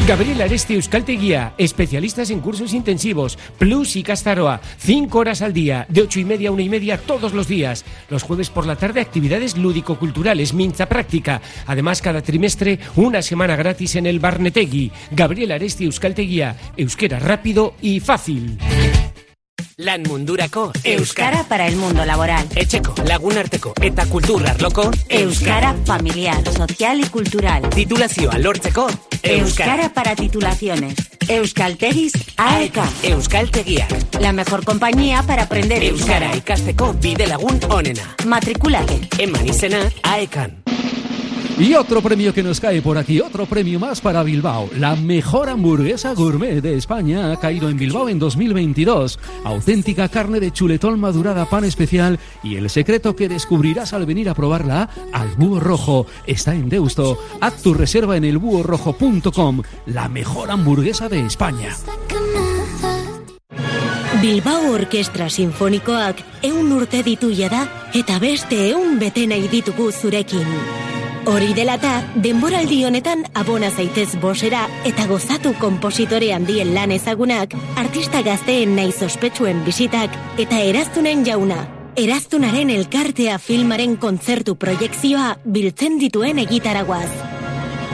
Gabriel 0.08 0.42
Aresti 0.42 0.76
Euskalteguía, 0.76 1.54
especialistas 1.58 2.30
en 2.30 2.42
cursos 2.42 2.74
intensivos, 2.74 3.38
Plus 3.58 3.96
y 3.96 4.04
Castaroa, 4.04 4.62
5 4.78 5.18
horas 5.18 5.42
al 5.42 5.54
día, 5.54 5.86
de 5.90 6.02
8 6.02 6.20
y 6.20 6.26
media 6.26 6.50
a 6.50 6.52
1 6.52 6.62
y 6.62 6.70
media 6.70 6.98
todos 6.98 7.34
los 7.34 7.48
días. 7.48 7.86
Los 8.10 8.24
jueves 8.24 8.50
por 8.50 8.68
la 8.68 8.76
tarde 8.76 9.02
actividades 9.02 9.58
lúdico-culturales, 9.58 10.54
minza 10.54 10.88
práctica. 10.88 11.42
Además, 11.66 12.02
cada 12.02 12.22
trimestre 12.22 12.80
una 12.96 13.22
semana 13.22 13.56
gratis 13.56 13.96
en 13.96 14.06
el 14.06 14.20
Barnetegui. 14.20 14.92
Gabriel 15.12 15.54
Aresti 15.54 15.86
Euskalteguía, 15.86 16.56
euskera 16.78 17.20
rápido 17.20 17.74
y 17.82 18.00
fácil. 18.00 18.58
Lan 19.78 20.04
mundurako 20.08 20.72
Euskara 20.84 21.44
para 21.44 21.68
el 21.68 21.76
mundo 21.76 22.06
laboral. 22.06 22.46
Etxeko, 22.56 22.94
lagunarteko 23.08 23.74
eta 23.82 24.06
kultur 24.06 24.46
arloko 24.48 24.92
Euskara 25.10 25.76
familiar, 25.86 26.44
social 26.54 27.00
y 27.00 27.06
cultural. 27.06 27.70
titulazioa 27.70 28.38
lortzeko 28.38 28.88
Euskara 29.24 29.90
para 29.94 30.16
titulaciones. 30.16 30.96
Euskaltegis 31.28 32.14
AEK. 32.38 32.78
Euskaltegiak. 33.04 34.20
La 34.20 34.32
mejor 34.34 34.66
compañía 34.66 35.24
para 35.24 35.44
aprender 35.44 35.84
Euskara 35.84 36.26
euskara. 36.26 36.38
ikasteko 36.38 36.94
bide 36.94 37.28
lagun 37.28 37.60
onena. 37.70 38.16
Matricúlate. 38.26 39.00
Eman 39.20 39.48
izena 39.48 39.90
aekan. 40.04 40.64
Y 41.62 41.76
otro 41.76 42.02
premio 42.02 42.34
que 42.34 42.42
nos 42.42 42.60
cae 42.60 42.82
por 42.82 42.98
aquí, 42.98 43.22
otro 43.22 43.46
premio 43.46 43.80
más 43.80 44.02
para 44.02 44.24
Bilbao. 44.24 44.68
La 44.80 44.96
mejor 44.96 45.48
hamburguesa 45.48 46.16
gourmet 46.16 46.60
de 46.60 46.76
España 46.76 47.32
ha 47.32 47.40
caído 47.40 47.70
en 47.70 47.78
Bilbao 47.78 48.10
en 48.10 48.18
2022. 48.18 49.20
Auténtica 49.44 50.10
carne 50.10 50.40
de 50.40 50.50
chuletón 50.50 51.00
madurada, 51.00 51.46
pan 51.46 51.64
especial 51.64 52.18
y 52.44 52.56
el 52.56 52.68
secreto 52.72 53.16
que 53.16 53.30
descubrirás 53.30 53.94
al 53.94 54.08
venir 54.08 54.28
a 54.28 54.34
probarla 54.34 54.90
al 55.14 55.36
Búho 55.36 55.60
Rojo. 55.60 56.08
Está 56.26 56.56
en 56.56 56.68
Deusto. 56.68 57.20
Haz 57.42 57.62
tu 57.62 57.76
reserva 57.76 58.18
en 58.18 58.24
elbúhorrojo.com. 58.24 59.62
La 59.86 60.10
mejor 60.10 60.50
hamburguesa 60.50 61.10
de 61.10 61.28
España. 61.28 61.76
Bilbao 64.20 64.72
Orkestra 64.74 65.30
Sinfonikoak 65.30 66.26
eun 66.42 66.72
urte 66.74 67.04
ditu 67.06 67.30
jada 67.38 67.68
eta 67.94 68.18
beste 68.18 68.72
eun 68.72 68.98
bete 68.98 69.28
nahi 69.28 69.46
ditugu 69.48 69.92
zurekin. 69.92 71.01
Hori 71.30 71.52
dela 71.54 71.76
eta, 71.78 71.92
denboraldi 72.18 72.80
honetan 72.88 73.22
abona 73.38 73.68
zaitez 73.70 74.16
bosera 74.22 74.64
eta 74.90 75.06
gozatu 75.06 75.52
kompositore 75.60 76.32
handien 76.34 76.74
lan 76.74 76.92
ezagunak, 76.96 77.54
artista 77.78 78.24
gazteen 78.26 78.74
nahi 78.76 78.90
ospetsuen 79.06 79.62
bisitak 79.68 80.18
eta 80.42 80.64
eraztunen 80.66 81.22
jauna. 81.26 81.60
Eraztunaren 81.96 82.74
elkartea 82.74 83.38
filmaren 83.38 83.98
kontzertu 84.02 84.56
proiekzioa 84.56 85.36
biltzen 85.46 86.00
dituen 86.02 86.42
egitaraguaz. 86.42 87.12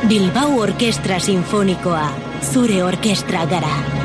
Bilbao 0.07 0.61
Orkestra 0.61 1.19
Sinfonikoa, 1.19 2.09
zure 2.53 2.83
orkestra 2.83 3.45
gara. 3.45 3.96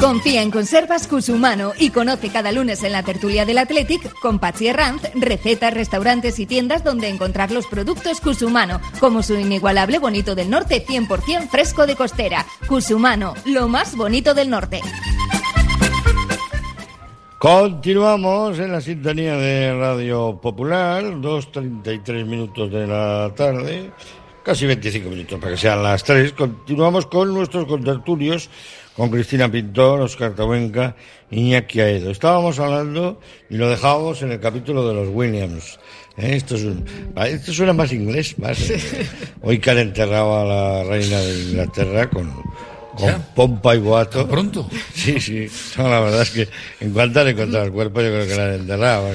Confía 0.00 0.40
en 0.40 0.50
Conservas 0.50 1.06
Cusumano 1.06 1.72
y 1.78 1.90
conoce 1.90 2.30
cada 2.30 2.52
lunes 2.52 2.82
en 2.84 2.92
la 2.92 3.02
tertulia 3.02 3.44
del 3.44 3.58
Athletic 3.58 4.18
con 4.20 4.38
Patsy 4.38 4.68
Herranz 4.68 5.02
recetas, 5.14 5.74
restaurantes 5.74 6.38
y 6.38 6.46
tiendas 6.46 6.82
donde 6.82 7.10
encontrar 7.10 7.50
los 7.50 7.66
productos 7.66 8.18
Cusumano, 8.22 8.80
como 8.98 9.22
su 9.22 9.34
inigualable 9.34 9.98
bonito 9.98 10.34
del 10.34 10.48
norte 10.48 10.86
100% 10.86 11.50
fresco 11.50 11.86
de 11.86 11.96
costera. 11.96 12.46
Cusumano, 12.66 13.34
lo 13.44 13.68
más 13.68 13.94
bonito 13.94 14.32
del 14.32 14.48
norte. 14.48 14.80
Continuamos 17.38 18.58
en 18.58 18.72
la 18.72 18.80
sintonía 18.80 19.36
de 19.36 19.78
Radio 19.78 20.40
Popular, 20.40 21.04
2.33 21.04 22.24
minutos 22.24 22.70
de 22.70 22.86
la 22.86 23.32
tarde, 23.36 23.92
casi 24.42 24.66
25 24.66 25.10
minutos 25.10 25.38
para 25.38 25.52
que 25.52 25.58
sean 25.58 25.82
las 25.82 26.04
3. 26.04 26.32
Continuamos 26.32 27.06
con 27.06 27.32
nuestros 27.32 27.66
contertulios, 27.66 28.50
con 29.00 29.08
Cristina 29.08 29.50
Pintor, 29.50 30.02
Oscar 30.02 30.34
Tabuenca, 30.34 30.94
Iñaki 31.30 31.80
Aedo. 31.80 32.10
Estábamos 32.10 32.58
hablando 32.58 33.18
y 33.48 33.56
lo 33.56 33.70
dejábamos 33.70 34.20
en 34.20 34.32
el 34.32 34.40
capítulo 34.40 34.86
de 34.86 34.92
los 34.92 35.08
Williams. 35.08 35.80
¿eh? 36.18 36.36
Esto, 36.36 36.56
es 36.56 36.64
un- 36.64 36.84
esto 37.24 37.50
suena 37.50 37.72
más 37.72 37.94
inglés, 37.94 38.38
más. 38.38 38.68
eh, 38.68 38.78
Hoy 39.40 39.58
que 39.58 39.70
han 39.70 39.78
enterrado 39.78 40.38
a 40.40 40.44
la 40.44 40.84
reina 40.84 41.18
de 41.18 41.32
Inglaterra 41.44 42.10
con, 42.10 42.30
con 43.00 43.08
¿Ya? 43.08 43.18
pompa 43.34 43.74
y 43.74 43.78
boato. 43.78 44.28
pronto? 44.28 44.68
Sí, 44.94 45.18
sí. 45.20 45.48
No, 45.78 45.88
la 45.88 46.00
verdad 46.00 46.22
es 46.22 46.30
que 46.30 46.48
en 46.80 46.92
cuanto 46.92 47.20
han 47.20 47.28
encontrado 47.28 47.64
el 47.66 47.72
cuerpo, 47.72 48.00
yo 48.02 48.08
creo 48.08 48.26
que 48.28 48.36
la 48.36 48.44
han 48.46 48.54
enterrado. 48.54 49.08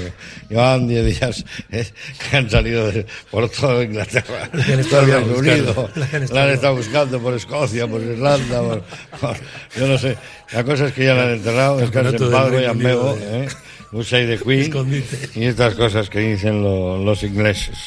Llevaban 0.50 0.88
10 0.88 1.06
días 1.19 1.45
eh, 1.71 1.86
que 2.30 2.38
han 2.38 2.50
salido 2.50 2.91
de- 2.91 3.06
por 3.32 3.48
toda 3.50 3.84
Inglaterra, 3.84 4.50
La 4.52 4.63
han 4.65 4.65
todo 4.65 4.74
el 4.74 4.80
estado 4.80 5.06
Reino 5.06 5.19
buscando. 5.28 5.39
Unido. 5.39 5.89
La 5.95 6.06
han 6.06 6.12
La 6.12 6.17
estado 6.26 6.39
han 6.41 6.50
estado 6.50 6.76
buscando 6.76 7.19
por 7.19 7.34
Escocia, 7.36 7.88
por 7.88 8.02
Irlanda, 8.02 8.62
por, 8.62 8.82
por- 9.19 9.38
yo 9.78 9.88
no 9.88 9.98
sé. 9.98 10.17
La 10.52 10.63
cosa 10.63 10.86
es 10.88 10.93
que 10.93 11.06
ya 11.06 11.13
la 11.13 11.24
han 11.24 11.32
enterrado, 11.34 11.78
descansen 11.78 12.15
en 12.21 12.34
William 12.34 12.52
Reino 12.52 12.78
Bego, 12.78 13.13
Unido 13.13 13.28
¿eh? 13.43 13.48
Usai 13.91 14.26
de 14.26 14.38
Queen 14.39 14.62
Escondite. 14.62 15.30
y 15.36 15.45
estas 15.45 15.74
cosas 15.76 16.10
que 16.10 16.19
dicen 16.19 16.62
lo- 16.62 16.98
los 17.04 17.24
ingleses. 17.24 17.78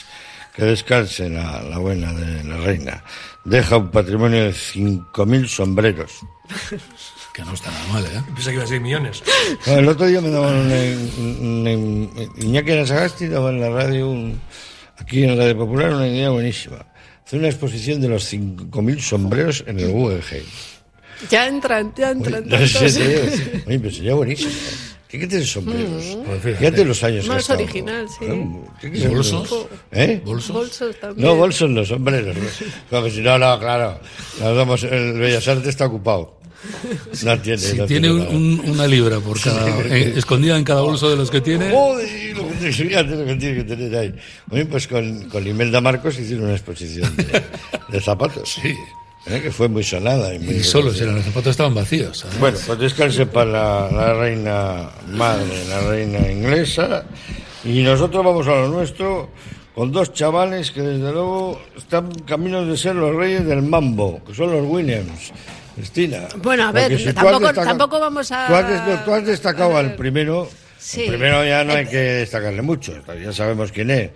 Que 0.58 0.64
descanse 0.64 1.30
la, 1.30 1.62
la 1.62 1.78
buena 1.78 2.12
de 2.12 2.42
la 2.42 2.56
reina. 2.58 3.04
Deja 3.44 3.76
un 3.76 3.90
patrimonio 3.90 4.42
de 4.44 4.50
5.000 4.52 5.46
sombreros. 5.48 6.12
Que 7.32 7.44
no 7.44 7.54
está 7.54 7.70
nada 7.70 7.86
mal, 7.92 8.04
¿eh? 8.04 8.20
Pensé 8.34 8.50
que 8.50 8.54
iba 8.56 8.64
a 8.64 8.66
ser 8.66 8.80
millones. 8.80 9.22
No, 9.64 9.74
el 9.74 9.88
otro 9.88 10.06
día 10.06 10.20
me 10.20 10.28
daban 10.28 10.56
un, 10.56 10.72
un, 11.20 11.68
un- 11.68 12.32
Iñaki 12.42 12.72
Arasagasti 12.72 13.28
daba 13.28 13.50
en 13.50 13.60
la 13.60 13.70
radio, 13.70 14.10
un- 14.10 14.40
aquí 14.96 15.22
en 15.22 15.38
Radio 15.38 15.56
Popular, 15.56 15.94
una 15.94 16.08
idea 16.08 16.30
buenísima. 16.30 16.84
Hacer 17.24 17.38
una 17.38 17.46
exposición 17.46 18.00
de 18.00 18.08
los 18.08 18.32
5.000 18.34 18.98
sombreros 19.00 19.62
en 19.68 19.78
el 19.78 19.92
Guggenheim. 19.92 20.42
Ya 21.30 21.46
entran, 21.46 21.92
ya 21.96 22.10
entran. 22.10 22.48
No 22.48 22.66
sé. 22.66 23.62
Oye, 23.68 23.78
pero 23.78 23.94
sería 23.94 24.14
buenísimo. 24.14 24.50
Tiene 25.08 25.24
que 25.26 25.30
tener 25.30 25.46
sombreros. 25.46 26.04
Pues 26.26 26.42
fíjate. 26.42 26.56
Fíjate 26.58 26.84
los 26.84 27.02
años 27.02 27.24
que 27.24 27.28
Más 27.30 27.40
estado. 27.42 27.60
original, 27.62 28.06
sí. 28.08 28.26
Tiene 28.80 28.98
¿Y 28.98 29.00
ser- 29.00 29.10
bolsos? 29.10 29.66
¿Eh? 29.90 30.20
¿Bolsos? 30.24 30.54
Bolsos 30.54 31.00
también. 31.00 31.26
No, 31.26 31.34
bolsos 31.36 31.70
no, 31.70 31.84
sombreros. 31.84 32.36
Como 32.90 33.08
si 33.08 33.20
no, 33.22 33.38
no, 33.38 33.58
claro. 33.58 33.98
Nos 34.40 34.56
vamos, 34.56 34.82
el 34.84 35.14
Bellas 35.14 35.48
Artes 35.48 35.68
está 35.68 35.86
ocupado. 35.86 36.36
No 37.22 37.38
tiene, 37.40 37.58
Si 37.58 37.76
no 37.78 37.86
tiene 37.86 38.10
un- 38.10 38.18
nada. 38.18 38.30
un- 38.30 38.62
una 38.70 38.86
libra 38.88 39.20
por 39.20 39.40
cada, 39.40 39.66
eh, 39.86 40.12
escondida 40.16 40.58
en 40.58 40.64
cada 40.64 40.80
bolso 40.82 41.08
de 41.08 41.16
los 41.16 41.30
que 41.30 41.40
tiene. 41.40 41.70
Joder, 41.70 42.36
lo 42.36 42.48
que, 42.58 42.72
fíjate 42.72 43.10
lo 43.14 43.24
que 43.24 43.34
tiene 43.36 43.54
que 43.58 43.64
tener 43.64 43.96
ahí. 43.96 44.14
Oye, 44.50 44.66
pues 44.66 44.88
con, 44.88 45.28
con 45.30 45.46
Imelda 45.46 45.80
Marcos 45.80 46.18
hicieron 46.18 46.46
una 46.46 46.54
exposición 46.54 47.16
de, 47.16 47.42
de 47.92 48.00
zapatos. 48.00 48.58
Sí. 48.60 48.74
¿Eh? 49.26 49.40
Que 49.42 49.50
fue 49.50 49.68
muy 49.68 49.82
sonada. 49.84 50.34
Y, 50.34 50.38
muy 50.38 50.54
Y 50.56 50.64
solo, 50.64 50.90
si 50.92 51.00
conocida. 51.00 51.12
los 51.16 51.24
zapatos 51.24 51.50
estaban 51.52 51.74
vacíos. 51.74 52.18
¿sabes? 52.18 52.38
Bueno, 52.40 52.58
pues 52.66 52.78
descanse 52.78 53.26
para 53.26 53.50
la, 53.50 53.90
la 53.90 54.14
reina 54.14 54.90
madre, 55.12 55.64
la 55.68 55.80
reina 55.80 56.30
inglesa. 56.30 57.04
Y 57.64 57.82
nosotros 57.82 58.24
vamos 58.24 58.46
a 58.46 58.50
lo 58.50 58.68
nuestro 58.68 59.30
con 59.74 59.92
dos 59.92 60.12
chavales 60.12 60.70
que 60.72 60.80
desde 60.82 61.12
luego 61.12 61.60
están 61.76 62.10
caminos 62.26 62.66
de 62.68 62.76
ser 62.76 62.96
los 62.96 63.14
reyes 63.14 63.44
del 63.46 63.62
mambo, 63.62 64.20
que 64.26 64.34
son 64.34 64.50
los 64.50 64.64
Williams. 64.66 65.32
Cristina. 65.76 66.26
Bueno, 66.38 66.64
a 66.66 66.72
ver, 66.72 66.98
si 66.98 67.12
tampoco, 67.12 67.38
destacado- 67.46 67.64
tampoco 67.66 68.00
vamos 68.00 68.32
a... 68.32 68.48
Tú 68.48 68.54
has, 68.54 68.68
des- 68.86 69.04
tú 69.04 69.14
has 69.14 69.24
destacado 69.24 69.76
al 69.76 69.94
primero. 69.94 70.48
Sí. 70.76 71.02
El 71.02 71.10
primero 71.10 71.44
ya 71.44 71.62
no 71.62 71.74
hay 71.74 71.86
que 71.86 71.96
destacarle 71.98 72.62
mucho, 72.62 72.94
ya 73.22 73.32
sabemos 73.32 73.70
quién 73.70 73.90
es. 73.90 74.10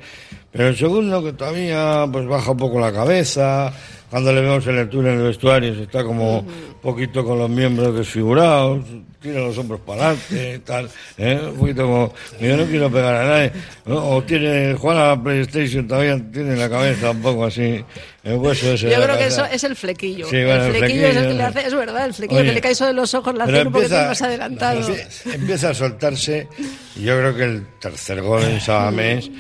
Pero 0.51 0.69
el 0.69 0.77
segundo, 0.77 1.23
que 1.23 1.33
todavía 1.35 2.05
pues 2.11 2.27
baja 2.27 2.51
un 2.51 2.57
poco 2.57 2.81
la 2.81 2.93
cabeza, 2.93 3.73
cuando 4.13 4.31
le 4.31 4.43
vemos 4.43 4.67
en 4.67 4.77
el 4.77 4.91
túnel 4.91 5.17
de 5.17 5.25
vestuarios, 5.25 5.79
está 5.79 6.05
como 6.05 6.41
un 6.41 6.75
poquito 6.83 7.25
con 7.25 7.39
los 7.39 7.49
miembros 7.49 7.97
desfigurados, 7.97 8.85
tira 9.23 9.41
los 9.41 9.57
hombros 9.57 9.81
para 9.81 10.09
adelante, 10.11 10.61
tal, 10.67 10.91
¿eh? 11.17 11.41
un 11.51 11.57
poquito 11.57 11.83
como, 11.87 12.13
yo 12.39 12.57
no 12.59 12.65
quiero 12.67 12.91
pegar 12.91 13.15
a 13.15 13.25
nadie. 13.27 13.53
¿no? 13.87 14.11
O 14.11 14.23
tiene, 14.23 14.75
juega 14.79 15.13
a 15.13 15.17
la 15.17 15.23
PlayStation, 15.23 15.89
todavía 15.89 16.21
tiene 16.31 16.57
la 16.57 16.69
cabeza 16.69 17.11
un 17.13 17.23
poco 17.23 17.47
así, 17.47 17.83
el 18.23 18.35
hueso 18.35 18.71
ese 18.75 18.87
de 18.89 18.93
Yo 18.93 18.99
la 18.99 19.07
creo 19.07 19.19
que 19.19 19.27
eso 19.29 19.47
es 19.47 19.65
el 19.65 19.77
flequillo. 19.77 20.27
Sí, 20.27 20.37
bueno, 20.45 20.65
el 20.67 20.75
el 20.75 20.77
flequillo 20.77 21.07
es 21.07 21.09
el 21.09 21.15
que 21.15 21.19
flequillo, 21.21 21.35
le 21.39 21.43
hace, 21.45 21.67
es 21.69 21.75
verdad, 21.75 22.05
el 22.05 22.13
flequillo 22.15 22.41
Oye, 22.43 22.49
que 22.51 22.55
le 22.55 22.61
cae 22.61 22.75
sobre 22.75 22.93
los 22.93 23.15
ojos, 23.15 23.35
la 23.35 23.47
Pero 23.47 23.59
hace 23.59 23.67
un 23.67 23.73
poquito 23.73 23.95
más 23.95 24.21
adelantado. 24.23 24.81
empie- 24.81 25.07
Empieza 25.35 25.71
a 25.71 25.75
soltarse 25.75 26.49
y 26.97 27.03
yo 27.05 27.17
creo 27.19 27.35
que 27.35 27.45
el 27.45 27.67
tercer 27.81 28.21
gol 28.21 28.43
en 28.45 28.61
Sabamés 28.61 29.31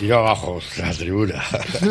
tiró 0.00 0.18
abajo 0.18 0.60
la 0.78 0.90
tribuna. 0.92 1.44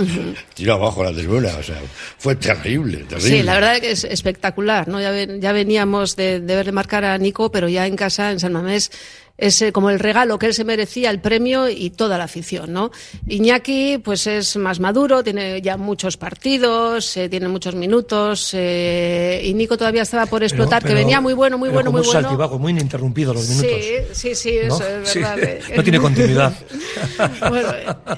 tiró 0.55 0.73
abajo 0.73 1.03
la 1.03 1.13
tribuna, 1.13 1.49
o 1.59 1.63
sea, 1.63 1.77
fue 2.17 2.35
terrible, 2.35 2.97
terrible. 3.07 3.29
Sí, 3.37 3.43
la 3.43 3.53
verdad 3.53 3.79
que 3.79 3.91
es 3.91 4.03
espectacular, 4.03 4.87
¿no? 4.87 4.99
Ya, 4.99 5.11
ven- 5.11 5.39
ya 5.39 5.51
veníamos 5.51 6.15
de, 6.15 6.39
de 6.39 6.55
verle 6.55 6.71
marcar 6.71 7.05
a 7.05 7.17
Nico, 7.19 7.51
pero 7.51 7.69
ya 7.69 7.85
en 7.85 7.95
casa, 7.95 8.31
en 8.31 8.39
San 8.39 8.51
Mamés, 8.51 8.91
es 9.39 9.61
eh, 9.61 9.71
como 9.71 9.89
el 9.89 9.99
regalo 9.99 10.37
que 10.37 10.47
él 10.47 10.53
se 10.53 10.63
merecía, 10.63 11.09
el 11.09 11.19
premio 11.21 11.69
y 11.69 11.89
toda 11.91 12.17
la 12.17 12.25
afición, 12.25 12.73
¿no? 12.73 12.91
Iñaki, 13.27 13.97
pues 13.99 14.27
es 14.27 14.57
más 14.57 14.79
maduro, 14.79 15.23
tiene 15.23 15.61
ya 15.61 15.77
muchos 15.77 16.17
partidos, 16.17 17.15
eh, 17.17 17.29
tiene 17.29 17.47
muchos 17.47 17.75
minutos, 17.75 18.51
eh, 18.53 19.41
y 19.45 19.53
Nico 19.53 19.77
todavía 19.77 20.01
estaba 20.01 20.25
por 20.25 20.43
explotar, 20.43 20.81
Pero- 20.81 20.93
que 20.95 21.01
venía 21.01 21.21
muy 21.21 21.33
bueno, 21.33 21.57
muy 21.57 21.69
pero 21.69 21.75
bueno, 21.77 21.91
muy 21.91 22.01
un 22.01 22.05
bueno. 22.07 22.21
saltibajo, 22.21 22.59
muy 22.59 22.71
ininterrumpido 22.71 23.33
los 23.33 23.47
minutos. 23.49 23.71
Sí, 24.13 24.33
sí, 24.33 24.35
sí, 24.35 24.57
¿no? 24.67 24.75
eso 24.75 24.87
es 25.03 25.09
Sí. 25.09 25.19
verdad. 25.19 25.39
eh. 25.39 25.61
No 25.75 25.83
tiene 25.83 25.99
continuidad. 25.99 26.53
Bueno, 27.49 27.69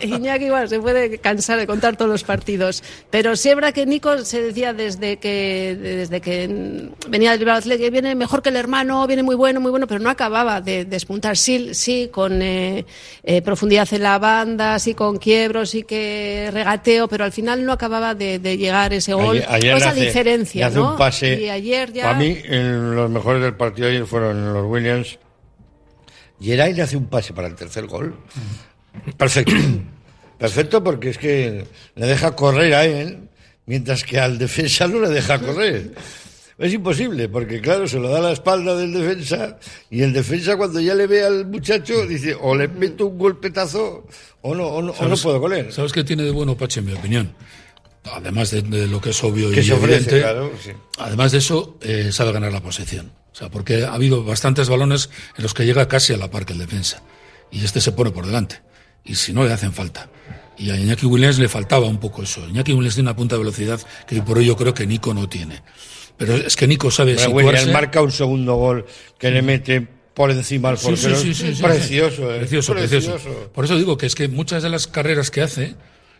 Iñaki 0.02 0.46
igual 0.46 0.70
se 0.70 0.80
puede 0.80 1.18
cansar 1.20 1.60
de 1.60 1.68
contar 1.68 1.96
todos 1.96 2.10
los 2.10 2.24
partidos, 2.24 2.84
pero 3.10 3.36
sí 3.36 3.50
es 3.50 3.56
verdad 3.56 3.74
que 3.74 3.86
Nico 3.86 4.18
se 4.20 4.42
decía 4.42 4.74
desde 4.74 5.18
que 5.18 5.78
desde 5.80 6.22
que 6.22 6.90
venía 7.10 7.32
del 7.32 7.40
Bilbao 7.40 7.60
viene 7.92 8.16
mejor 8.16 8.42
que 8.42 8.50
el 8.50 8.56
hermano, 8.56 9.06
viene 9.08 9.24
muy 9.24 9.36
bueno, 9.36 9.60
muy 9.60 9.72
bueno, 9.72 9.88
pero 9.88 10.00
no 10.00 10.10
acababa 10.10 10.62
de 10.62 10.86
despuntar. 11.12 11.38
Sí, 11.38 11.74
sí, 11.74 12.10
con 12.12 12.42
eh, 12.42 12.86
eh, 13.24 13.42
profundidad 13.42 13.88
en 13.94 14.04
la 14.04 14.18
banda, 14.20 14.80
sí 14.80 14.94
con 14.94 15.18
quiebros, 15.18 15.70
sí 15.72 15.84
que 15.84 16.50
regateo, 16.54 17.08
pero 17.08 17.24
al 17.26 17.32
final 17.32 17.66
no 17.66 17.74
acababa 17.74 18.16
de, 18.16 18.40
de 18.40 18.58
llegar 18.58 18.94
ese 18.94 19.14
gol 19.14 19.38
Ayer- 19.38 19.46
ayer 19.50 19.74
o 19.74 19.78
esa 19.78 19.90
hace- 19.92 20.06
diferencia, 20.06 20.68
hace 20.68 20.76
¿no? 20.78 20.92
un 20.92 20.98
pase. 20.98 21.42
Y 21.42 21.50
ayer 21.50 21.92
ya 21.94 22.04
Para 22.04 22.18
mí, 22.20 22.38
el- 22.46 22.96
los 22.96 23.10
mejores 23.10 23.42
del 23.42 23.56
partido 23.56 23.88
ayer 23.90 24.06
fueron 24.06 24.54
los 24.54 24.66
Williams. 24.66 25.20
Geray 26.40 26.74
le 26.74 26.82
hace 26.82 26.98
un 26.98 27.06
pase 27.08 27.34
para 27.34 27.48
el 27.48 27.56
tercer 27.56 27.86
gol. 27.88 28.16
Perfecto. 29.18 29.54
Perfecto 30.38 30.84
porque 30.84 31.10
es 31.12 31.18
que 31.20 31.66
le 31.96 32.06
deja 32.08 32.36
correr 32.36 32.74
a 32.74 32.84
él, 32.86 33.30
mientras 33.68 34.04
que 34.04 34.20
al 34.20 34.40
defensa 34.40 34.88
no 34.88 35.00
le 35.00 35.10
deja 35.10 35.38
correr. 35.40 35.92
Es 36.62 36.74
imposible, 36.74 37.28
porque 37.28 37.60
claro, 37.60 37.88
se 37.88 37.98
lo 38.00 38.10
da 38.10 38.20
a 38.20 38.22
la 38.22 38.32
espalda 38.34 38.76
del 38.76 38.94
defensa 38.94 39.58
y 39.90 40.04
el 40.04 40.14
defensa 40.14 40.56
cuando 40.58 40.80
ya 40.80 40.94
le 40.94 41.08
ve 41.08 41.24
al 41.26 41.48
muchacho 41.48 42.06
dice 42.06 42.38
o 42.40 42.56
le 42.56 42.68
meto 42.68 43.08
un 43.08 43.18
golpetazo 43.18 44.06
o 44.42 44.54
no, 44.56 44.68
o 44.68 44.82
no, 44.82 44.92
o 44.92 44.94
no 44.94 45.18
¿Sabes- 45.18 45.22
puedo 45.24 45.54
él. 45.54 45.72
¿Sabes 45.74 45.92
qué 45.92 46.04
tiene 46.04 46.24
de 46.24 46.30
bueno 46.32 46.56
Pache, 46.56 46.80
en 46.82 46.86
mi 46.86 46.94
opinión? 46.94 47.34
Además 48.14 48.52
de, 48.52 48.62
de 48.62 48.88
lo 48.88 49.02
que 49.02 49.10
es 49.12 49.24
obvio 49.24 49.52
Que 49.52 49.62
y 49.62 49.64
se 49.64 49.74
ofrece, 49.74 49.96
evidente, 49.96 50.22
claro, 50.22 50.52
sí. 50.64 50.72
además 50.98 51.32
de 51.32 51.38
eso, 51.40 51.78
eh, 51.82 52.10
sabe 52.12 52.32
ganar 52.32 52.52
la 52.52 52.62
posesión. 52.62 53.12
O 53.32 53.36
sea, 53.36 53.50
porque 53.50 53.86
ha 53.86 53.94
habido 53.94 54.24
bastantes 54.24 54.70
balones 54.70 55.10
en 55.38 55.44
los 55.44 55.54
que 55.54 55.66
llega 55.66 55.88
casi 55.88 56.14
a 56.14 56.18
la 56.18 56.30
par 56.32 56.46
que 56.46 56.54
el 56.54 56.60
defensa. 56.60 57.02
Y 57.52 57.64
este 57.64 57.80
se 57.82 57.92
pone 57.92 58.12
por 58.12 58.26
delante. 58.26 58.62
Y 59.06 59.16
si 59.16 59.34
no, 59.34 59.44
le 59.46 59.54
hacen 59.54 59.72
falta. 59.74 60.10
Y 60.58 60.70
a 60.70 60.78
Iñaki 60.78 61.06
Williams 61.06 61.40
le 61.40 61.48
faltaba 61.48 61.88
un 61.88 62.00
poco 62.00 62.24
eso. 62.24 62.48
Iñaki 62.48 62.74
Williams 62.74 62.96
tiene 62.96 63.10
una 63.10 63.16
punta 63.16 63.36
de 63.36 63.40
velocidad 63.40 63.80
que 64.08 64.22
por 64.22 64.38
ello 64.40 64.56
creo 64.56 64.74
que 64.74 64.86
Nico 64.86 65.14
no 65.14 65.28
tiene. 65.30 65.62
Pero 66.22 66.36
es 66.36 66.56
que 66.56 66.68
Nico 66.68 66.92
sabe 66.92 67.16
Bueno, 67.16 67.50
situarse... 67.50 67.72
Marca 67.74 68.00
un 68.02 68.12
segundo 68.12 68.56
gol 68.56 68.86
que 69.18 69.32
le 69.32 69.42
mete 69.42 69.82
por 70.14 70.30
encima 70.30 70.70
al 70.70 70.78
Sí, 70.78 70.86
portero. 70.86 71.16
sí, 71.16 71.34
sí, 71.34 71.48
sí, 71.48 71.56
sí, 71.56 71.64
precioso, 71.64 72.16
sí. 72.18 72.22
eh. 72.36 72.38
Precioso, 72.38 72.74
precioso. 72.74 73.18
Por 73.52 73.66
eso 73.66 73.76
digo 73.76 73.98
que 73.98 74.06
es 74.06 74.14
que 74.14 74.28
muchas 74.28 74.62
de 74.62 74.70
las 74.70 74.86
carreras 74.86 75.32
que 75.32 75.42
hace, 75.42 75.76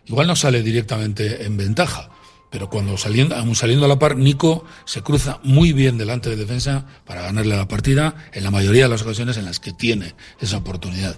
igual 0.08 0.26
no 0.26 0.36
sale 0.36 0.64
directamente 0.64 1.44
en 1.46 1.56
ventaja, 1.56 2.10
Pero 2.50 2.68
cuando 2.68 2.98
saliendo, 2.98 3.36
aún 3.36 3.56
saliendo 3.56 3.86
a 3.86 3.88
la 3.88 3.98
par, 4.00 4.18
Nico 4.18 4.66
se 4.86 5.02
cruza 5.04 5.40
muy 5.44 5.72
bien 5.72 5.98
delante 5.98 6.30
de 6.32 6.36
defensa 6.36 6.86
para 7.06 7.22
ganarle 7.22 7.56
la 7.56 7.68
partida 7.68 8.16
en 8.34 8.44
la 8.44 8.52
mayoría 8.52 8.84
de 8.84 8.90
las 8.90 9.04
ocasiones 9.04 9.38
en 9.38 9.46
las 9.46 9.60
que 9.62 9.72
tiene 9.72 10.16
esa 10.42 10.58
oportunidad. 10.58 11.16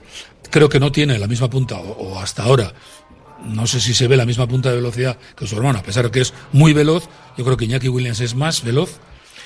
Creo 0.52 0.68
que 0.70 0.80
no 0.80 0.92
tiene 0.92 1.18
la 1.18 1.28
misma 1.28 1.50
punta, 1.50 1.78
o, 1.78 1.90
o 2.14 2.20
hasta 2.20 2.44
ahora, 2.44 2.74
no 3.46 3.68
sé 3.68 3.80
si 3.80 3.94
se 3.94 4.08
ve 4.08 4.18
la 4.18 4.26
misma 4.26 4.48
punta 4.48 4.70
de 4.70 4.76
velocidad 4.78 5.18
que 5.36 5.46
su 5.48 5.56
hermano, 5.56 5.80
a 5.80 5.84
pesar 5.84 6.06
de 6.06 6.12
que 6.12 6.22
es 6.22 6.34
muy 6.52 6.74
veloz. 6.74 7.08
Yo 7.38 7.44
creo 7.46 7.58
que 7.58 7.66
Iñaki 7.66 7.90
Williams 7.90 8.20
es 8.22 8.36
más 8.36 8.64
veloz, 8.64 8.98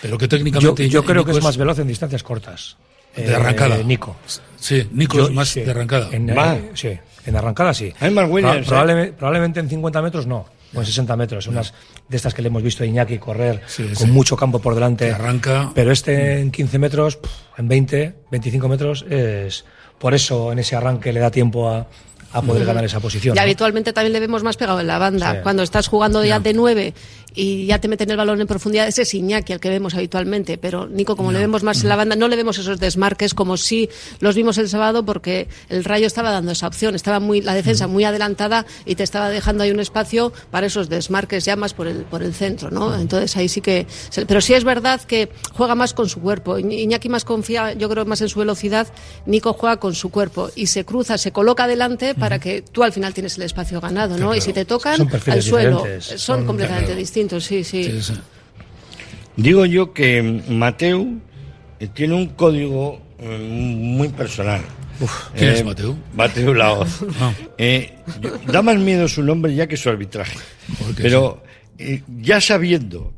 pero 0.01 0.17
que 0.17 0.25
Yo, 0.25 0.29
técnicamente. 0.29 0.89
yo 0.89 1.03
creo 1.03 1.21
Nico 1.23 1.31
que 1.31 1.37
es 1.37 1.43
más 1.43 1.57
veloz 1.57 1.79
en 1.79 1.87
distancias 1.87 2.23
cortas. 2.23 2.77
De 3.15 3.33
arrancada. 3.35 3.77
Eh, 3.77 3.83
Nico. 3.83 4.15
Sí, 4.59 4.87
Nico 4.91 5.17
Yo- 5.17 5.23
es 5.25 5.31
más 5.31 5.49
sí. 5.49 5.61
de 5.61 5.71
arrancada. 5.71 6.09
En, 6.11 6.29
eh, 6.29 6.71
sí, 6.75 6.89
en 7.25 7.35
arrancada 7.35 7.73
sí. 7.73 7.91
Hay 7.99 8.11
más 8.11 8.29
Williams, 8.29 8.57
¿eh? 8.59 8.63
probablemente, 8.67 9.13
probablemente 9.13 9.59
en 9.59 9.69
50 9.69 10.01
metros 10.03 10.27
no, 10.27 10.45
o 10.75 10.79
en 10.79 10.85
60 10.85 11.15
metros. 11.15 11.47
Unas 11.47 11.73
de 12.07 12.15
estas 12.15 12.35
que 12.35 12.43
le 12.43 12.49
hemos 12.49 12.61
visto 12.61 12.83
a 12.83 12.85
Iñaki 12.85 13.17
correr 13.17 13.63
Sí, 13.65 13.83
con 13.95 13.95
sí. 13.95 14.11
mucho 14.11 14.37
campo 14.37 14.59
por 14.59 14.75
delante. 14.75 15.07
Que 15.07 15.13
arranca. 15.13 15.71
Pero 15.73 15.91
este 15.91 16.39
en 16.41 16.51
15 16.51 16.77
metros, 16.77 17.17
en 17.57 17.67
20, 17.67 18.13
25 18.29 18.67
metros, 18.67 19.03
es 19.09 19.65
por 19.97 20.13
eso 20.13 20.51
en 20.51 20.59
ese 20.59 20.75
arranque 20.75 21.11
le 21.11 21.19
da 21.19 21.31
tiempo 21.31 21.67
a, 21.69 21.87
a 22.39 22.41
poder 22.41 22.65
ganar 22.65 22.83
esa 22.85 22.99
posición. 22.99 23.35
Y 23.35 23.37
¿no? 23.37 23.41
habitualmente 23.41 23.93
también 23.93 24.13
le 24.13 24.19
vemos 24.19 24.43
más 24.43 24.57
pegado 24.57 24.79
en 24.79 24.87
la 24.87 24.97
banda. 24.97 25.33
Sí. 25.33 25.37
Cuando 25.43 25.63
estás 25.63 25.87
jugando 25.87 26.23
ya 26.23 26.39
de 26.39 26.53
nueve 26.53 26.93
y 27.37 27.65
ya 27.67 27.79
te 27.79 27.87
meten 27.87 28.09
el 28.09 28.17
balón 28.17 28.41
en 28.41 28.47
profundidad, 28.47 28.87
ese 28.87 29.03
es 29.03 29.13
Iñaki, 29.13 29.53
al 29.53 29.59
que 29.59 29.69
vemos 29.69 29.93
habitualmente. 29.93 30.57
Pero 30.57 30.87
Nico, 30.87 31.15
como 31.15 31.31
le 31.31 31.39
vemos 31.39 31.61
más 31.63 31.83
en 31.83 31.89
la 31.89 31.95
banda, 31.95 32.15
no 32.15 32.27
le 32.27 32.35
vemos 32.35 32.57
esos 32.57 32.79
desmarques 32.79 33.33
como 33.33 33.57
si 33.57 33.89
los 34.19 34.35
vimos 34.35 34.57
el 34.57 34.67
sábado, 34.69 35.05
porque 35.05 35.47
el 35.69 35.83
Rayo 35.83 36.07
estaba 36.07 36.31
dando 36.31 36.51
esa 36.51 36.67
opción. 36.67 36.95
Estaba 36.95 37.19
muy 37.19 37.41
la 37.41 37.53
defensa 37.53 37.87
muy 37.87 38.03
adelantada 38.03 38.65
y 38.85 38.95
te 38.95 39.03
estaba 39.03 39.29
dejando 39.29 39.63
ahí 39.63 39.71
un 39.71 39.79
espacio 39.79 40.33
para 40.51 40.67
esos 40.67 40.89
desmarques 40.89 41.45
ya 41.45 41.55
más 41.55 41.73
por 41.73 41.87
el, 41.87 41.97
por 42.03 42.23
el 42.23 42.33
centro, 42.33 42.71
¿no? 42.71 42.95
Entonces 42.95 43.37
ahí 43.37 43.47
sí 43.49 43.61
que. 43.61 43.85
Pero 44.27 44.41
sí 44.41 44.53
es 44.55 44.63
verdad 44.63 44.99
que 45.01 45.29
juega 45.53 45.75
más 45.75 45.93
con 45.93 46.09
su 46.09 46.19
cuerpo. 46.21 46.57
Iñ- 46.57 46.73
Iñaki 46.73 47.09
más 47.09 47.23
confía, 47.23 47.73
yo 47.73 47.87
creo, 47.89 48.05
más 48.05 48.21
en 48.21 48.29
su 48.29 48.39
velocidad. 48.39 48.87
Nico 49.25 49.53
juega 49.53 49.77
con 49.77 49.93
su 49.93 50.09
cuerpo 50.09 50.49
y 50.55 50.67
se 50.67 50.85
cruza, 50.85 51.17
se 51.17 51.31
coloca 51.31 51.65
adelante 51.65 52.15
para 52.15 52.39
que 52.39 52.63
tú 52.63 52.83
al 52.83 52.91
final 52.93 53.13
tienes 53.13 53.37
el 53.37 53.43
espacio 53.43 53.79
ganado, 53.79 54.17
¿no? 54.17 54.33
Y 54.33 54.41
si 54.41 54.53
te 54.53 54.65
tocan 54.65 55.07
al 55.27 55.43
suelo, 55.43 55.85
son, 55.99 56.17
Son- 56.17 56.45
completamente 56.45 56.85
claro. 56.87 56.99
distintos, 56.99 57.26
sí, 57.39 57.63
sí. 57.63 57.83
Sí, 57.83 58.01
sí. 58.01 58.13
Digo 59.35 59.65
yo 59.65 59.93
que 59.93 60.41
Mateu 60.49 61.19
eh, 61.79 61.87
tiene 61.93 62.15
un 62.15 62.27
código 62.29 63.01
eh, 63.19 63.37
muy 63.51 64.09
personal. 64.09 64.61
¿Quién 65.35 65.51
es 65.51 65.63
Mateu? 65.63 65.95
Mateu 66.15 66.53
Laoz. 66.53 67.01
Ah. 67.21 67.31
Eh, 67.57 67.93
da 68.47 68.61
más 68.63 68.77
miedo 68.77 69.07
su 69.07 69.21
nombre 69.21 69.53
ya 69.53 69.67
que 69.67 69.77
su 69.77 69.89
arbitraje. 69.89 70.37
Pero 70.95 71.43
eh, 71.77 72.01
ya 72.19 72.41
sabiendo 72.41 73.13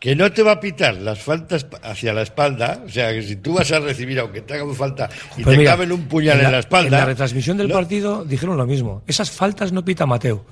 que 0.00 0.14
no 0.16 0.30
te 0.32 0.42
va 0.42 0.52
a 0.52 0.60
pitar 0.60 0.94
las 0.96 1.18
faltas 1.18 1.66
hacia 1.82 2.12
la 2.14 2.22
espalda, 2.22 2.82
o 2.86 2.88
sea, 2.88 3.12
que 3.12 3.22
si 3.22 3.36
tú 3.36 3.54
vas 3.54 3.70
a 3.72 3.80
recibir, 3.80 4.18
aunque 4.20 4.40
te 4.42 4.54
hagan 4.54 4.72
falta 4.74 5.08
y 5.36 5.42
Pues 5.42 5.54
te 5.54 5.58
mira, 5.58 5.72
caben 5.72 5.92
un 5.92 6.06
puñal 6.06 6.38
en 6.38 6.44
la, 6.44 6.48
En 6.50 6.54
espalda. 6.60 6.98
la 6.98 7.04
retransmisión 7.04 7.56
del 7.58 7.68
no- 7.68 7.74
partido 7.74 8.24
dijeron 8.24 8.56
lo 8.56 8.64
mismo. 8.66 9.02
Esas 9.06 9.30
faltas 9.30 9.72
no 9.72 9.84
pita 9.84 10.06
Mateo. 10.06 10.46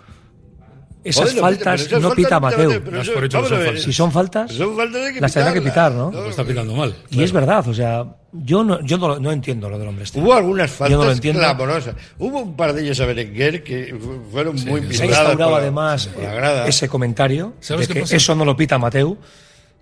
Esas 1.08 1.30
Joder, 1.30 1.34
no 1.42 1.48
pita- 1.48 1.64
faltas 1.64 1.80
esas 1.86 1.92
no 2.02 2.08
faltas 2.08 2.16
pita 2.16 2.40
no 2.40 2.48
te- 2.48 2.56
Mateo. 2.56 3.00
eso- 3.00 3.12
por 3.14 3.24
hecho 3.24 3.42
que 3.42 3.48
son. 3.48 3.78
Si 3.78 3.92
son 3.92 4.12
faltas, 4.12 4.52
son 4.52 4.76
faltas 4.76 5.02
hay 5.06 5.14
que 5.14 5.20
las 5.20 5.32
tendrá 5.32 5.52
que 5.52 5.62
pitar, 5.62 5.92
¿no? 5.92 6.10
Lo 6.10 6.28
está 6.28 6.44
pitando 6.44 6.74
mal. 6.74 6.94
Y 7.10 7.22
es 7.22 7.32
verdad, 7.32 7.66
o 7.68 7.74
sea, 7.74 8.04
yo 8.32 8.64
no, 8.64 8.80
yo 8.84 8.98
no, 8.98 9.18
no 9.20 9.30
entiendo 9.32 9.70
lo 9.70 9.78
del 9.78 9.88
hombre 9.88 10.04
este. 10.04 10.20
Hubo 10.20 10.34
algunas 10.34 10.70
Yo 10.78 10.84
no 10.84 10.90
lo 10.90 10.98
faltas 10.98 11.16
entiendo. 11.16 11.40
clamorosas. 11.40 11.94
Hubo 12.18 12.38
un 12.40 12.56
par 12.56 12.72
de 12.72 12.82
ellas 12.82 12.98
a 13.00 13.06
Berenguer 13.06 13.62
que 13.62 13.94
fu- 13.98 14.22
fueron 14.32 14.56
muy 14.64 14.80
Se 14.94 15.04
ha 15.04 15.06
instaurado 15.06 15.50
por 15.50 15.60
además 15.60 16.08
por 16.08 16.68
ese 16.68 16.88
comentario 16.88 17.54
¿Sabes 17.60 17.86
de 17.86 17.94
qué 17.94 18.00
que 18.00 18.00
pasa? 18.02 18.16
eso 18.16 18.34
no 18.34 18.44
lo 18.44 18.56
pita 18.56 18.78
Mateu. 18.78 19.16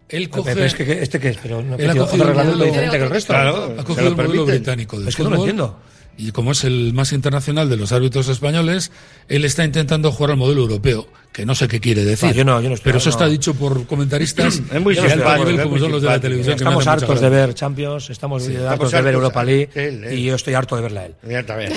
Él 0.09 0.29
Pero 0.31 0.43
coge. 0.45 0.67
es 0.67 0.75
que, 0.75 1.03
este 1.03 1.19
que 1.19 1.31
es, 1.31 1.39
pero 1.43 1.63
no 1.63 1.77
Él 1.77 1.89
ha 1.89 1.93
tío, 1.95 2.03
cogido 2.05 2.05
otro 2.05 2.17
el 2.17 2.29
reglamento 2.29 2.59
modelo- 2.59 2.65
diferente 2.67 2.99
que 2.99 3.05
el 3.05 3.11
resto. 3.11 3.33
Claro. 3.33 3.75
Ha 3.79 3.85
cogido 3.85 4.09
el 4.09 4.17
modelo 4.17 4.45
británico 4.47 4.99
del 4.99 5.09
Es 5.09 5.17
que 5.17 5.23
no 5.23 5.31
lo 5.31 5.37
entiendo. 5.37 5.79
Y 6.17 6.33
como 6.33 6.53
es 6.53 6.65
el 6.65 6.93
más 6.95 7.13
internacional 7.13 7.69
de 7.69 7.77
los 7.77 7.93
árbitros 7.93 8.29
españoles, 8.29 8.93
él 9.29 9.45
está 9.45 9.65
intentando 9.65 10.13
jugar 10.13 10.33
al 10.33 10.37
modelo 10.37 10.63
europeo, 10.63 11.09
que 11.35 11.45
no 11.45 11.55
sé 11.57 11.67
qué 11.67 11.81
quiere 11.81 12.05
decir. 12.05 12.29
Ah, 12.29 12.33
yo 12.33 12.45
no- 12.45 12.61
yo 12.61 12.69
no 12.69 12.77
estoy- 12.77 12.85
pero 12.85 12.99
eso 12.99 13.11
no. 13.11 13.17
está 13.17 13.27
dicho 13.27 13.55
por 13.55 13.87
comentaristas 13.89 14.55
Es 14.73 14.81
muy 14.81 14.95
simpático, 14.95 15.51
nivel, 15.51 15.65
como 15.65 15.79
son 15.79 15.91
los 15.91 16.01
de 16.03 16.09
la 16.09 16.21
televisión. 16.21 16.55
Estamos 16.57 16.87
hartos 16.87 17.21
de 17.21 17.29
ver 17.29 17.53
Champions, 17.55 18.09
estamos, 18.09 18.43
estamos 18.47 18.71
hartos 18.71 18.93
de 18.93 19.03
ver. 19.03 19.15
Europa 19.15 19.43
League 19.45 19.69
Él, 19.75 20.05
él. 20.05 20.19
y 20.19 20.25
yo 20.27 20.37
estoy 20.37 20.55
harto 20.55 20.77
de 20.77 20.83
verla 20.83 21.07
él. 21.07 21.15
Ya 21.29 21.45
también. 21.45 21.73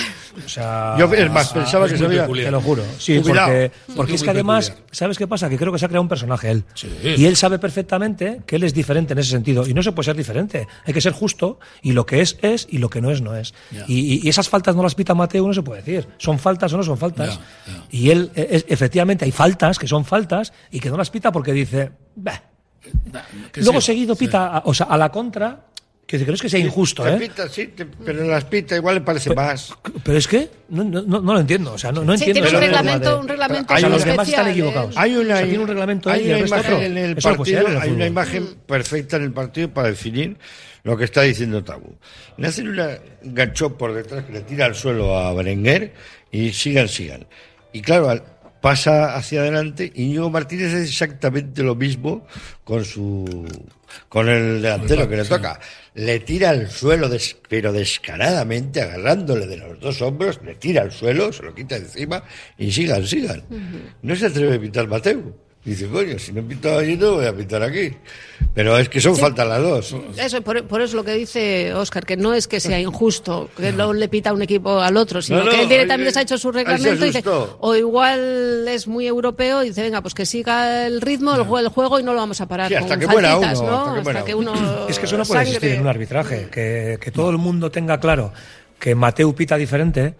O 0.45 0.47
sea, 0.47 0.95
Yo, 0.99 1.12
es 1.12 1.32
más, 1.32 1.49
pensaba 1.51 1.88
es 1.88 1.93
que 1.93 1.97
muy 1.97 1.99
se 1.99 2.05
había. 2.05 2.22
peculiar. 2.22 2.45
Te 2.45 2.51
lo 2.51 2.62
juro. 2.62 2.84
Sí, 2.99 3.18
Jubilado. 3.20 3.47
porque, 3.47 3.72
porque 3.95 4.14
es 4.14 4.24
que 4.24 4.30
además. 4.30 4.74
¿sabes 4.91 5.18
qué 5.18 5.26
pasa? 5.28 5.49
Que 5.49 5.58
creo 5.58 5.74
que 5.74 5.80
se 5.80 5.86
ha 5.86 5.88
creado 5.88 6.03
un 6.03 6.10
personaje 6.10 6.51
él. 6.51 6.64
Sí. 6.76 6.88
Y 7.18 7.26
él 7.26 7.36
sabe 7.36 7.58
perfectamente 7.58 8.41
que 8.45 8.58
él 8.58 8.64
es 8.64 8.76
diferente 8.76 9.14
en 9.14 9.20
ese 9.20 9.32
sentido. 9.32 9.68
Y 9.68 9.74
no 9.74 9.82
se 9.82 9.91
puede 9.91 10.05
ser 10.05 10.16
diferente. 10.16 10.68
Hay 10.86 10.93
que 10.93 11.01
ser 11.01 11.14
justo. 11.14 11.60
Y 11.82 11.93
lo 11.93 12.05
que 12.05 12.22
es, 12.22 12.38
es. 12.43 12.68
Y 12.70 12.78
lo 12.78 12.89
que 12.91 13.01
no 13.01 13.10
es, 13.10 13.22
no 13.22 13.36
es. 13.36 13.55
Ya. 13.72 13.86
Y, 13.88 14.24
y- 14.24 14.30
esas 14.30 14.49
faltas 14.49 14.76
no 14.76 14.84
las 14.84 14.93
pita 14.93 15.16
Mateo, 15.16 15.47
no 15.47 15.53
se 15.55 15.64
puede 15.64 15.82
decir. 15.82 16.08
Son 16.20 16.38
faltas 16.38 16.72
o 16.74 16.78
no 16.78 16.84
son 16.84 16.97
faltas. 16.99 17.39
Ya, 17.66 17.74
ya. 17.74 17.84
Y 17.89 18.12
él, 18.12 18.30
e- 18.36 18.47
es- 18.51 18.66
efectivamente, 18.68 19.26
hay 19.26 19.32
faltas 19.32 19.47
que 19.56 19.88
son 19.88 20.04
faltas 20.06 20.52
y 20.72 20.80
que 20.80 20.89
no 20.89 20.98
las 20.98 21.10
pita 21.10 21.32
porque 21.32 21.54
dice. 21.54 21.91
"Bah". 22.16 22.41
Que 23.52 23.62
Luego 23.62 23.82
sí, 23.82 23.88
seguido 23.88 24.16
pita, 24.16 24.48
a- 24.58 24.62
o 24.66 24.74
sea, 24.74 24.88
a 24.88 24.98
la 24.98 25.10
contra. 25.10 25.64
Que 26.06 26.18
no 26.20 26.34
es 26.34 26.41
que 26.41 26.48
sea 26.48 26.60
injusto, 26.62 27.04
Te 27.04 27.16
¿eh? 27.16 27.18
pita, 27.18 27.50
sí, 27.50 27.68
te- 27.68 27.86
pero 27.86 28.22
en 28.22 28.30
las 28.30 28.45
pita 28.45 28.78
igual 28.78 28.95
le 28.95 29.02
parece 29.02 29.36
más. 29.36 29.74
Pero 30.06 30.18
es 30.18 30.26
que 30.26 30.50
no, 30.70 30.86
no, 30.86 31.02
no- 31.02 31.20
lo 31.20 31.38
entiendo. 31.38 31.74
O 31.74 31.78
sea, 31.78 31.91
no, 31.91 32.02
no 32.06 32.18
Sí, 32.18 32.24
entiendo. 32.24 32.50
tiene 32.50 32.58
un 32.58 32.64
reglamento, 32.64 33.10
de- 33.16 33.20
un 33.22 33.28
reglamento 33.28 33.74
Hay 33.74 33.78
o 33.78 33.80
sea, 33.82 33.89
los 33.89 34.02
una- 34.04 34.12
demás 34.14 34.30
están 34.30 34.48
especial, 34.48 34.48
¿eh? 34.48 34.52
equivocados. 34.52 34.98
Hay 34.98 35.16
una, 35.18 35.34
O 35.34 35.38
sea, 35.38 35.45
tiene 35.45 35.60
un 35.60 35.68
reglamento 35.68 36.10
hay 36.10 36.22
y 36.22 36.30
una 36.30 36.39
imagen 36.39 36.74
otro. 36.74 36.82
en 36.86 36.98
el 36.98 37.18
Eso 37.18 37.30
partido, 37.36 37.60
en 37.60 37.68
el 37.72 37.78
hay 37.82 37.89
una 37.89 38.06
imagen 38.06 38.48
perfecta 38.66 39.18
en 39.18 39.24
el 39.24 39.34
partido 39.34 39.74
para 39.74 39.89
definir 39.89 40.38
lo 40.84 40.95
que 40.95 41.04
está 41.04 41.24
diciendo 41.24 41.62
Tabú. 41.66 41.98
Le 42.38 42.48
hacen 42.48 42.70
una 42.70 42.88
ganchó 43.24 43.78
por 43.78 43.93
detrás 43.93 44.24
que 44.24 44.32
le 44.32 44.41
tira 44.43 44.66
al 44.66 44.76
suelo 44.76 45.18
a 45.18 45.34
Berenguer 45.34 45.93
y 46.32 46.54
sigan, 46.54 46.88
sigan. 46.88 47.28
Y 47.74 47.82
claro, 47.82 48.10
al- 48.10 48.24
pasa 48.62 49.16
hacia 49.16 49.41
adelante 49.41 49.91
y 49.95 50.03
Íñigo 50.05 50.30
Martínez 50.30 50.74
es 50.74 50.89
exactamente 50.89 51.64
lo 51.64 51.76
mismo 51.76 52.26
con 52.64 52.84
su 52.86 53.45
con 54.10 54.28
el 54.30 54.62
delantero 54.62 55.08
que 55.10 55.16
le 55.18 55.24
toca. 55.26 55.60
Le 55.95 56.20
tira 56.20 56.49
al 56.49 56.70
suelo, 56.70 57.08
des- 57.10 57.38
pero 57.49 57.72
descaradamente, 57.74 58.82
agarrándole 58.82 59.47
de 59.47 59.58
los 59.58 59.80
dos 59.80 60.01
hombros, 60.01 60.39
le 60.45 60.55
tira 60.55 60.82
al 60.84 60.91
suelo, 60.91 61.32
se 61.34 61.41
lo 61.43 61.55
quita 61.55 61.78
encima 61.78 62.24
y 62.58 62.72
sigan, 62.72 63.08
sigan. 63.08 63.43
No 64.01 64.16
se 64.16 64.28
atreve 64.28 64.55
a 64.58 64.60
pitar 64.62 64.88
Mateu. 64.88 65.36
Dice, 65.68 65.86
coño, 65.89 66.18
si 66.18 66.32
no 66.32 66.39
he 66.39 66.43
pitado 66.43 66.80
allí, 66.80 66.95
no 66.95 67.15
voy 67.15 67.26
a 67.26 67.36
pitar 67.36 67.61
aquí. 67.61 67.91
Pero 68.53 68.78
es 68.78 68.88
que 68.88 69.01
son 69.01 69.18
faltas 69.18 69.45
las 69.45 69.61
dos. 69.61 69.95
Eso, 70.18 70.41
por, 70.41 70.63
por 70.65 70.82
eso 70.82 70.95
lo 70.95 71.03
que 71.03 71.11
dice 71.11 71.74
Oscar, 71.74 72.05
que 72.05 72.15
no 72.15 72.34
es 72.34 72.47
que 72.47 72.61
sea 72.61 72.80
injusto, 72.80 73.49
que 73.57 73.74
no 73.74 73.91
le 73.91 74.07
pita 74.07 74.32
un 74.32 74.41
equipo 74.41 74.80
al 74.80 74.95
otro, 74.95 75.22
sino 75.22 75.39
No, 75.39 75.45
no, 75.45 75.51
que 75.51 75.63
él 75.63 75.68
directamente 75.68 76.03
ahí- 76.03 76.05
les 76.05 76.18
ha 76.18 76.22
hecho 76.22 76.38
su 76.38 76.53
se 76.53 76.59
reglamento 76.59 77.03
y 77.05 77.07
dice, 77.09 77.22
o 77.59 77.76
igual 77.76 78.65
es 78.70 78.88
muy 78.88 79.07
europeo 79.07 79.61
y 79.61 79.68
dice, 79.68 79.82
venga, 79.82 80.01
pues 80.01 80.13
que 80.13 80.26
siga 80.26 80.88
el 80.88 81.01
ritmo, 81.01 81.36
el, 81.36 81.41
jue- 81.41 81.59
el 81.59 81.68
juego 81.68 81.99
y 81.99 82.03
no 82.03 82.13
lo 82.13 82.20
vamos 82.22 82.39
a 82.39 82.47
parar 82.47 82.70
Sí, 82.70 82.76
hasta 82.76 82.95
con 82.97 82.99
que 83.01 83.05
faltitas, 83.07 83.59
uno, 83.59 83.70
¿no? 83.70 83.78
hasta 83.84 83.95
que 83.95 84.01
muera 84.03 84.24
que 84.24 84.36
uno. 84.36 84.53
uno 84.53 84.88
Es 84.89 84.99
que 84.99 85.05
eso 85.05 85.18
no 85.18 85.26
puede 85.26 85.39
sangre. 85.41 85.57
existir 85.57 85.72
en 85.76 85.82
un 85.82 85.88
arbitraje. 85.88 86.47
Que, 86.49 86.97
que 87.01 87.11
todo 87.11 87.30
el 87.30 87.38
mundo 87.38 87.70
tenga 87.72 87.99
claro 87.99 88.32
que 88.80 88.95
Mateu 88.95 89.36
pita 89.36 89.57
diferente, 89.57 90.15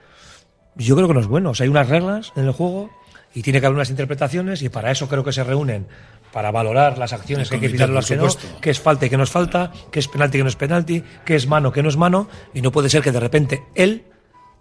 yo 0.75 0.95
creo 0.97 1.07
que 1.07 1.13
no 1.13 1.21
es 1.21 1.27
bueno. 1.27 1.51
O 1.51 1.55
sea, 1.55 1.63
hay 1.63 1.69
unas 1.69 1.87
reglas 1.87 2.33
en 2.35 2.43
el 2.45 2.51
juego 2.51 2.89
y 3.34 3.41
tiene 3.41 3.59
que 3.59 3.65
haber 3.65 3.75
unas 3.75 3.89
interpretaciones 3.89 4.61
y 4.61 4.69
para 4.69 4.91
eso 4.91 5.07
creo 5.07 5.23
que 5.23 5.32
se 5.32 5.43
reúnen 5.43 5.88
para 6.32 6.51
valorar 6.51 6.97
las 6.97 7.13
acciones 7.13 7.49
que 7.49 7.55
hay 7.55 7.61
que 7.61 7.69
por 7.78 7.89
las 7.89 8.07
que 8.07 8.15
no, 8.15 8.28
qué 8.61 8.69
es 8.69 8.80
falta 8.80 9.05
y 9.05 9.09
qué 9.09 9.17
no 9.17 9.23
es 9.23 9.30
falta, 9.30 9.71
qué 9.91 9.99
es 9.99 10.07
penalti 10.07 10.38
y 10.38 10.39
qué 10.39 10.43
no 10.43 10.49
es 10.49 10.55
penalti, 10.55 11.03
qué 11.25 11.36
es 11.36 11.47
mano, 11.47 11.71
qué 11.71 11.82
no 11.82 11.89
es 11.89 11.97
mano, 11.97 12.30
y 12.53 12.61
no 12.61 12.71
puede 12.71 12.89
ser 12.89 13.01
que 13.01 13.11
de 13.11 13.19
repente 13.19 13.63
él 13.75 14.03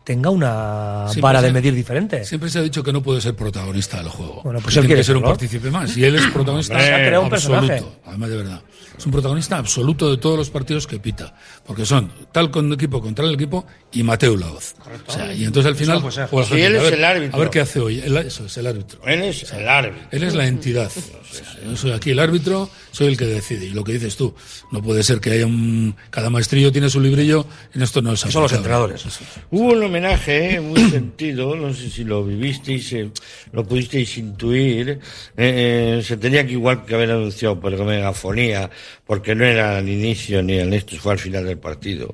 tenga 0.07 0.31
una 0.31 1.07
Siempre 1.09 1.21
vara 1.23 1.43
de 1.43 1.53
medir 1.53 1.75
diferente. 1.75 2.25
Siempre 2.25 2.49
se 2.49 2.61
ha 2.61 2.63
dicho 2.63 2.81
que 2.85 2.93
no 2.93 3.03
puede 3.03 3.21
ser 3.21 3.35
protagonista 3.35 3.97
del 3.99 4.09
juego. 4.09 4.41
Bueno, 4.45 4.61
pues 4.61 4.73
Que 4.75 4.79
él 4.81 4.87
tiene 4.87 4.87
quiere 4.87 5.01
que 5.01 5.05
ser 5.05 5.17
un 5.17 5.23
serlo. 5.23 5.33
partícipe 5.33 5.69
más. 5.73 5.97
Y 5.97 6.05
él 6.05 6.15
es 6.15 6.27
protagonista 6.33 6.75
Hombre, 6.75 6.87
se 6.87 6.95
ha 6.95 6.97
creado 6.99 7.25
un 7.27 7.35
absoluto. 7.35 7.67
personaje. 7.67 7.97
Además, 8.07 8.31
de 8.31 8.37
verdad. 8.37 8.63
Es 8.97 9.05
un 9.05 9.13
protagonista 9.13 9.59
absoluto 9.59 10.09
de 10.11 10.17
todos 10.17 10.39
los 10.39 10.49
partidos 10.49 10.87
que 10.87 10.99
pita. 11.01 11.35
Porque 11.67 11.85
son 11.85 12.11
tal 12.33 12.51
con 12.53 12.73
equipo 12.73 13.03
contra 13.03 13.27
el 13.27 13.35
equipo 13.35 13.67
y 13.93 14.03
Mateo 14.05 14.37
Laoz. 14.37 14.75
O 15.09 15.13
sea, 15.13 15.35
y 15.35 15.45
entonces 15.45 15.71
al 15.73 15.77
final. 15.77 16.01
no 16.01 16.11
Si 16.11 16.19
gente, 16.21 16.67
él 16.67 16.77
es 16.77 16.83
ver- 16.83 16.95
el 16.95 17.05
árbitro. 17.05 17.37
A 17.37 17.41
ver 17.41 17.51
qué 17.51 17.61
hace 17.61 17.81
hoy. 17.81 17.99
Él- 18.01 18.17
eso 18.19 18.47
es 18.47 18.57
el 18.57 18.67
árbitro. 18.69 19.01
Él 19.05 19.23
es 19.25 19.53
el 19.53 19.69
árbitro. 19.69 20.09
Él 20.13 20.23
es 20.23 20.35
la 20.35 20.47
entidad. 20.47 20.87
O 20.97 21.35
sea, 21.35 21.47
yo 21.69 21.77
soy 21.77 21.91
aquí 21.91 22.11
el 22.13 22.21
árbitro, 22.21 22.71
soy 22.93 23.09
el 23.09 23.17
que 23.19 23.27
decide. 23.27 23.67
Y 23.67 23.71
lo 23.71 23.83
que 23.85 23.93
dices 23.93 24.17
tú, 24.17 24.35
no 24.71 24.81
puede 24.81 25.03
ser 25.03 25.21
que 25.21 25.33
haya 25.33 25.45
un. 25.47 25.95
Cada 26.11 26.31
maestrillo 26.31 26.71
tiene 26.73 26.89
su 26.89 27.01
librillo, 27.01 27.45
en 27.75 27.83
esto 27.83 28.01
no 28.01 28.13
es 28.13 28.21
Son 28.21 28.43
los 28.45 28.53
entrenadores. 28.53 29.05
Hubo 29.51 29.73
un 29.73 29.81
homenaje 29.97 30.57
eh, 30.57 30.61
muy 30.61 30.81
sentido, 30.91 31.57
no 31.57 31.73
sé 31.73 31.91
si 31.91 32.05
lo 32.05 32.25
vivisteis, 32.25 32.93
eh, 32.93 33.11
lo 33.53 33.65
pudisteis 33.65 34.19
intuir. 34.19 34.91
eh, 34.91 35.99
eh, 35.99 36.03
se 36.03 36.17
tenía 36.17 36.47
que 36.47 36.53
igual 36.53 36.85
que 36.85 36.95
haber 36.95 37.11
anunciado 37.11 37.59
por 37.59 37.73
megafonía, 37.85 38.71
porque 39.07 39.35
no 39.35 39.45
era 39.45 39.79
al 39.79 39.89
inicio 39.89 40.43
ni 40.43 40.59
al 40.59 40.73
esto, 40.75 40.97
fue 40.97 41.13
al 41.13 41.19
final 41.19 41.47
del 41.47 41.59
partido. 41.59 42.13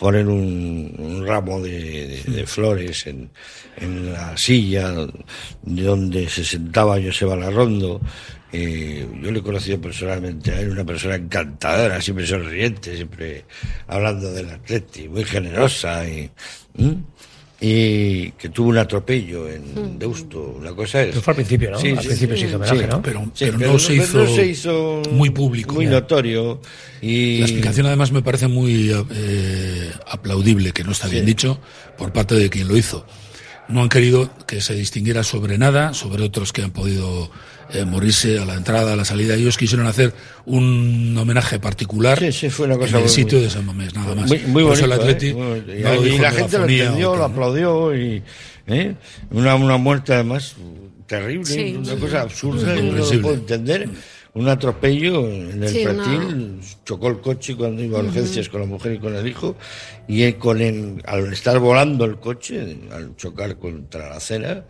Poner 0.00 0.26
un, 0.26 0.94
un 0.98 1.26
ramo 1.26 1.60
de, 1.60 2.08
de- 2.24 2.32
de 2.32 2.46
flores 2.46 3.06
en, 3.06 3.28
en 3.76 4.12
la 4.12 4.34
silla 4.36 4.92
donde 5.62 6.28
se 6.28 6.42
sentaba 6.44 6.98
Joseba 7.00 7.36
Larrondo 7.36 8.00
Eh, 8.52 9.06
yo 9.22 9.30
le 9.30 9.38
he 9.38 9.42
conocido 9.42 9.80
personalmente 9.80 10.50
a 10.50 10.58
él, 10.60 10.70
una 10.70 10.82
persona 10.84 11.14
encantadora, 11.14 12.00
siempre 12.02 12.26
sonriente, 12.26 12.96
siempre 12.96 13.44
hablando 13.86 14.32
del 14.32 14.50
Atleti, 14.50 15.06
muy 15.08 15.22
generosa 15.22 16.02
y, 16.08 16.28
y 17.62 18.30
que 18.32 18.48
tuvo 18.48 18.70
un 18.70 18.78
atropello 18.78 19.46
en 19.48 19.98
Deusto, 19.98 20.56
una 20.58 20.72
cosa 20.74 21.02
es. 21.02 21.08
Pero 21.10 21.20
fue 21.20 21.32
al 21.32 21.36
principio, 21.36 21.70
¿no? 21.70 21.76
Al 21.76 21.82
principio 21.82 22.36
se 22.36 22.46
hizo 22.46 22.56
homenaje, 22.56 22.86
¿no? 22.88 23.02
Pero, 23.02 23.20
Sí, 23.34 23.44
pero 23.44 23.58
pero 23.58 23.72
no, 23.74 23.78
se 23.78 23.94
hizo 23.94 24.18
no 24.18 24.26
se 24.34 24.46
hizo 24.46 25.02
muy 25.12 25.30
público. 25.30 25.74
muy 25.74 25.86
notorio 25.86 26.60
y 27.02 27.38
La 27.38 27.44
explicación 27.46 27.86
además 27.86 28.10
me 28.12 28.22
parece 28.22 28.48
muy 28.48 28.90
eh, 28.90 29.04
aplaudible, 30.10 30.72
que 30.72 30.84
no 30.84 30.92
está 30.92 31.08
bien 31.08 31.22
Sí. 31.24 31.26
dicho, 31.26 31.60
por 31.96 32.12
parte 32.12 32.34
de 32.34 32.50
quien 32.50 32.68
lo 32.68 32.76
hizo. 32.76 33.06
No 33.68 33.82
han 33.82 33.88
querido 33.88 34.30
que 34.46 34.60
se 34.60 34.74
distinguiera 34.74 35.22
sobre 35.22 35.56
nada, 35.56 35.94
sobre 35.94 36.24
otros 36.24 36.52
que 36.52 36.62
han 36.62 36.72
podido 36.72 37.30
eh, 37.72 37.84
morirse 37.84 38.40
a 38.40 38.44
la 38.44 38.54
entrada, 38.54 38.94
a 38.94 38.96
la 38.96 39.04
salida. 39.04 39.36
Ellos 39.36 39.56
quisieron 39.56 39.86
hacer 39.86 40.12
un 40.44 41.16
homenaje 41.16 41.60
particular 41.60 42.18
Sí, 42.18 42.32
sí, 42.32 42.50
fue 42.50 42.66
una 42.66 42.74
cosa 42.76 42.90
en 42.90 42.96
el 42.96 43.02
muy- 43.02 43.08
sitio 43.08 43.38
muy- 43.38 43.44
de 43.46 43.50
San 43.52 43.64
Mamés, 43.64 43.94
nada 43.94 44.14
más. 44.16 44.26
Muy, 44.28 44.38
muy 44.40 44.62
eso 44.64 44.70
bonito, 44.70 44.84
el 44.86 44.92
Atleti 44.92 45.26
¿eh? 45.28 45.34
Muy. 45.34 45.58
Y, 45.58 46.16
no 46.16 46.22
la 46.22 46.28
en 46.30 46.34
gente 46.34 46.58
lo 46.58 46.64
entendió, 46.66 47.14
lo 47.14 47.24
aplaudió 47.26 47.96
y 47.96 48.22
¿eh? 48.66 48.94
una, 49.30 49.54
una 49.54 49.76
muerte 49.76 50.14
además 50.14 50.56
terrible, 51.06 51.44
Sí. 51.46 51.76
una 51.78 51.94
cosa 51.94 52.22
absurda, 52.22 52.74
no 52.74 52.92
lo 52.92 53.06
puedo 53.22 53.34
entender. 53.34 53.88
Un 54.32 54.48
atropello 54.48 55.28
en 55.28 55.62
el 55.62 55.68
Sí, 55.68 55.84
chocó 56.84 57.08
el 57.08 57.20
coche 57.20 57.56
cuando 57.56 57.82
iba 57.82 57.98
a 57.98 58.02
urgencias 58.02 58.48
con 58.48 58.60
la 58.60 58.66
mujer 58.66 58.92
y 58.92 58.98
con 58.98 59.16
el 59.16 59.26
hijo, 59.26 59.56
y 60.06 60.22
él 60.22 60.36
con 60.36 60.60
el, 60.60 61.02
al 61.04 61.32
estar 61.32 61.58
volando 61.58 62.04
el 62.04 62.18
coche, 62.18 62.78
al 62.92 63.16
chocar 63.16 63.56
contra 63.56 64.10
la 64.10 64.16
acera, 64.16 64.66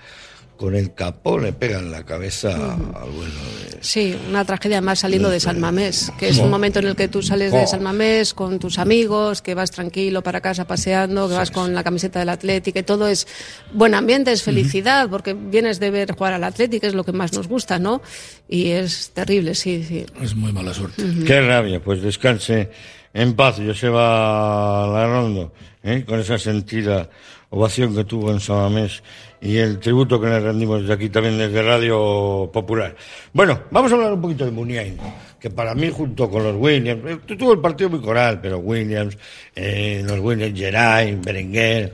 con 0.61 0.77
el 0.77 0.93
capó 0.93 1.39
le 1.39 1.55
pega 1.55 1.79
en 1.79 1.91
la 1.91 2.05
cabeza 2.05 2.51
al 2.51 3.11
bueno 3.13 3.41
de, 3.65 3.79
Sí, 3.81 4.15
una 4.29 4.45
tragedia 4.45 4.83
más 4.83 4.99
saliendo 4.99 5.31
de 5.31 5.41
San 5.41 5.59
Mamés, 5.59 6.13
que 6.19 6.29
es 6.29 6.37
un 6.37 6.51
momento 6.51 6.81
en 6.81 6.87
el 6.89 6.97
que 6.97 7.09
tú 7.09 7.23
sales 7.23 7.51
de 7.51 7.63
Oh. 7.63 7.67
San 7.67 7.83
Mamés 7.83 8.35
con 8.35 8.59
tus 8.59 8.79
amigos, 8.79 9.41
que 9.41 9.55
vas 9.55 9.71
tranquilo 9.71 10.23
para 10.23 10.43
casa 10.43 10.67
paseando, 10.67 11.31
que 11.31 11.35
vas 11.35 11.51
con 11.51 11.75
la 11.75 11.83
camiseta 11.83 12.19
del 12.19 12.29
Atlético, 12.29 12.75
que 12.75 12.83
todo 12.83 13.09
es 13.09 13.27
buen 13.73 13.95
ambiente, 13.95 14.33
es 14.33 14.43
felicidad, 14.43 15.09
porque 15.09 15.33
vienes 15.33 15.81
de 15.81 15.91
ver 15.91 16.13
jugar 16.13 16.35
al 16.35 16.45
Atlético, 16.45 16.87
es 16.87 16.93
lo 16.93 17.05
que 17.05 17.13
más 17.13 17.33
nos 17.33 17.49
gusta, 17.49 17.79
¿no? 17.79 18.03
Y 18.47 18.69
es 18.73 19.13
terrible, 19.15 19.55
sí, 19.55 19.83
sí. 19.83 20.05
Es 20.21 20.35
muy 20.35 20.53
mala 20.53 20.75
suerte. 20.75 21.03
Qué 21.27 21.41
rabia, 21.41 21.81
pues 21.83 22.03
descanse 22.03 22.71
en 23.15 23.33
paz, 23.33 23.57
Joseba 23.57 24.87
Larrondo, 24.93 25.55
¿eh? 25.83 26.05
con 26.07 26.21
esa 26.21 26.39
sentida 26.39 27.09
ovación 27.51 27.95
que 27.95 28.05
tuvo 28.05 28.31
en 28.31 28.41
Samamés 28.41 29.03
y 29.41 29.57
el 29.59 29.79
tributo 29.81 30.21
que 30.21 30.29
le 30.29 30.41
rendimos 30.41 30.87
de 30.87 30.93
aquí 30.93 31.09
también 31.09 31.37
desde 31.37 31.63
Radio 31.63 32.49
Popular. 32.53 32.95
Bueno, 33.33 33.63
vamos 33.71 33.91
a 33.91 33.95
hablar 33.97 34.13
un 34.13 34.21
poquito 34.21 34.45
de 34.45 34.53
Muniain, 34.53 34.97
que 35.39 35.51
para 35.51 35.75
mí 35.75 35.91
junto 35.91 36.31
con 36.31 36.45
los 36.45 36.57
Williams, 36.57 37.03
eh, 37.07 37.37
tuvo 37.37 37.53
el 37.53 37.61
partido 37.61 37.91
muy 37.91 38.01
coral, 38.01 38.41
pero 38.41 38.59
Williams, 38.59 39.19
eh, 39.55 40.03
los 40.07 40.21
Williams, 40.21 40.59
Geray, 40.59 41.17
Berenguer 41.17 41.93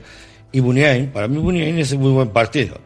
y 0.51 0.61
Muniain, 0.61 1.07
para 1.07 1.27
mí 1.27 1.39
Muniain 1.39 1.77
es 1.79 1.91
un 1.91 2.01
muy 2.01 2.11
buen 2.11 2.29
partido. 2.29 2.79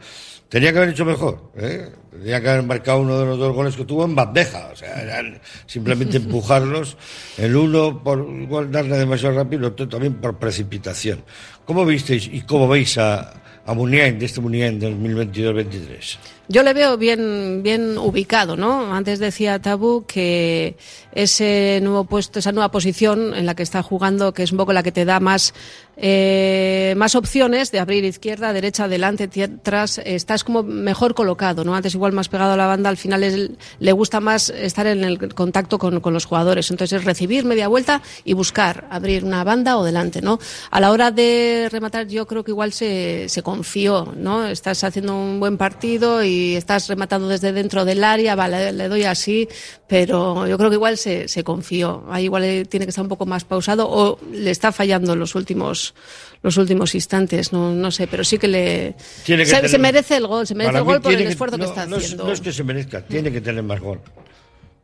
Tenía 0.48 0.70
que 0.70 0.78
haber 0.78 0.90
hecho 0.90 1.06
mejor, 1.06 1.50
¿eh? 1.56 1.90
Tenía 2.10 2.42
que 2.42 2.50
haber 2.50 2.62
marcado 2.62 3.00
uno 3.00 3.18
de 3.18 3.24
los 3.24 3.38
dos 3.38 3.54
goles 3.54 3.74
que 3.74 3.86
tuvo 3.86 4.04
en 4.04 4.14
bandeja. 4.14 4.68
O 4.70 4.76
sea, 4.76 5.00
eran 5.00 5.40
simplemente 5.64 6.16
empujarlos. 6.18 6.98
El 7.38 7.56
uno 7.56 8.02
por 8.02 8.18
igual 8.18 8.70
darle 8.70 8.98
demasiado 8.98 9.34
rápido, 9.34 9.60
el 9.60 9.72
otro 9.72 9.88
también 9.88 10.14
por 10.16 10.38
precipitación. 10.38 11.24
¿Cómo 11.64 11.86
visteis 11.86 12.28
y 12.32 12.42
cómo 12.42 12.66
veis 12.66 12.98
a, 12.98 13.32
a 13.64 13.74
Muniain, 13.74 14.18
de 14.18 14.26
este 14.26 14.40
Muniain 14.40 14.78
del 14.78 14.98
2022-23? 14.98 16.18
Yo 16.48 16.62
le 16.62 16.74
veo 16.74 16.98
bien, 16.98 17.62
bien 17.62 17.96
ubicado, 17.96 18.56
¿no? 18.56 18.92
Antes 18.94 19.18
decía 19.20 19.60
Tabu 19.62 20.04
que 20.06 20.76
ese 21.12 21.78
nuevo 21.82 22.04
puesto, 22.04 22.40
esa 22.40 22.52
nueva 22.52 22.70
posición 22.70 23.32
en 23.34 23.46
la 23.46 23.54
que 23.54 23.62
está 23.62 23.82
jugando, 23.82 24.34
que 24.34 24.42
es 24.42 24.52
un 24.52 24.58
poco 24.58 24.72
la 24.72 24.82
que 24.82 24.92
te 24.92 25.04
da 25.04 25.20
más, 25.20 25.54
eh, 25.96 26.94
más 26.96 27.14
opciones 27.14 27.70
de 27.70 27.78
abrir 27.78 28.04
izquierda, 28.04 28.52
derecha, 28.52 28.84
adelante, 28.84 29.28
atrás, 29.42 30.00
estás 30.04 30.42
como 30.42 30.62
mejor 30.62 31.14
colocado, 31.14 31.64
¿no? 31.64 31.74
Antes 31.76 31.94
igual 31.94 32.12
más 32.12 32.28
pegado 32.28 32.52
a 32.52 32.56
la 32.56 32.66
banda, 32.66 32.88
al 32.90 32.96
final 32.96 33.22
es- 33.22 33.50
le 33.78 33.92
gusta 33.92 34.20
más 34.20 34.50
estar 34.50 34.86
en 34.86 35.04
el 35.04 35.32
contacto 35.34 35.78
con, 35.78 36.00
con 36.00 36.12
los 36.12 36.24
jugadores. 36.24 36.70
Entonces 36.70 37.00
es 37.00 37.04
recibir 37.04 37.44
media 37.44 37.68
vuelta 37.68 38.02
y 38.24 38.32
buscar 38.32 38.88
abrir 38.90 39.24
una 39.24 39.44
banda 39.44 39.76
o 39.78 39.84
delante, 39.84 40.20
¿no? 40.22 40.38
A 40.70 40.80
la 40.80 40.90
hora 40.90 41.10
de 41.12 41.68
rematar, 41.70 42.08
yo 42.08 42.26
creo 42.26 42.42
que 42.42 42.50
igual 42.50 42.72
se, 42.72 43.28
se 43.28 43.42
confió, 43.42 44.12
¿no? 44.16 44.46
Estás 44.46 44.82
haciendo 44.84 45.14
un 45.16 45.38
buen 45.38 45.56
partido 45.56 46.24
y 46.24 46.31
estás 46.56 46.88
rematando 46.88 47.28
desde 47.28 47.52
dentro 47.52 47.84
del 47.84 48.02
área, 48.04 48.34
vale, 48.34 48.72
le 48.72 48.88
doy 48.88 49.04
así, 49.04 49.48
pero 49.88 50.46
yo 50.46 50.56
creo 50.58 50.70
que 50.70 50.76
igual 50.76 50.96
se, 50.98 51.28
se 51.28 51.42
confió. 51.44 52.04
Ahí 52.10 52.24
igual 52.24 52.44
eh, 52.44 52.64
tiene 52.64 52.86
que 52.86 52.90
estar 52.90 53.02
un 53.02 53.08
poco 53.08 53.26
más 53.26 53.44
pausado 53.44 53.88
o 53.88 54.18
le 54.32 54.50
está 54.50 54.72
fallando 54.72 55.12
en 55.12 55.18
los 55.18 55.34
últimos 55.34 55.94
los 56.42 56.56
últimos 56.56 56.94
instantes, 56.96 57.52
no, 57.52 57.72
no 57.72 57.90
sé, 57.92 58.08
pero 58.08 58.24
sí 58.24 58.36
que 58.36 58.48
le 58.48 58.96
Tiene 59.24 59.44
que 59.44 59.50
se, 59.50 59.56
tener- 59.56 59.70
se 59.70 59.78
merece 59.78 60.16
el 60.16 60.26
gol, 60.26 60.44
se 60.44 60.54
merece 60.56 60.72
Para 60.72 60.78
el 60.80 60.84
gol 60.84 61.00
por 61.00 61.12
el 61.12 61.22
esfuerzo 61.28 61.56
que, 61.56 61.62
no, 61.62 61.68
está 61.68 61.86
no 61.86 61.96
es- 61.96 62.04
haciendo. 62.04 62.24
no 62.26 62.32
es 62.32 62.40
que 62.40 62.52
se 62.52 62.64
merezca, 62.64 63.00
tiene 63.06 63.30
que 63.30 63.40
tener 63.40 63.62
más 63.62 63.80
gol. 63.80 64.00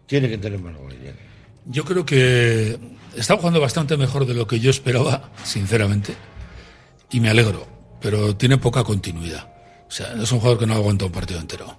Tiene 0.07 0.28
que 0.28 0.38
tener 0.38 0.59
más 0.61 0.76
gol. 0.76 0.94
Yo 1.66 1.84
creo 1.84 2.07
que 2.07 2.78
está 3.16 3.36
jugando 3.36 3.61
bastante 3.61 3.96
mejor 3.96 4.24
de 4.24 4.34
lo 4.34 4.46
que 4.46 4.61
yo 4.61 4.70
esperaba, 4.70 5.30
sinceramente, 5.42 6.14
y 7.11 7.18
me 7.20 7.28
alegro, 7.28 7.66
pero 8.01 8.36
tiene 8.36 8.57
poca 8.59 8.84
continuidad. 8.84 9.49
O 9.89 9.91
sea, 9.91 10.12
es 10.20 10.30
un 10.32 10.39
jugador 10.39 10.59
que 10.59 10.66
no 10.66 10.74
aguanta 10.74 11.07
un 11.07 11.12
partido 11.12 11.41
entero. 11.41 11.78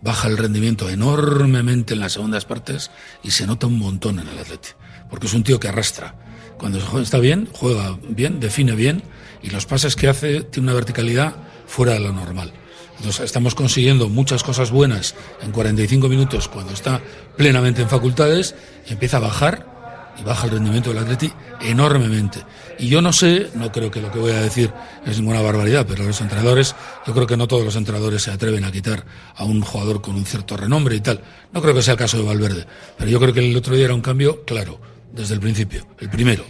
Baja 0.00 0.28
el 0.28 0.36
rendimiento 0.36 0.88
enormemente 0.90 1.94
en 1.94 2.00
las 2.00 2.12
segundas 2.12 2.44
partes 2.44 2.90
y 3.22 3.30
se 3.30 3.46
nota 3.46 3.66
un 3.66 3.78
montón 3.78 4.20
en 4.20 4.28
el 4.28 4.38
Atleti, 4.38 4.68
porque 5.10 5.26
es 5.26 5.34
un 5.34 5.42
tío 5.42 5.58
que 5.58 5.68
arrastra. 5.68 6.14
Cuando 6.58 6.78
está 7.00 7.18
bien, 7.18 7.48
juega 7.52 7.98
bien, 8.08 8.40
define 8.40 8.74
bien 8.74 9.02
y 9.42 9.50
los 9.50 9.66
pases 9.66 9.96
que 9.96 10.08
hace 10.08 10.42
tiene 10.42 10.66
una 10.66 10.74
verticalidad 10.74 11.36
fuera 11.66 11.94
de 11.94 12.00
lo 12.00 12.12
normal. 12.12 12.52
Entonces 12.96 13.24
estamos 13.24 13.54
consiguiendo 13.54 14.08
muchas 14.08 14.42
cosas 14.42 14.70
buenas 14.70 15.14
en 15.40 15.52
45 15.52 16.08
minutos 16.08 16.48
cuando 16.48 16.72
está 16.72 17.00
plenamente 17.36 17.82
en 17.82 17.88
facultades 17.88 18.56
y 18.88 18.92
empieza 18.92 19.18
a 19.18 19.20
bajar 19.20 19.77
y 20.20 20.24
baja 20.24 20.46
el 20.46 20.52
rendimiento 20.52 20.90
del 20.90 20.98
Atleti 20.98 21.32
enormemente. 21.60 22.40
Y 22.78 22.88
yo 22.88 23.02
no 23.02 23.12
sé, 23.12 23.50
no 23.54 23.72
creo 23.72 23.90
que 23.90 24.00
lo 24.00 24.10
que 24.10 24.18
voy 24.18 24.32
a 24.32 24.40
decir 24.40 24.72
es 25.06 25.18
ninguna 25.18 25.40
barbaridad, 25.40 25.86
pero 25.88 26.04
los 26.04 26.20
entrenadores, 26.20 26.74
yo 27.06 27.14
creo 27.14 27.26
que 27.26 27.36
no 27.36 27.48
todos 27.48 27.64
los 27.64 27.76
entrenadores 27.76 28.22
se 28.22 28.30
atreven 28.30 28.64
a 28.64 28.72
quitar 28.72 29.04
a 29.36 29.44
un 29.44 29.60
jugador 29.60 30.00
con 30.00 30.14
un 30.16 30.24
cierto 30.24 30.56
renombre 30.56 30.96
y 30.96 31.00
tal. 31.00 31.20
No 31.52 31.62
creo 31.62 31.74
que 31.74 31.82
sea 31.82 31.92
el 31.92 31.98
caso 31.98 32.18
de 32.18 32.24
Valverde, 32.24 32.66
pero 32.96 33.10
yo 33.10 33.20
creo 33.20 33.32
que 33.32 33.40
el 33.40 33.56
otro 33.56 33.74
día 33.74 33.86
era 33.86 33.94
un 33.94 34.00
cambio 34.00 34.44
claro, 34.44 34.80
desde 35.12 35.34
el 35.34 35.40
principio, 35.40 35.86
el 35.98 36.10
primero. 36.10 36.44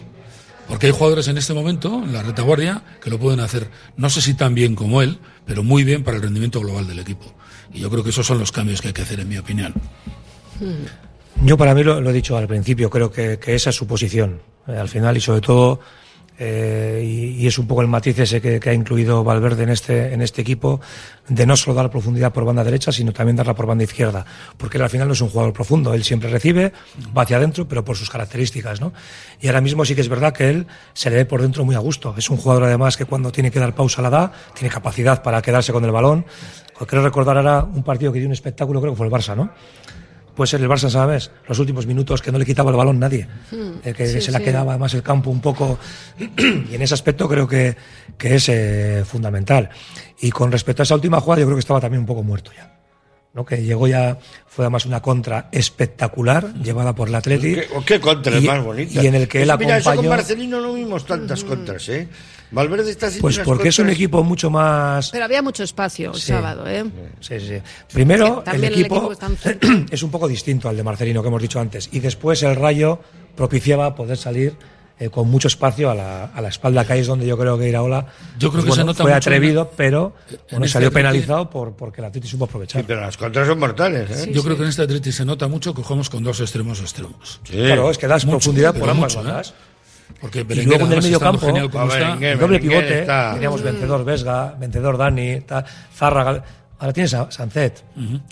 Porque 0.69 0.87
hay 0.87 0.93
jugadores 0.93 1.29
en 1.29 1.39
este 1.39 1.55
momento, 1.55 2.03
en 2.05 2.12
la 2.12 2.23
retaguardia, 2.23 2.83
que 3.03 3.09
lo 3.09 3.19
pueden 3.19 3.41
hacer, 3.41 3.71
no 3.97 4.11
sé 4.11 4.21
si 4.21 4.35
tan 4.35 4.55
bien 4.55 4.75
como 4.75 5.01
él, 5.01 5.19
pero 5.47 5.62
muy 5.62 5.83
bien 5.83 6.05
para 6.05 6.19
el 6.19 6.23
rendimiento 6.23 6.61
global 6.61 6.87
del 6.87 6.99
equipo. 6.99 7.35
Y 7.73 7.81
yo 7.81 7.91
creo 7.91 8.05
que 8.05 8.11
esos 8.11 8.27
son 8.27 8.39
los 8.39 8.53
cambios 8.53 8.83
que 8.83 8.89
hay 8.89 8.95
que 8.95 9.03
hacer, 9.03 9.21
en 9.21 9.29
mi 9.29 9.39
opinión. 9.39 9.73
Yo 11.45 11.57
para 11.57 11.72
mí 11.72 11.84
lo, 11.84 11.99
he 11.99 12.12
dicho 12.12 12.36
al 12.36 12.49
principio, 12.49 12.91
creo 12.91 13.12
que, 13.12 13.39
que 13.39 13.55
esa 13.55 13.70
es 13.70 13.76
su 13.76 13.86
posición 13.86 14.41
eh, 14.66 14.76
al 14.76 14.89
final 14.89 15.16
y 15.16 15.20
sobre 15.20 15.41
todo, 15.41 15.78
eh, 16.36 17.01
y, 17.05 17.43
y 17.43 17.47
es 17.47 17.59
un 17.59 17.68
poco 17.68 17.80
el 17.80 17.86
matiz 17.86 18.18
ese 18.18 18.41
que, 18.41 18.59
que 18.59 18.70
ha 18.70 18.72
incluido 18.72 19.22
Valverde 19.22 19.62
en 19.62 19.68
este, 19.68 20.12
en 20.12 20.20
este 20.20 20.43
equipo, 20.43 20.80
de 21.28 21.47
no 21.47 21.57
solo 21.57 21.74
dar 21.74 21.91
profundidad 21.93 22.32
por 22.32 22.45
banda 22.45 22.64
derecha, 22.64 22.91
sino 22.91 23.12
también 23.12 23.36
darla 23.36 23.55
por 23.55 23.66
banda 23.66 23.84
izquierda, 23.84 24.26
porque 24.57 24.78
él 24.78 24.82
al 24.82 24.91
final 24.91 25.07
no 25.07 25.14
es 25.14 25.20
un 25.20 25.28
jugador 25.28 25.53
profundo, 25.53 25.95
él 25.95 26.03
siempre 26.03 26.28
recibe, 26.28 26.72
va 27.16 27.22
hacia 27.22 27.36
adentro, 27.36 27.68
pero 27.68 27.84
por 27.84 27.97
sus 27.97 28.11
características, 28.11 28.80
¿no? 28.80 28.93
Y 29.41 29.47
ahora 29.47 29.61
mismo 29.61 29.84
sí 29.84 29.95
que 29.95 30.01
es 30.01 30.09
verdad 30.09 30.32
que 30.32 30.51
él 30.51 30.66
se 30.93 31.09
le 31.09 31.16
ve 31.16 31.24
por 31.24 31.41
dentro 31.41 31.64
muy 31.64 31.76
a 31.76 31.80
gusto, 31.80 32.16
es 32.18 32.28
un 32.30 32.36
jugador 32.36 32.64
además 32.64 32.97
que 32.97 33.05
cuando 33.05 33.30
tiene 33.30 33.53
que 33.53 33.61
dar 33.61 33.76
pausa 33.76 34.03
la 34.03 34.11
da, 34.11 34.32
tiene 34.55 34.74
capacidad 34.74 35.22
para 35.22 35.41
quedarse 35.41 35.72
con 35.72 35.84
el 35.84 35.93
balón, 35.93 36.26
creo 36.84 37.03
recordar 37.03 37.36
ahora 37.36 37.62
un 37.62 37.84
partido 37.84 38.12
que 38.12 38.18
dio 38.18 38.26
un 38.26 38.32
espectáculo, 38.32 38.80
creo 38.80 38.93
que 38.93 38.97
fue 38.97 39.07
el 39.07 39.12
Barça, 39.12 39.36
¿no? 39.36 39.51
Puede 40.39 40.47
ser 40.49 40.61
el 40.62 40.68
Barça, 40.68 40.89
¿sabes? 40.89 41.30
Los 41.49 41.59
últimos 41.59 41.84
minutos 41.86 42.22
que 42.22 42.30
no 42.32 42.39
le 42.39 42.47
quitaba 42.47 42.70
el 42.70 42.76
balón 42.76 42.99
nadie. 43.01 43.26
El 43.84 43.95
que 43.95 44.07
Sí, 44.07 44.20
se 44.20 44.30
le 44.32 44.39
sí. 44.39 44.45
quedaba 44.45 44.70
además 44.72 44.95
el 44.95 45.03
campo 45.03 45.30
un 45.30 45.41
poco. 45.41 45.78
y 46.70 46.74
en 46.74 46.80
ese 46.80 46.95
aspecto 46.95 47.28
creo 47.28 47.49
que, 47.49 47.76
que 48.16 48.36
es 48.36 48.49
eh, 48.49 49.03
fundamental. 49.05 49.68
Y 50.20 50.30
con 50.30 50.53
respecto 50.53 50.82
a 50.82 50.84
esa 50.84 50.95
última 50.95 51.20
jugada, 51.20 51.41
yo 51.41 51.47
creo 51.47 51.57
que 51.57 51.61
estaba 51.61 51.80
también 51.80 52.01
un 52.01 52.07
poco 52.07 52.22
muerto 52.22 52.53
ya. 52.57 52.78
¿No? 53.39 53.45
Que 53.45 53.62
llegó 53.62 53.86
ya, 53.86 54.18
fue 54.49 54.64
además 54.64 54.84
una 54.84 55.01
contra 55.01 55.49
espectacular, 55.53 56.53
llevada 56.55 56.93
por 56.93 57.09
el 57.09 57.14
Atleti. 57.14 57.57
¿Qué, 57.86 58.01
contra 58.01 58.36
y, 58.36 58.45
más 58.47 58.64
bonita? 58.64 59.01
Y 59.01 59.07
en 59.07 59.14
el 59.14 59.28
que 59.28 59.43
él 59.43 59.49
Eso, 59.49 59.59
Mira, 59.59 59.76
eso 59.76 59.84
con 59.84 59.93
acompañó. 59.93 60.11
Marcelino 60.11 60.61
no 60.61 60.74
vimos 60.74 61.07
tantas 61.07 61.45
contras, 61.45 61.89
¿eh? 61.89 62.09
Valverde 62.51 62.91
está 62.91 63.07
haciendo 63.07 63.22
Pues 63.22 63.39
porque 63.41 63.68
es 63.68 63.78
un 63.78 63.91
equipo 63.91 64.24
mucho 64.24 64.51
más. 64.51 65.11
Pero 65.11 65.24
había 65.24 65.41
mucho 65.43 65.62
espacio 65.62 66.11
el 66.11 66.18
Sí. 66.18 66.28
sábado, 66.32 66.66
¿eh? 66.66 66.84
Sí, 67.20 67.39
sí. 67.39 67.59
Primero, 67.93 68.43
el 68.47 68.64
el 68.64 68.72
equipo, 68.72 69.12
es 69.91 70.03
un 70.03 70.11
poco 70.11 70.26
distinto 70.26 70.68
al 70.68 70.76
de 70.76 70.82
Marcelino 70.82 71.22
que 71.22 71.28
hemos 71.28 71.43
dicho 71.43 71.61
antes. 71.61 71.89
Y 71.93 72.01
después 72.01 72.43
el 72.43 72.57
Rayo 72.57 73.01
propiciaba 73.36 73.95
poder 73.95 74.16
salir 74.16 74.57
eh, 75.01 75.11
con 75.11 75.29
mucho 75.31 75.49
espacio 75.49 75.91
a 75.91 75.95
la, 75.95 76.25
a 76.27 76.41
la 76.41 76.49
espalda, 76.49 76.85
que 76.85 76.93
ahí 76.95 77.01
es 77.01 77.07
donde 77.07 77.27
yo 77.27 77.39
creo 77.39 77.57
que 77.59 77.69
Iraola 77.69 78.07
Yo 78.39 78.51
creo 78.51 78.63
pues 78.63 78.65
que 78.65 78.71
se 78.73 78.77
bueno, 78.81 78.85
nota 78.87 79.03
fue 79.05 79.13
mucho 79.13 79.17
atrevido, 79.31 79.71
pero 79.77 80.15
bueno, 80.51 80.65
este 80.65 80.69
salió 80.75 80.89
Atleti- 80.91 80.93
penalizado 80.95 81.51
por, 81.51 81.73
porque 81.75 82.01
el 82.01 82.07
Atleti 82.07 82.27
supo 82.29 82.47
aprovechar. 82.47 82.85
pero 82.85 83.01
las 83.01 83.17
contras 83.17 83.47
son 83.47 83.59
mortales, 83.59 84.11
¿eh? 84.11 84.31
Yo 84.33 84.43
creo 84.43 84.57
que 84.57 84.63
en 84.65 84.69
este 84.71 84.83
Atleti 84.83 85.13
se 85.13 85.25
nota 85.25 85.47
mucho 85.49 85.73
que 85.75 85.83
jugamos 85.83 86.11
con 86.11 86.23
dos 86.25 86.41
extremos 86.41 86.81
extremos. 86.81 87.41
Claro, 87.45 87.91
es 87.91 87.99
que 87.99 88.07
das 88.07 88.25
Mucho, 88.25 88.39
profundidad 88.39 88.75
por 88.75 88.91
ambas 88.91 89.15
mucho, 89.17 89.27
¿eh? 89.27 89.31
bandas. 89.31 89.55
Porque 90.21 90.41
Y 90.41 90.63
luego 90.63 90.87
en 90.87 90.93
el 90.95 91.03
medio 91.03 91.21
campo, 91.21 91.47
genial 91.47 91.67
está, 91.67 92.19
el 92.33 92.39
doble 92.39 92.59
pivote, 92.61 93.01
está- 93.01 93.35
teníamos 93.35 93.63
vencedor 93.63 94.05
Vesga, 94.05 94.55
vencedor 94.59 94.97
Dani, 94.97 95.43
Zárraga. 95.95 96.43
Ahora 96.81 96.93
tienes 96.93 97.12
a 97.14 97.29
Sancet. 97.31 97.83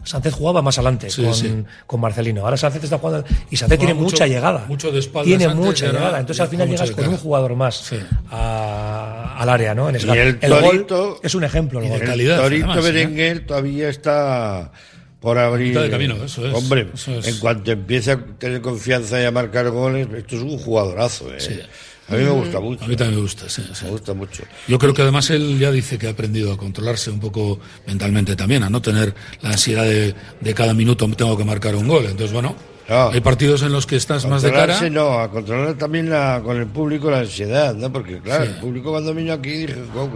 Sancet 0.05 0.33
jugaba 0.33 0.63
más 0.63 0.79
adelante 0.79 1.11
Sí, 1.11 1.25
con, 1.25 1.35
sí. 1.35 1.65
con 1.87 2.01
Marcelino. 2.01 2.43
Ahora 2.45 2.57
Sancet 2.57 2.85
está 2.85 2.99
jugando. 2.99 3.25
Y 3.51 3.57
Sancet 3.57 3.79
Juega 3.79 3.79
tiene 3.79 3.95
mucho- 3.95 4.13
mucha 4.15 4.27
llegada. 4.29 4.65
mucho 4.69 4.93
de 4.93 5.01
espaldas 5.01 5.27
Tiene 5.27 5.45
antes 5.47 5.57
mucha 5.67 5.87
llegada. 5.87 6.21
Entonces 6.21 6.41
al 6.41 6.49
final 6.49 6.69
llegas 6.69 6.91
con 6.93 7.09
un 7.09 7.17
jugador 7.17 7.57
más 7.57 7.75
Sí. 7.77 7.97
a- 8.31 9.37
al 9.39 9.49
área, 9.49 9.75
¿no? 9.75 9.89
En 9.89 9.97
el 9.97 10.09
el 10.09 10.51
gol 10.51 10.87
Torito- 10.87 11.21
es 11.23 11.35
un 11.35 11.45
ejemplo. 11.45 11.81
el 11.81 12.01
calidad, 12.01 12.37
Torito 12.41 12.67
además, 12.67 12.79
¿eh? 12.87 12.93
Berenguer 12.93 13.47
todavía 13.47 13.89
está 13.89 14.71
por 15.21 15.39
abrir. 15.39 15.69
Mitad 15.71 15.83
de 15.83 15.91
camino, 15.91 16.15
eso 16.25 16.47
es, 16.47 16.55
Hombre, 16.55 16.89
eso 16.95 17.19
es. 17.19 17.27
en 17.27 17.39
cuanto 17.39 17.73
empiece 17.73 18.13
a 18.13 18.25
tener 18.39 18.61
confianza 18.61 19.21
y 19.21 19.25
a 19.25 19.31
marcar 19.33 19.71
goles, 19.71 20.07
esto 20.17 20.37
es 20.37 20.43
un 20.43 20.59
jugadorazo. 20.59 21.33
¿eh? 21.35 21.67
A 22.09 22.13
mí 22.15 22.23
me 22.23 22.31
gusta 22.31 22.61
mucho. 22.61 22.85
A 22.85 22.89
mí 22.89 22.95
también 22.97 23.17
me 23.17 23.23
gusta, 23.23 23.49
sí, 23.49 23.63
sí. 23.73 23.85
Me 23.85 23.91
gusta 23.91 24.15
mucho. 24.15 24.45
Yo 24.69 24.79
creo 24.79 24.95
que 24.95 25.03
además 25.03 25.29
él 25.31 25.59
ya 25.59 25.71
dice 25.73 25.99
que 25.99 26.07
ha 26.07 26.11
aprendido 26.11 26.53
a 26.53 26.57
controlarse 26.57 27.11
un 27.11 27.19
poco 27.21 27.59
mentalmente 27.87 28.37
también, 28.37 28.63
a 28.63 28.71
no 28.71 28.81
tener 28.81 29.15
la 29.43 29.51
ansiedad 29.51 29.83
de, 29.85 30.15
de 30.41 30.55
cada 30.55 30.73
minuto 30.75 31.09
tengo 31.17 31.37
que 31.37 31.45
marcar 31.45 31.75
un 31.75 31.89
gol. 31.89 32.05
Entonces, 32.05 32.33
bueno, 32.33 32.55
No. 32.89 33.09
hay 33.11 33.21
partidos 33.21 33.63
en 33.63 33.73
los 33.73 33.87
que 33.87 33.97
estás 33.97 34.25
más 34.27 34.43
de 34.43 34.53
cara. 34.53 34.79
No, 34.91 35.19
a 35.19 35.29
controlar 35.31 35.75
también 35.75 36.09
la, 36.09 36.41
con 36.45 36.57
el 36.57 36.67
público 36.67 37.11
la 37.11 37.19
ansiedad, 37.21 37.75
¿no? 37.75 37.93
Porque, 37.93 38.21
claro, 38.21 38.45
Sí. 38.45 38.51
el 38.53 38.57
público 38.61 38.91
cuando 38.93 39.13
vino 39.13 39.33
aquí 39.33 39.51
dije, 39.51 39.75
"Jo, 39.93 40.09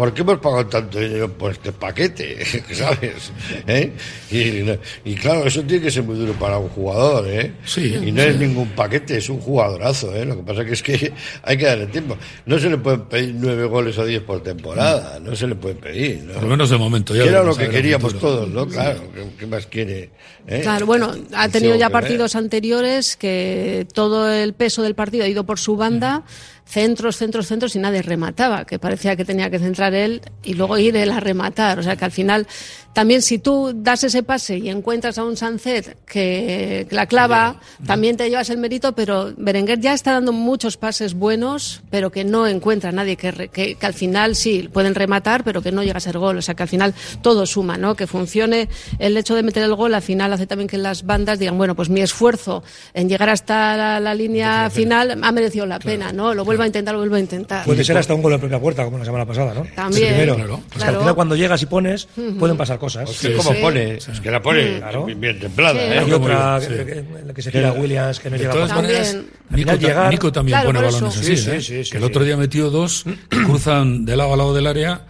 ¿por 0.00 0.14
qué 0.14 0.22
hemos 0.22 0.38
pagado 0.38 0.66
tanto 0.66 0.98
dinero 0.98 1.30
por 1.30 1.52
este 1.52 1.72
paquete? 1.72 2.42
¿Sabes? 2.72 3.30
¿Eh? 3.66 3.92
Y, 4.30 5.10
y 5.10 5.14
claro, 5.14 5.44
eso 5.44 5.62
tiene 5.62 5.82
que 5.84 5.90
ser 5.90 6.04
muy 6.04 6.16
duro 6.16 6.32
para 6.32 6.56
un 6.56 6.70
jugador, 6.70 7.28
¿eh? 7.28 7.52
Sí. 7.66 7.96
Y 8.02 8.10
no 8.10 8.22
es 8.22 8.34
ningún 8.38 8.70
paquete, 8.70 9.18
es 9.18 9.28
un 9.28 9.40
jugadorazo, 9.40 10.16
¿eh? 10.16 10.24
Lo 10.24 10.36
que 10.36 10.42
pasa 10.42 10.64
que 10.64 10.72
es 10.72 10.82
que 10.82 11.12
hay 11.42 11.58
que 11.58 11.66
darle 11.66 11.86
tiempo. 11.88 12.16
No 12.46 12.58
se 12.58 12.70
le 12.70 12.78
pueden 12.78 13.02
pedir 13.02 13.34
nueve 13.38 13.66
goles 13.66 13.98
o 13.98 14.06
diez 14.06 14.22
por 14.22 14.42
temporada, 14.42 15.20
no 15.20 15.36
se 15.36 15.46
le 15.46 15.54
pueden 15.54 15.76
pedir, 15.76 16.22
¿no? 16.22 16.32
Por 16.32 16.44
lo 16.44 16.48
menos 16.48 16.70
de 16.70 16.78
momento. 16.78 17.14
Ya 17.14 17.24
Que 17.24 17.28
era 17.28 17.44
lo 17.44 17.54
que 17.54 17.68
queríamos 17.68 18.18
todos, 18.18 18.48
¿no? 18.48 18.66
Claro, 18.66 19.02
¿qué, 19.14 19.26
qué 19.38 19.46
más 19.46 19.66
quiere? 19.66 20.08
¿Eh? 20.46 20.60
Claro, 20.62 20.86
bueno, 20.86 21.12
ha 21.34 21.50
tenido 21.50 21.76
ya 21.76 21.88
ver. 21.88 21.92
partidos 21.92 22.36
anteriores 22.36 23.18
que 23.18 23.86
todo 23.92 24.32
el 24.32 24.54
peso 24.54 24.80
del 24.80 24.94
partido 24.94 25.24
ha 25.24 25.28
ido 25.28 25.44
por 25.44 25.58
su 25.58 25.76
banda, 25.76 26.24
centros, 26.70 27.16
centros, 27.16 27.48
centros 27.48 27.74
y 27.74 27.80
nadie 27.80 28.00
remataba, 28.00 28.64
que 28.64 28.78
parecía 28.78 29.16
que 29.16 29.24
tenía 29.24 29.50
que 29.50 29.58
centrar 29.58 29.92
él 29.92 30.22
y 30.44 30.54
luego 30.54 30.78
ir 30.78 30.96
él 30.96 31.10
a 31.10 31.18
rematar. 31.18 31.80
O 31.80 31.82
sea 31.82 31.96
que 31.96 32.04
al 32.04 32.12
final, 32.12 32.46
también 32.92 33.22
si 33.22 33.38
tú 33.38 33.72
das 33.74 34.04
ese 34.04 34.22
pase 34.22 34.58
y 34.58 34.70
encuentras 34.70 35.18
a 35.18 35.24
un 35.24 35.36
Sancet 35.36 35.96
que 36.06 36.86
la 36.90 37.06
clava, 37.06 37.60
también 37.84 38.16
te 38.16 38.30
llevas 38.30 38.50
el 38.50 38.58
mérito, 38.58 38.94
pero 38.94 39.32
Berenguer 39.36 39.80
ya 39.80 39.94
está 39.94 40.12
dando 40.12 40.32
muchos 40.32 40.76
pases 40.76 41.14
buenos, 41.14 41.82
pero 41.90 42.12
que 42.12 42.24
no 42.24 42.46
encuentra 42.46 42.90
a 42.90 42.92
nadie, 42.92 43.16
que, 43.16 43.50
que, 43.52 43.74
que 43.74 43.86
al 43.86 43.94
final 43.94 44.36
sí, 44.36 44.68
pueden 44.72 44.94
rematar, 44.94 45.42
pero 45.42 45.62
que 45.62 45.72
no 45.72 45.82
llega 45.82 45.96
a 45.96 46.00
ser 46.00 46.18
gol. 46.18 46.38
O 46.38 46.42
sea 46.42 46.54
que 46.54 46.62
al 46.62 46.68
final 46.68 46.94
todo 47.20 47.46
suma, 47.46 47.78
¿no? 47.78 47.96
Que 47.96 48.06
funcione 48.06 48.68
el 49.00 49.16
hecho 49.16 49.34
de 49.34 49.42
meter 49.42 49.64
el 49.64 49.74
gol, 49.74 49.92
al 49.92 50.02
final 50.02 50.32
hace 50.32 50.46
también 50.46 50.68
que 50.68 50.78
las 50.78 51.04
bandas 51.04 51.40
digan, 51.40 51.58
bueno, 51.58 51.74
pues 51.74 51.88
mi 51.88 52.00
esfuerzo 52.00 52.62
en 52.94 53.08
llegar 53.08 53.28
hasta 53.28 53.76
la, 53.76 53.98
la 53.98 54.14
línea 54.14 54.70
final 54.70 55.18
ha 55.20 55.32
merecido 55.32 55.66
la 55.66 55.80
pena, 55.80 56.12
¿no? 56.12 56.32
Lo 56.32 56.44
vuelvo 56.44 56.59
a 56.64 56.66
intentar, 56.66 56.94
lo 56.94 57.00
vuelvo 57.00 57.16
a 57.16 57.20
intentar. 57.20 57.64
Puede 57.64 57.84
ser 57.84 57.96
hasta 57.98 58.14
un 58.14 58.22
gol 58.22 58.32
en 58.34 58.40
propia 58.40 58.58
puerta, 58.58 58.84
como 58.84 58.98
la 58.98 59.04
semana 59.04 59.26
pasada, 59.26 59.54
¿no? 59.54 59.66
También, 59.74 60.08
El 60.14 60.14
primero. 60.14 60.34
claro. 60.36 60.54
Es 60.56 60.72
que 60.72 60.78
claro. 60.78 60.92
al 60.94 60.98
final 61.00 61.14
cuando 61.14 61.36
llegas 61.36 61.62
y 61.62 61.66
pones, 61.66 62.08
pueden 62.38 62.56
pasar 62.56 62.78
cosas. 62.78 63.10
Es 63.10 63.18
que 63.20 63.34
como 63.36 63.52
Sí. 63.52 63.58
pone, 63.60 63.94
es 63.94 64.20
que 64.22 64.30
la 64.30 64.40
pone 64.42 64.78
Claro. 64.78 65.04
bien, 65.06 65.38
templada, 65.38 65.80
Sí. 65.80 65.86
¿eh? 65.86 65.98
Hay 65.98 66.12
otra 66.12 66.60
Sí. 66.60 66.66
que, 66.68 67.04
la 67.26 67.34
que 67.34 67.42
se 67.42 67.50
tira 67.50 67.72
Williams, 67.72 68.20
que 68.20 68.30
no 68.30 68.34
De 68.36 68.42
llega 68.42 68.52
todas 68.52 68.70
maneras, 68.74 69.16
Nico, 69.50 69.74
llegar- 69.74 70.10
Nico 70.10 70.32
también 70.32 70.54
Claro, 70.56 70.68
pone 70.68 70.82
balones 70.82 71.16
así. 71.16 71.24
Sí, 71.24 71.32
¿eh? 71.32 71.36
sí, 71.36 71.50
sí, 71.60 71.84
sí, 71.84 71.90
que 71.90 71.96
el 71.98 72.02
sí. 72.04 72.08
otro 72.08 72.24
día 72.24 72.36
metió 72.36 72.70
dos 72.70 73.04
que 73.28 73.36
cruzan 73.44 74.04
de 74.04 74.16
lado 74.16 74.34
a 74.34 74.36
lado 74.36 74.54
del 74.54 74.66
área. 74.66 75.02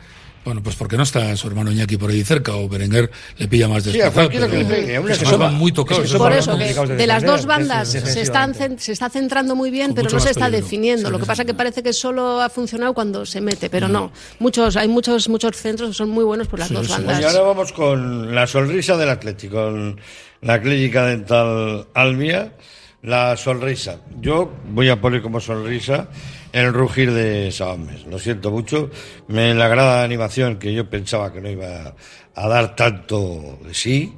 Bueno, 0.43 0.62
pues 0.62 0.74
porque 0.74 0.97
no 0.97 1.03
está 1.03 1.36
su 1.36 1.49
hermano 1.49 1.70
Iñaki 1.70 1.99
por 1.99 2.09
ahí 2.11 2.24
cerca 2.24 2.55
o 2.57 2.66
Berenguer 2.66 3.11
le 3.36 3.47
pilla 3.47 3.68
más 3.68 3.82
Sí, 3.84 3.91
a 3.91 3.93
despejado. 3.93 4.14
cualquiera 4.14 4.47
que 4.47 4.53
pero 4.64 4.68
le 4.68 4.74
pegue, 5.03 5.12
es 5.12 5.18
que 5.18 5.36
van 5.36 5.55
muy 5.55 5.70
tocados. 5.70 6.05
Es 6.07 6.12
que 6.12 6.16
Por 6.18 6.32
eso, 6.32 6.57
que 6.57 6.72
de 6.74 6.97
de 6.97 7.07
las 7.07 7.22
dos 7.22 7.45
bandas 7.45 7.88
se, 7.91 8.20
están, 8.22 8.55
se 8.78 8.93
está 8.93 9.11
centrando 9.11 9.55
muy 9.55 9.70
bien, 9.70 9.93
pero 9.95 10.09
no 10.09 10.18
se 10.18 10.30
está 10.30 10.47
peligro. 10.47 10.64
definiendo. 10.64 11.07
Sí, 11.09 11.12
Lo 11.12 11.18
que 11.18 11.24
sí, 11.24 11.28
pasa 11.28 11.43
sí. 11.43 11.47
que 11.47 11.55
parece 11.55 11.82
que 11.82 11.93
solo 11.93 12.41
ha 12.41 12.49
funcionado 12.49 12.95
cuando 12.95 13.26
se 13.26 13.43
mete, 13.43 13.68
pero 13.68 13.86
no. 13.88 14.12
Muchos, 14.38 14.76
hay 14.76 14.88
muchos, 14.88 15.28
muchos 15.28 15.57
centros 15.59 15.91
que 15.91 15.95
son 15.95 16.09
muy 16.09 16.24
buenos 16.24 16.49
por 16.49 16.59
las 16.59 16.68
Sí, 16.68 16.74
dos 16.74 16.86
sí. 16.86 16.93
bandas. 16.93 17.20
Y 17.20 17.24
ahora 17.24 17.41
vamos 17.43 17.72
con 17.72 18.34
la 18.34 18.47
sonrisa 18.47 18.97
del 18.97 19.11
Atlético, 19.11 19.57
con 19.57 20.01
la 20.41 20.59
clínica 20.62 21.05
dental 21.05 21.86
Almia, 21.93 22.55
la 23.03 23.36
sonrisa. 23.36 24.01
Yo 24.22 24.51
voy 24.70 24.88
a 24.88 25.01
poner 25.01 25.20
como 25.20 25.38
sonrisa 25.38 26.09
el 26.53 26.72
rugir 26.72 27.12
de 27.12 27.51
Sabames. 27.53 28.07
Lo 28.07 28.18
siento 28.18 28.51
mucho, 28.51 28.90
me 29.28 29.55
la 29.55 29.66
agrada 29.66 29.96
la 29.96 30.05
animación 30.05 30.59
que 30.59 30.72
yo 30.72 30.88
pensaba 30.88 31.32
que 31.32 31.40
no 31.40 31.48
iba 31.51 31.94
a 32.34 32.48
dar 32.48 32.74
tanto 32.76 33.59
de 33.64 33.74
sí. 33.74 34.14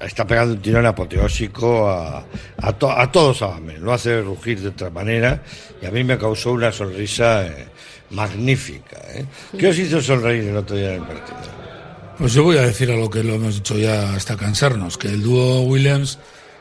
Está 0.00 0.24
pegando 0.26 0.54
un 0.54 0.62
tirón 0.62 0.86
apoteósico 0.86 1.88
a, 1.88 2.24
a, 2.58 2.72
to- 2.74 2.90
a 2.92 3.10
todo 3.10 3.34
Sabames. 3.34 3.80
Lo 3.80 3.92
hace 3.92 4.20
rugir 4.22 4.60
de 4.60 4.68
otra 4.68 4.90
manera 4.90 5.42
y 5.82 5.86
a 5.86 5.90
mí 5.90 6.04
me 6.04 6.16
causó 6.18 6.52
una 6.52 6.70
sonrisa 6.70 7.46
eh, 7.46 7.66
magnífica. 8.10 8.98
¿eh? 9.14 9.24
¿Qué 9.58 9.68
os 9.68 9.78
hizo 9.78 10.00
sonreír 10.00 10.44
el 10.44 10.56
otro 10.58 10.76
día 10.76 10.94
en 10.94 11.00
el 11.02 11.06
partido? 11.08 11.38
Pues 12.18 12.32
yo 12.32 12.44
voy 12.44 12.58
a 12.58 12.62
decir 12.62 12.90
a 12.92 12.96
lo 12.96 13.10
que 13.10 13.22
lo 13.24 13.34
hemos 13.34 13.56
dicho 13.56 13.76
ya 13.76 14.14
hasta 14.14 14.36
cansarnos, 14.36 14.96
que 14.96 15.08
el 15.08 15.22
dúo 15.22 15.62
Williams, 15.62 16.18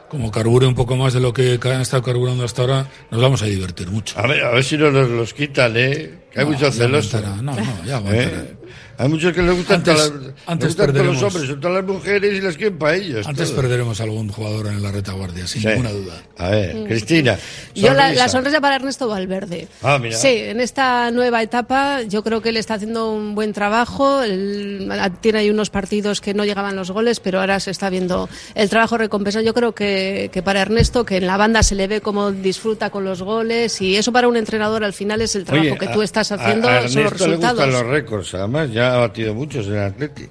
como 0.10 0.32
carbure 0.32 0.66
un 0.68 0.76
poco 0.76 0.96
más 0.96 1.14
de 1.14 1.20
lo 1.20 1.34
que 1.34 1.60
han 1.64 1.82
estado 1.82 2.04
carburando 2.04 2.44
hasta 2.46 2.62
ahora, 2.62 2.88
nos 3.12 3.22
vamos 3.22 3.42
a 3.42 3.46
divertir 3.46 3.90
mucho. 3.90 4.18
A 4.20 4.28
ver, 4.28 4.44
a 4.44 4.52
ver 4.52 4.64
si 4.64 4.78
no 4.78 4.92
nos 4.92 5.10
los 5.10 5.34
quitan, 5.34 5.74
¿eh? 5.76 6.12
Que 6.32 6.40
hay 6.40 6.46
No, 6.46 6.52
muchos 6.52 6.76
celosos. 6.76 7.22
no, 7.42 7.42
no, 7.42 7.56
ya 7.86 7.98
aguantará. 7.98 8.28
¿Eh? 8.42 8.56
Hay 8.98 9.10
muchos 9.10 9.34
que 9.34 9.42
les 9.42 9.56
gustan, 9.56 9.78
Antes- 9.78 9.94
todas 9.96 10.12
las- 10.12 10.22
les 10.22 10.34
antes 10.48 10.68
gustan 10.70 10.88
los 10.88 10.96
perderemos- 10.96 11.24
hombres, 11.24 11.48
son 11.50 11.60
todas 11.60 11.76
las 11.84 11.86
mujeres 11.96 12.34
y 12.34 12.42
las 12.42 12.56
quieren 12.58 12.78
para 12.78 12.96
ellos. 12.96 13.28
Antes 13.28 13.50
todo. 13.50 13.62
perderemos 13.62 14.02
algún 14.02 14.30
jugador 14.30 14.68
en 14.68 14.82
la 14.84 14.92
retaguardia, 14.92 15.48
sin 15.48 15.62
Sí. 15.62 15.68
ninguna 15.68 15.92
duda. 15.92 16.14
A 16.38 16.50
ver, 16.50 16.84
Cristina. 16.88 17.38
Yo 17.74 17.94
la, 17.94 18.04
sonrisa. 18.04 18.24
la 18.24 18.30
sonrisa 18.30 18.62
para 18.62 18.76
Ernesto 18.76 19.08
Valverde. 19.08 19.68
Ah, 19.82 19.98
mira. 20.02 20.16
Sí, 20.18 20.28
en 20.30 20.60
esta 20.60 21.12
nueva 21.12 21.42
etapa 21.42 22.02
yo 22.04 22.24
creo 22.24 22.42
que 22.42 22.50
él 22.50 22.58
está 22.58 22.76
haciendo 22.76 23.12
un 23.12 23.36
buen 23.36 23.54
trabajo. 23.54 24.24
Él 24.24 24.92
tiene 25.22 25.40
ahí 25.40 25.50
unos 25.50 25.70
partidos 25.70 26.22
que 26.22 26.34
no 26.34 26.46
llegaban 26.46 26.76
los 26.76 26.92
goles, 26.92 27.20
pero 27.20 27.40
ahora 27.40 27.60
se 27.60 27.72
está 27.72 27.90
viendo 27.90 28.30
el 28.56 28.70
trabajo 28.70 28.98
recompensado. 28.98 29.44
Yo 29.46 29.54
creo 29.54 29.74
que, 29.74 30.30
que 30.32 30.42
para 30.42 30.62
Ernesto, 30.62 31.06
que 31.06 31.18
en 31.18 31.28
la 31.28 31.38
banda 31.38 31.64
se 31.64 31.76
le 31.76 31.88
ve 31.88 32.02
cómo 32.02 32.32
disfruta 32.32 32.90
con 32.90 33.04
los 33.06 33.22
goles 33.22 33.82
y 33.82 33.96
eso 33.96 34.12
para 34.12 34.28
un 34.28 34.38
entrenador 34.38 34.84
al 34.84 34.94
final 34.94 35.22
es 35.22 35.36
el 35.36 35.44
trabajo 35.46 35.70
Oye, 35.70 35.78
que 35.78 35.86
a- 35.88 35.92
tú 35.94 36.02
estás 36.02 36.32
a- 36.32 36.36
haciendo, 36.36 36.68
a 36.70 36.76
son 36.76 36.84
los 36.84 36.96
Ernesto 36.96 37.28
le 37.28 37.36
gustan 37.36 37.56
resultados. 37.58 37.84
los 37.84 37.92
récords, 37.92 38.34
además, 38.36 38.72
ya 38.72 38.85
ha 38.94 38.98
batido 38.98 39.34
muchos 39.34 39.68
en 39.68 39.74
el 39.74 39.84
Atleti. 39.84 40.28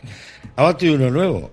Ha 0.57 0.63
batido 0.63 0.95
uno 0.95 1.11
nuevo. 1.11 1.51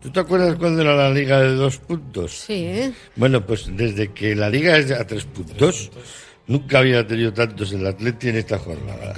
¿Tú 0.00 0.10
te 0.10 0.20
acuerdas 0.20 0.56
cuando 0.56 0.80
era 0.80 0.96
la 0.96 1.10
liga 1.10 1.40
de 1.40 1.54
dos 1.54 1.76
puntos? 1.76 2.32
Sí, 2.46 2.64
¿eh? 2.64 2.92
Bueno, 3.16 3.44
pues 3.44 3.70
desde 3.76 4.12
que 4.12 4.34
la 4.34 4.48
liga 4.48 4.78
es 4.78 4.90
a 4.92 5.06
tres 5.06 5.24
puntos, 5.24 5.90
nunca 6.46 6.78
había 6.78 7.06
tenido 7.06 7.32
tantos 7.34 7.72
el 7.72 7.86
Atleti 7.86 8.30
en 8.30 8.36
esta 8.36 8.58
jornada. 8.58 9.14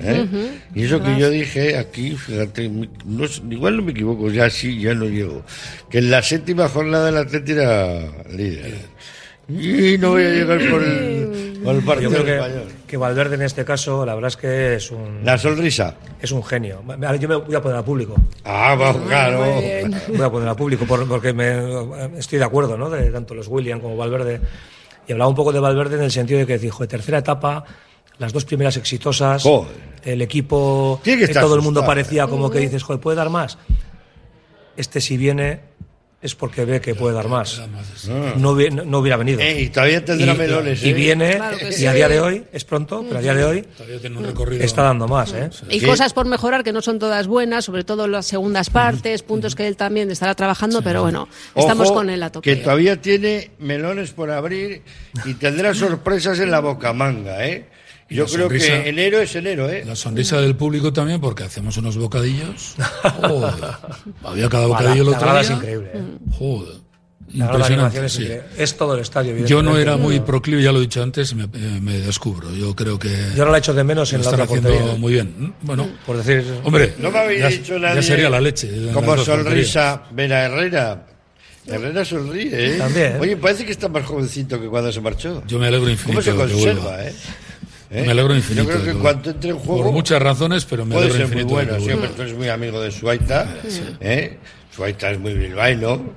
¿Eh? 0.00 0.26
Y 0.74 0.84
eso 0.84 1.00
que 1.00 1.16
yo 1.16 1.30
dije 1.30 1.78
aquí, 1.78 2.16
fíjate, 2.16 2.68
no 2.68 3.26
igual 3.48 3.76
no 3.76 3.82
me 3.82 3.92
equivoco, 3.92 4.28
ya 4.28 4.50
sí, 4.50 4.80
ya 4.80 4.92
no 4.92 5.04
llego, 5.04 5.44
que 5.88 5.98
en 5.98 6.10
la 6.10 6.20
séptima 6.20 6.68
jornada 6.68 7.10
el 7.10 7.16
Atleti 7.16 7.52
era 7.52 8.00
líder. 8.32 8.74
Y 9.48 9.98
no 9.98 10.10
voy 10.10 10.22
a 10.24 10.28
llegar 10.30 10.58
por 10.70 10.82
el, 10.82 11.60
por 11.62 11.74
el 11.74 11.80
Yo 11.80 11.86
partido 11.86 12.10
creo 12.10 12.24
que, 12.24 12.34
español. 12.36 12.62
que 12.86 12.96
Valverde 12.96 13.34
en 13.34 13.42
este 13.42 13.64
caso, 13.64 14.06
la 14.06 14.14
verdad 14.14 14.28
es 14.28 14.36
que 14.36 14.74
es 14.76 14.90
un, 14.90 15.20
La 15.24 15.36
sonrisa. 15.36 15.94
es 16.20 16.32
un 16.32 16.42
genio. 16.42 16.82
Yo 17.20 17.28
me 17.28 17.36
voy 17.36 17.54
a 17.54 17.60
poner 17.60 17.76
a 17.78 17.84
público. 17.84 18.14
Ah, 18.44 18.74
vamos, 18.78 19.02
claro. 19.06 19.40
Voy 20.08 20.22
a 20.22 20.30
poner 20.30 20.48
a 20.48 20.54
público 20.54 20.86
por- 20.86 21.06
porque 21.06 21.32
me, 21.34 22.18
estoy 22.18 22.38
de 22.38 22.44
acuerdo, 22.44 22.76
¿no? 22.78 22.88
De 22.88 23.10
tanto 23.10 23.34
los 23.34 23.48
William 23.48 23.80
como 23.80 23.96
Valverde. 23.96 24.40
Y 25.06 25.12
hablaba 25.12 25.28
un 25.28 25.36
poco 25.36 25.52
de 25.52 25.60
Valverde 25.60 25.96
en 25.96 26.02
el 26.04 26.10
sentido 26.10 26.40
de 26.40 26.46
que 26.46 26.58
dijo, 26.58 26.82
de 26.82 26.88
tercera 26.88 27.18
etapa, 27.18 27.64
las 28.18 28.32
dos 28.32 28.46
primeras 28.46 28.78
exitosas, 28.78 29.42
Joder. 29.42 29.70
el 30.04 30.22
equipo, 30.22 31.00
todo 31.04 31.54
el 31.56 31.60
mundo 31.60 31.80
asustado, 31.80 31.86
parecía 31.86 32.26
como 32.26 32.50
que 32.50 32.60
dices, 32.60 32.82
joder, 32.82 33.00
¿puede 33.02 33.16
dar 33.18 33.28
más? 33.28 33.58
Este 34.76 35.00
si 35.02 35.16
viene, 35.18 35.60
es 36.24 36.34
porque 36.34 36.64
ve 36.64 36.80
que 36.80 36.94
puede 36.94 37.14
dar 37.14 37.28
más. 37.28 37.60
Ah. 37.60 38.32
No, 38.38 38.54
no 38.56 38.98
hubiera 38.98 39.18
venido. 39.18 39.40
Eh, 39.40 39.60
y 39.60 39.68
todavía 39.68 40.02
tendrá 40.02 40.32
Y- 40.34 40.38
melones, 40.38 40.82
Y 40.82 40.88
¿eh? 40.88 40.92
viene, 40.94 41.36
Claro 41.36 41.58
y 41.78 41.84
a 41.86 41.92
día 41.92 42.08
de 42.08 42.18
hoy, 42.20 42.44
es 42.50 42.64
pronto, 42.64 43.04
pero 43.06 43.18
a 43.18 43.20
día 43.22 43.34
de 43.34 43.44
hoy 43.44 43.62
Todavía 43.76 44.00
tiene 44.00 44.16
un 44.16 44.24
recorrido. 44.24 44.64
está 44.64 44.82
dando 44.82 45.06
más, 45.06 45.34
¿eh? 45.34 45.50
Y 45.68 45.80
¿Qué? 45.80 45.86
cosas 45.86 46.14
por 46.14 46.24
mejorar 46.26 46.64
que 46.64 46.72
no 46.72 46.80
son 46.80 46.98
todas 46.98 47.26
buenas, 47.26 47.66
sobre 47.66 47.84
todo 47.84 48.08
las 48.08 48.24
segundas 48.24 48.70
partes, 48.70 49.22
puntos 49.22 49.54
que 49.54 49.68
él 49.68 49.76
también 49.76 50.10
estará 50.10 50.34
trabajando, 50.34 50.80
pero 50.82 51.02
bueno, 51.02 51.28
estamos 51.54 51.88
Ojo, 51.88 51.96
con 51.96 52.08
él 52.08 52.22
a 52.22 52.32
tope. 52.32 52.48
Que 52.50 52.56
todavía 52.56 52.98
tiene 53.00 53.50
melones 53.58 54.12
por 54.12 54.30
abrir 54.30 54.80
y 55.26 55.34
tendrá 55.34 55.74
sorpresas 55.74 56.38
en 56.40 56.50
la 56.50 56.60
bocamanga, 56.60 57.46
¿eh? 57.46 57.66
Yo 58.16 58.26
creo 58.26 58.48
sonrisa- 58.48 58.82
que 58.82 58.88
enero 58.88 59.20
es 59.20 59.34
enero, 59.36 59.68
¿eh? 59.68 59.84
La 59.86 59.96
sonrisa 59.96 60.40
del 60.40 60.56
público 60.56 60.92
también, 60.92 61.20
porque 61.20 61.42
hacemos 61.44 61.76
unos 61.76 61.96
bocadillos. 61.96 62.74
Joder. 63.22 63.54
Había 64.24 64.48
cada 64.48 64.66
bocadillo 64.66 65.02
el 65.02 65.08
otro 65.08 65.30
día. 65.30 65.40
es 65.40 65.50
increíble. 65.50 65.90
¿eh? 65.94 66.02
Joder. 66.38 66.84
Impresionante. 67.32 68.04
es, 68.06 68.12
sí. 68.12 68.28
es 68.58 68.76
todo 68.76 68.94
el 68.94 69.00
estadio. 69.00 69.44
Yo 69.46 69.60
no 69.62 69.76
era 69.76 69.96
muy 69.96 70.20
proclive, 70.20 70.62
ya 70.62 70.70
lo 70.70 70.78
he 70.78 70.82
dicho 70.82 71.02
antes, 71.02 71.34
me, 71.34 71.44
eh, 71.44 71.80
me 71.82 71.98
descubro. 71.98 72.54
Yo 72.54 72.76
creo 72.76 72.96
que 72.98 73.08
Yo 73.34 73.44
no 73.44 73.50
la 73.50 73.58
echo 73.58 73.74
de 73.74 73.82
menos 73.82 74.12
en 74.12 74.22
la 74.22 74.28
otra 74.30 74.44
haciendo 74.44 74.68
portería. 74.68 74.94
muy 74.96 75.12
bien. 75.14 75.54
Bueno, 75.62 75.88
Por 76.06 76.18
decir, 76.22 76.44
hombre, 76.62 76.94
No 76.98 77.10
me 77.10 77.18
habéis 77.18 77.40
ya, 77.40 77.48
dicho 77.48 77.74
ya 77.74 77.88
nadie. 77.88 78.02
sería 78.02 78.30
la 78.30 78.40
leche. 78.40 78.70
Como 78.92 79.16
sonrisa, 79.18 80.04
Vera 80.12 80.44
Herrera. 80.44 81.06
Herrera 81.66 82.04
sonríe, 82.04 82.50
¿eh? 82.74 82.78
También. 82.78 83.16
Oye, 83.18 83.36
parece 83.38 83.64
que 83.64 83.72
está 83.72 83.88
más 83.88 84.04
jovencito 84.04 84.60
que 84.60 84.68
cuando 84.68 84.92
se 84.92 85.00
marchó. 85.00 85.42
Yo 85.46 85.58
me 85.58 85.66
alegro 85.68 85.86
¿Cómo 85.86 85.92
infinito 85.92 86.22
se 86.22 86.32
de 86.32 86.36
que 86.36 86.42
conserva, 86.52 86.82
vuelva. 86.82 87.04
eh? 87.04 87.14
¿Eh? 87.94 88.02
Me 88.02 88.10
alegro 88.10 88.34
infinito. 88.34 88.64
Yo 88.64 88.70
creo 88.70 88.92
que 88.92 89.00
cuanto 89.00 89.30
entre 89.30 89.50
en 89.50 89.58
juego. 89.58 89.84
Por 89.84 89.92
muchas 89.92 90.20
razones, 90.20 90.64
pero 90.64 90.84
me 90.84 90.96
alegro 90.96 91.14
muy 91.14 91.22
infinito. 91.22 91.56
de 91.56 91.64
bueno. 91.64 91.80
Siempre 91.80 92.08
tú 92.08 92.22
eres 92.22 92.34
muy 92.34 92.48
amigo 92.48 92.80
de 92.80 92.90
Suaita. 92.90 93.46
¿eh? 94.00 94.38
Suaita 94.74 95.12
es 95.12 95.20
muy 95.20 95.34
bilbaíno. 95.34 96.14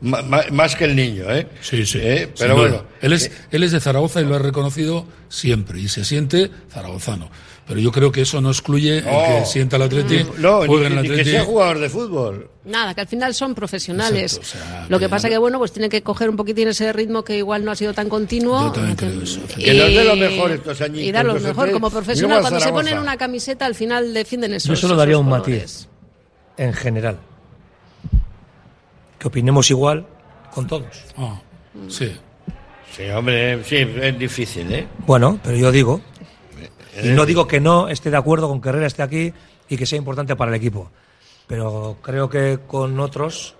Más 0.00 0.74
que 0.74 0.86
el 0.86 0.96
niño, 0.96 1.30
¿eh? 1.30 1.46
Sí, 1.60 1.86
sí. 1.86 1.98
¿Eh? 2.02 2.32
Pero 2.36 2.56
bueno. 2.56 2.84
Él 3.00 3.12
es, 3.12 3.30
él 3.52 3.62
es 3.62 3.70
de 3.70 3.80
Zaragoza 3.80 4.20
y 4.20 4.24
lo 4.24 4.34
ha 4.34 4.38
reconocido 4.40 5.06
siempre. 5.28 5.78
Y 5.78 5.88
se 5.88 6.04
siente 6.04 6.50
zaragozano. 6.68 7.30
Pero 7.70 7.80
yo 7.82 7.92
creo 7.92 8.10
que 8.10 8.22
eso 8.22 8.40
no 8.40 8.50
excluye 8.50 8.98
el 8.98 9.04
No. 9.04 9.10
que 9.12 9.46
sienta 9.46 9.76
el 9.76 9.82
Atleti, 9.82 10.26
no, 10.38 10.66
juegue 10.66 10.86
en 10.88 10.92
el 10.94 11.02
ni 11.02 11.06
que 11.06 11.12
Atleti. 11.14 11.30
sea 11.30 11.44
jugador 11.44 11.78
de 11.78 11.88
fútbol. 11.88 12.50
Nada, 12.64 12.96
que 12.96 13.00
al 13.02 13.06
final 13.06 13.32
son 13.32 13.54
profesionales. 13.54 14.38
Exacto, 14.38 14.58
o 14.58 14.66
sea, 14.72 14.86
Lo 14.88 14.98
que 14.98 15.04
que 15.04 15.08
pasa 15.08 15.28
ya- 15.28 15.34
que, 15.34 15.38
bueno, 15.38 15.58
pues 15.58 15.70
tiene 15.70 15.88
que 15.88 16.02
coger 16.02 16.28
un 16.30 16.36
poquitín 16.36 16.66
ese 16.66 16.92
ritmo 16.92 17.22
que 17.22 17.36
igual 17.38 17.64
no 17.64 17.70
ha 17.70 17.76
sido 17.76 17.94
tan 17.94 18.08
continuo. 18.08 18.60
Yo 18.60 18.72
también 18.72 18.96
creo 18.96 19.22
eso. 19.22 19.40
Que 19.56 19.72
nos 19.72 19.86
dé 19.86 20.04
lo 20.04 20.16
mejor 20.16 20.50
estos 20.50 20.80
añitos, 20.80 21.02
Y 21.04 21.12
dar 21.12 21.24
lo 21.24 21.34
mejor. 21.34 21.62
tres. 21.66 21.72
Como 21.74 21.86
Y 21.86 21.90
profesional, 21.92 22.38
a 22.38 22.40
cuando 22.40 22.58
se 22.60 22.72
ponen 22.72 22.98
una 22.98 23.16
camiseta, 23.16 23.66
al 23.66 23.76
final 23.76 24.12
defienden 24.14 24.52
esos 24.54 24.68
yo 24.68 24.74
solo 24.88 24.96
daría 24.96 25.16
un 25.16 25.30
colores. 25.30 25.46
matiz. 25.62 25.88
En 26.56 26.72
general. 26.74 27.18
Que 29.18 29.28
opinemos 29.28 29.70
igual 29.70 30.06
con 30.52 30.66
todos. 30.66 31.04
Ah, 31.16 31.40
sí. 31.88 32.12
Sí, 32.96 33.04
hombre, 33.10 33.62
sí, 33.64 33.76
es 33.76 34.18
difícil, 34.18 34.72
¿eh? 34.72 34.88
Bueno, 35.06 35.38
pero 35.44 35.56
yo 35.56 35.70
digo, 35.70 36.00
y 37.02 37.08
no 37.08 37.26
digo 37.26 37.46
que 37.46 37.60
no 37.60 37.88
esté 37.88 38.10
de 38.10 38.16
acuerdo 38.16 38.48
con 38.48 38.60
que 38.60 38.68
Herrera 38.70 38.86
esté 38.86 39.02
aquí 39.02 39.32
y 39.68 39.76
que 39.76 39.86
sea 39.86 39.98
importante 39.98 40.36
para 40.36 40.50
el 40.50 40.56
equipo, 40.56 40.90
pero 41.46 41.96
creo 42.02 42.28
que 42.28 42.58
con 42.66 42.98
otros 43.00 43.54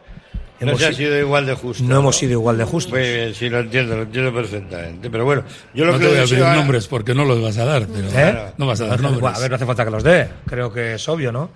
No 0.61 0.69
hemos 0.69 0.81
se 0.81 0.87
ha 0.87 0.91
si- 0.91 0.97
sido 0.97 1.19
igual 1.19 1.47
de 1.47 1.55
justo. 1.55 1.83
no 1.85 1.99
hemos 1.99 2.17
sido 2.17 2.33
igual 2.33 2.59
de 2.59 2.65
justos. 2.65 2.93
Muy 2.93 3.01
bien, 3.03 3.35
sí, 3.35 3.49
lo 3.49 3.61
entiendo, 3.61 3.97
lo 3.97 4.03
entiendo 4.03 4.33
perfectamente. 4.35 5.09
Pero 5.11 5.25
bueno, 5.25 5.43
yo 5.75 5.85
lo 5.87 5.93
No 5.93 5.99
que 5.99 6.05
te 6.05 6.11
voy 6.11 6.21
a 6.21 6.25
pedir 6.25 6.43
a- 6.45 6.55
nombres 6.55 6.87
porque 6.87 7.15
no 7.15 7.25
los 7.25 7.41
vas 7.43 7.57
a 7.59 7.65
dar. 7.65 7.87
Pero 7.87 8.09
¿Eh? 8.15 8.53
No 8.59 8.67
vas 8.67 8.81
a 8.81 8.87
dar 8.87 9.01
Bueno, 9.01 9.13
nombres. 9.17 9.37
a 9.39 9.41
ver, 9.41 9.51
no 9.51 9.57
hace 9.57 9.67
falta 9.67 9.85
que 9.85 9.91
los 9.91 10.03
dé. 10.03 10.29
Creo 10.47 10.73
que 10.73 10.95
es 10.95 11.09
obvio, 11.09 11.33
¿no? 11.33 11.51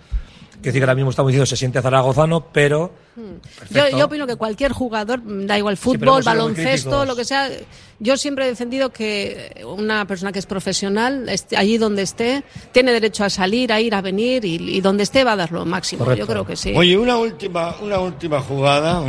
Quiero 0.64 0.72
decir 0.72 0.80
que 0.80 0.84
ahora 0.84 0.94
mismo 0.94 1.10
estamos 1.10 1.28
diciendo 1.28 1.44
se 1.44 1.56
siente 1.58 1.82
zaragozano, 1.82 2.46
pero. 2.50 2.90
Yo, 3.14 3.22
perfecto. 3.58 3.98
yo 3.98 4.06
opino 4.06 4.26
que 4.26 4.36
cualquier 4.36 4.72
jugador, 4.72 5.20
da 5.22 5.58
igual 5.58 5.76
fútbol, 5.76 6.22
baloncesto, 6.22 7.04
lo 7.04 7.14
que 7.14 7.26
sea, 7.26 7.50
yo 7.98 8.16
siempre 8.16 8.46
he 8.46 8.48
defendido 8.48 8.88
que 8.90 9.62
una 9.66 10.06
persona 10.06 10.32
que 10.32 10.38
es 10.38 10.46
profesional, 10.46 11.28
esté 11.28 11.58
allí 11.58 11.76
donde 11.76 12.00
esté, 12.00 12.44
tiene 12.72 12.92
derecho 12.92 13.24
a 13.24 13.28
salir, 13.28 13.74
a 13.74 13.80
ir, 13.82 13.94
a 13.94 14.00
venir 14.00 14.46
y, 14.46 14.54
y 14.54 14.80
donde 14.80 15.02
esté 15.02 15.22
va 15.22 15.32
a 15.32 15.36
dar 15.36 15.52
lo 15.52 15.66
máximo. 15.66 16.02
Correcto. 16.02 16.24
Yo 16.24 16.32
creo 16.32 16.46
que 16.46 16.56
sí. 16.56 16.72
Oye, 16.74 16.96
una 16.96 17.18
última, 17.18 17.76
una 17.82 18.00
última 18.00 18.40
jugada, 18.40 19.02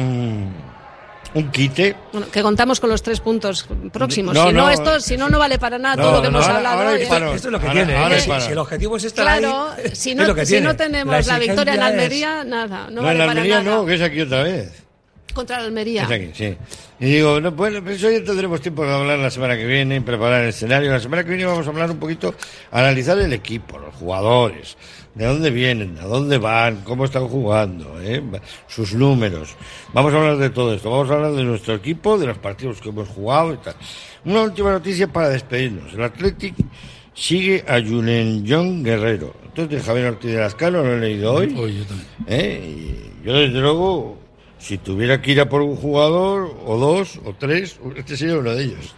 un 1.36 1.52
quite. 1.52 1.96
Bueno, 2.12 2.28
que 2.32 2.42
contamos 2.42 2.80
con 2.80 2.90
los 2.90 3.04
tres 3.04 3.20
puntos 3.20 3.68
próximos. 3.94 4.34
No, 4.34 4.48
si 4.48 4.54
no, 4.54 4.62
no. 4.64 4.70
esto, 4.72 5.00
si 5.00 5.18
no, 5.18 5.30
no 5.30 5.38
vale 5.38 5.60
para 5.60 5.78
nada 5.78 5.96
No, 5.98 6.02
todo 6.04 6.12
lo 6.14 6.22
que 6.24 6.30
no, 6.32 6.38
hemos 6.40 6.46
ahora- 6.48 6.58
hablado. 6.58 6.78
ahora 6.80 6.96
Esto, 7.00 7.16
esto 7.36 7.48
es 7.50 7.52
lo 7.52 7.60
que 7.60 7.68
Ahora- 7.68 7.86
tiene. 7.86 7.98
ahora 8.02 8.18
¿eh? 8.18 8.22
Si, 8.22 8.42
si 8.42 8.52
el 8.54 8.58
objetivo 8.58 8.98
es 8.98 9.04
estar 9.04 9.26
Claro, 9.26 9.70
ahí. 9.78 9.90
si 9.96 10.12
es 10.12 10.16
no, 10.18 10.26
lo 10.26 10.34
que 10.36 10.46
si 10.46 10.54
tiene. 10.54 10.68
no 10.68 10.76
tenemos 10.76 11.28
la, 11.28 11.38
victoria 11.40 11.74
en 11.76 11.80
exigencia 11.82 11.88
es- 11.88 11.94
Almería, 11.94 12.44
nada, 12.46 12.86
no, 12.90 13.02
No, 13.02 13.02
vale 13.04 13.24
en 13.24 13.30
Almería 13.30 13.54
para 13.56 13.64
nada. 13.66 13.78
no, 13.78 13.86
que 13.86 13.94
es 13.94 14.02
aquí 14.02 14.22
otra 14.22 14.44
vez. 14.44 14.84
Contra 15.34 15.60
la 15.60 15.66
Almería. 15.66 16.04
Es 16.04 16.12
aquí, 16.12 16.32
sí. 16.34 16.58
Y 17.02 17.06
digo, 17.08 17.42
no, 17.42 17.52
bueno, 17.52 17.84
pues 17.84 18.02
hoy 18.06 18.24
tendremos 18.24 18.62
tiempo 18.62 18.86
de 18.86 18.94
hablar 18.94 19.20
la 19.20 19.30
semana 19.30 19.58
que 19.58 19.66
viene, 19.66 20.00
preparar 20.02 20.44
el 20.44 20.50
escenario. 20.50 20.90
La 20.90 21.02
semana 21.02 21.26
que 21.26 21.30
viene 21.32 21.46
vamos 21.46 21.68
a 21.68 21.70
hablar 21.70 21.92
un 21.92 21.98
poquito, 22.00 22.34
analizar 22.72 23.18
el 23.20 23.34
equipo, 23.34 23.78
los 23.78 23.94
jugadores, 23.96 24.78
de 25.16 25.26
dónde 25.26 25.49
vienen, 25.49 25.97
a 25.97 26.05
dónde 26.05 26.38
van, 26.38 26.82
cómo 26.82 27.05
están 27.05 27.28
jugando, 27.28 27.99
¿eh? 28.01 28.22
sus 28.68 28.93
números. 28.93 29.55
Vamos 29.93 30.13
a 30.13 30.18
hablar 30.18 30.38
de 30.38 30.49
todo 30.49 30.74
esto. 30.74 30.91
Vamos 30.91 31.09
a 31.09 31.13
hablar 31.13 31.32
de 31.32 31.43
nuestro 31.43 31.74
equipo, 31.76 32.18
de 32.18 32.28
los 32.28 32.38
partidos 32.38 32.82
que 32.82 32.89
hemos 32.89 33.07
jugado 33.07 33.53
y 33.53 33.57
tal. 33.57 33.76
Una 34.26 34.41
última 34.41 34.72
noticia 34.72 35.07
para 35.07 35.30
despedirnos. 35.30 35.93
El 35.93 36.03
Athletic 36.03 36.55
sigue 37.13 37.63
a 37.66 37.80
Julen 37.82 38.45
John 38.47 38.84
Guerrero. 38.84 39.34
Entonces, 39.45 39.84
Javier 39.84 40.07
Ortiz 40.07 40.32
de 40.32 40.38
Lascano 40.39 40.84
lo 40.84 40.93
he 40.93 40.99
leído 40.99 41.34
hoy. 41.34 41.55
Hoy 41.57 41.78
yo 41.78 41.86
también. 41.86 42.07
¿eh? 42.28 43.16
Y 43.24 43.26
yo, 43.26 43.34
desde 43.34 43.61
luego, 43.61 44.18
si 44.59 44.78
tuviera 44.78 45.22
que 45.22 45.32
ir 45.32 45.39
a 45.39 45.47
por 45.47 45.61
un 45.61 45.78
jugador, 45.78 46.53
o 46.66 46.78
dos, 46.78 47.22
o 47.24 47.34
tres, 47.34 47.80
este 47.95 48.18
sería 48.18 48.38
uno 48.38 48.53
de 48.53 48.66
ellos. 48.66 48.93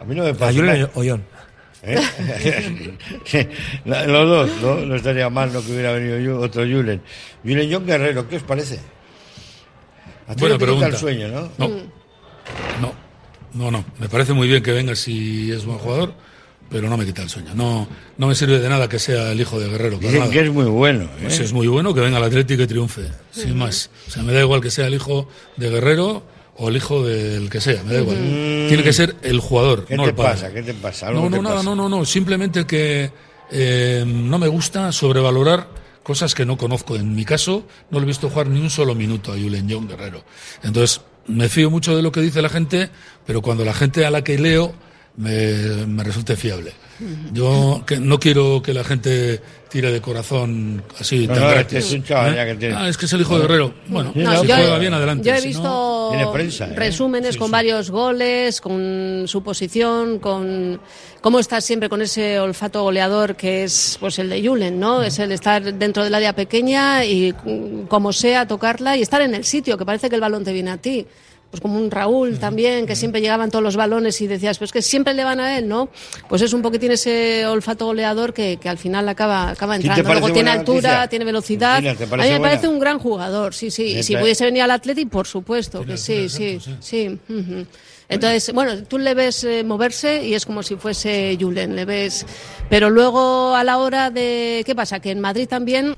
A 0.00 0.04
mí 0.04 0.14
no 0.14 0.22
me 0.24 0.30
A 0.30 0.34
pasa 0.34 0.52
Julen 0.52 0.80
nada. 0.80 0.90
Ollón. 0.94 1.24
¿Eh? 1.82 3.48
Los 3.84 4.28
dos, 4.28 4.50
¿no? 4.62 4.76
No 4.86 4.94
estaría 4.96 5.28
mal 5.30 5.52
no 5.52 5.64
que 5.64 5.72
hubiera 5.72 5.92
venido 5.92 6.18
yo, 6.18 6.40
otro 6.40 6.62
Julen. 6.62 7.00
Julen 7.44 7.72
John 7.72 7.86
Guerrero, 7.86 8.28
¿qué 8.28 8.36
os 8.36 8.42
parece? 8.42 8.78
A 10.26 10.34
ti 10.34 10.40
Buena 10.40 10.54
no 10.54 10.58
te 10.58 10.64
quita 10.64 10.66
pregunta. 10.66 10.86
el 10.88 10.96
sueño, 10.96 11.28
¿no? 11.28 11.50
No. 11.58 11.68
No, 12.80 12.94
no, 13.54 13.70
no. 13.70 13.84
Me 13.98 14.08
parece 14.08 14.32
muy 14.32 14.48
bien 14.48 14.62
que 14.62 14.72
venga 14.72 14.94
si 14.94 15.50
es 15.50 15.64
buen 15.64 15.78
jugador, 15.78 16.12
pero 16.68 16.88
no 16.88 16.96
me 16.96 17.06
quita 17.06 17.22
el 17.22 17.28
sueño. 17.30 17.54
No, 17.54 17.88
no 18.18 18.26
me 18.26 18.34
sirve 18.34 18.58
de 18.58 18.68
nada 18.68 18.88
que 18.88 18.98
sea 18.98 19.32
el 19.32 19.40
hijo 19.40 19.58
de 19.58 19.68
Guerrero. 19.68 19.98
Dicen 19.98 20.18
nada. 20.20 20.30
que 20.30 20.40
es 20.40 20.50
muy 20.50 20.66
bueno. 20.66 21.04
¿eh? 21.04 21.08
Pues 21.22 21.40
es 21.40 21.52
muy 21.52 21.66
bueno 21.66 21.94
que 21.94 22.00
venga 22.00 22.18
al 22.18 22.24
Atlético 22.24 22.62
y 22.62 22.66
triunfe, 22.66 23.08
sin 23.30 23.56
más. 23.56 23.90
O 24.06 24.10
sea, 24.10 24.22
me 24.22 24.32
da 24.32 24.40
igual 24.40 24.60
que 24.60 24.70
sea 24.70 24.86
el 24.86 24.94
hijo 24.94 25.28
de 25.56 25.70
Guerrero 25.70 26.22
o 26.58 26.68
el 26.68 26.76
hijo 26.76 27.02
del 27.04 27.48
que 27.50 27.60
sea, 27.60 27.82
me 27.84 27.94
da 27.94 28.00
igual. 28.00 28.16
Tiene 28.68 28.82
que 28.82 28.92
ser 28.92 29.16
el 29.22 29.40
jugador. 29.40 29.84
¿Qué 29.86 29.96
no 29.96 30.02
te 30.04 30.10
el 30.10 30.14
padre. 30.16 30.30
pasa? 30.32 30.52
¿Qué 30.52 30.62
te 30.62 30.74
pasa? 30.74 31.08
¿Algo 31.08 31.20
No, 31.22 31.30
te 31.30 31.36
no, 31.36 31.42
nada, 31.42 31.56
pasa? 31.56 31.68
no, 31.70 31.74
no, 31.76 31.88
no. 31.88 32.04
Simplemente 32.04 32.66
que 32.66 33.10
eh, 33.50 34.04
no 34.06 34.38
me 34.38 34.48
gusta 34.48 34.90
sobrevalorar 34.92 35.68
cosas 36.02 36.34
que 36.34 36.44
no 36.44 36.56
conozco. 36.56 36.96
En 36.96 37.14
mi 37.14 37.24
caso, 37.24 37.64
no 37.90 37.98
le 37.98 38.04
he 38.04 38.06
visto 38.08 38.28
jugar 38.28 38.48
ni 38.48 38.60
un 38.60 38.70
solo 38.70 38.94
minuto 38.94 39.32
a 39.32 39.36
Julen 39.36 39.68
John 39.70 39.86
Guerrero. 39.88 40.24
Entonces, 40.62 41.00
me 41.26 41.48
fío 41.48 41.70
mucho 41.70 41.94
de 41.94 42.02
lo 42.02 42.10
que 42.10 42.20
dice 42.20 42.42
la 42.42 42.48
gente, 42.48 42.90
pero 43.26 43.40
cuando 43.42 43.64
la 43.64 43.74
gente 43.74 44.04
a 44.06 44.10
la 44.10 44.24
que 44.24 44.38
leo 44.38 44.74
me, 45.18 45.86
me 45.86 46.02
resulte 46.04 46.34
fiable. 46.36 46.72
Yo 47.32 47.84
que 47.86 47.98
no 47.98 48.18
quiero 48.18 48.60
que 48.60 48.74
la 48.74 48.82
gente 48.82 49.40
tire 49.68 49.92
de 49.92 50.00
corazón 50.00 50.82
así 50.98 51.28
No, 51.28 51.34
tan 51.34 51.42
no, 51.44 51.50
gratis. 51.50 51.78
es 51.78 51.92
un 51.92 52.02
chaval 52.02 52.32
¿eh? 52.32 52.36
ya 52.36 52.46
que 52.46 52.54
tiene- 52.56 52.74
Ah, 52.74 52.88
es 52.88 52.96
que 52.96 53.06
es 53.06 53.12
el 53.12 53.20
hijo 53.20 53.36
de 53.36 53.42
Guerrero. 53.42 53.72
Bueno, 53.86 54.10
No, 54.16 54.40
si 54.40 54.46
yo, 54.48 54.54
juega 54.56 54.78
bien 54.78 54.94
adelante. 54.94 55.28
yo 55.28 55.34
he 55.34 55.40
si 55.40 55.52
no- 55.52 56.10
visto 56.10 56.32
prensa, 56.32 56.66
¿eh? 56.66 56.74
resúmenes 56.74 57.36
con 57.36 57.50
varios 57.52 57.90
goles, 57.92 58.60
con 58.60 59.24
su 59.26 59.42
posición, 59.44 60.18
con 60.18 60.80
cómo 61.20 61.38
está 61.38 61.60
siempre 61.60 61.88
con 61.88 62.02
ese 62.02 62.40
olfato 62.40 62.82
goleador 62.82 63.36
que 63.36 63.62
es 63.64 63.96
pues 64.00 64.18
el 64.18 64.30
de 64.30 64.44
Julen, 64.44 64.80
¿no? 64.80 65.02
Es 65.02 65.20
el 65.20 65.30
estar 65.30 65.62
dentro 65.74 66.02
del 66.02 66.14
área 66.14 66.32
pequeña 66.34 67.04
y 67.04 67.32
mm, 67.32 67.82
como 67.86 68.12
sea 68.12 68.48
tocarla 68.48 68.96
y 68.96 69.02
estar 69.02 69.22
en 69.22 69.34
el 69.36 69.44
sitio, 69.44 69.78
que 69.78 69.84
parece 69.86 70.08
que 70.08 70.16
el 70.16 70.20
balón 70.20 70.42
te 70.42 70.52
viene 70.52 70.70
a 70.72 70.78
ti. 70.78 71.06
Pues 71.50 71.62
como 71.62 71.78
un 71.78 71.90
Raúl 71.90 72.38
también, 72.38 72.86
que 72.86 72.94
siempre 72.94 73.22
llegaban 73.22 73.50
todos 73.50 73.62
los 73.62 73.74
balones 73.74 74.20
y 74.20 74.26
decías, 74.26 74.58
pues 74.58 74.70
que 74.70 74.82
siempre 74.82 75.14
le 75.14 75.24
van 75.24 75.40
a 75.40 75.56
él, 75.56 75.66
¿no? 75.66 75.88
Pues 76.28 76.42
es 76.42 76.52
un 76.52 76.60
poquitín 76.60 76.92
ese 76.92 77.46
olfato 77.46 77.86
goleador 77.86 78.34
que, 78.34 78.58
que 78.58 78.68
al 78.68 78.76
final 78.76 79.08
acaba, 79.08 79.48
acaba 79.50 79.76
¿Sí 79.76 79.82
te 79.82 79.88
entrando. 79.88 80.12
Luego 80.12 80.30
tiene 80.30 80.50
altura, 80.50 80.90
noticia? 80.90 81.08
tiene 81.08 81.24
velocidad. 81.24 81.78
Cristina, 81.78 81.96
¿te 81.96 82.04
a 82.04 82.06
mí 82.06 82.22
me 82.22 82.28
buena? 82.38 82.42
parece 82.42 82.68
un 82.68 82.78
gran 82.78 82.98
jugador, 82.98 83.54
sí, 83.54 83.70
sí. 83.70 83.96
Y 83.96 84.02
si 84.02 84.14
pudiese 84.16 84.44
venir 84.44 84.62
al 84.62 84.72
Atleti, 84.72 85.06
por 85.06 85.26
supuesto 85.26 85.84
que 85.86 85.96
sí, 85.96 86.28
sí, 86.28 86.58
sí. 86.80 87.18
Entonces, 88.10 88.52
bueno, 88.54 88.84
tú 88.84 88.98
le 88.98 89.14
ves 89.14 89.44
eh, 89.44 89.64
moverse 89.64 90.26
y 90.26 90.34
es 90.34 90.46
como 90.46 90.62
si 90.62 90.76
fuese 90.76 91.36
Julen, 91.38 91.76
le 91.76 91.84
ves. 91.84 92.24
Pero 92.70 92.88
luego 92.90 93.54
a 93.54 93.64
la 93.64 93.78
hora 93.78 94.10
de. 94.10 94.62
¿Qué 94.64 94.74
pasa? 94.74 95.00
Que 95.00 95.10
en 95.10 95.20
Madrid 95.20 95.46
también. 95.48 95.94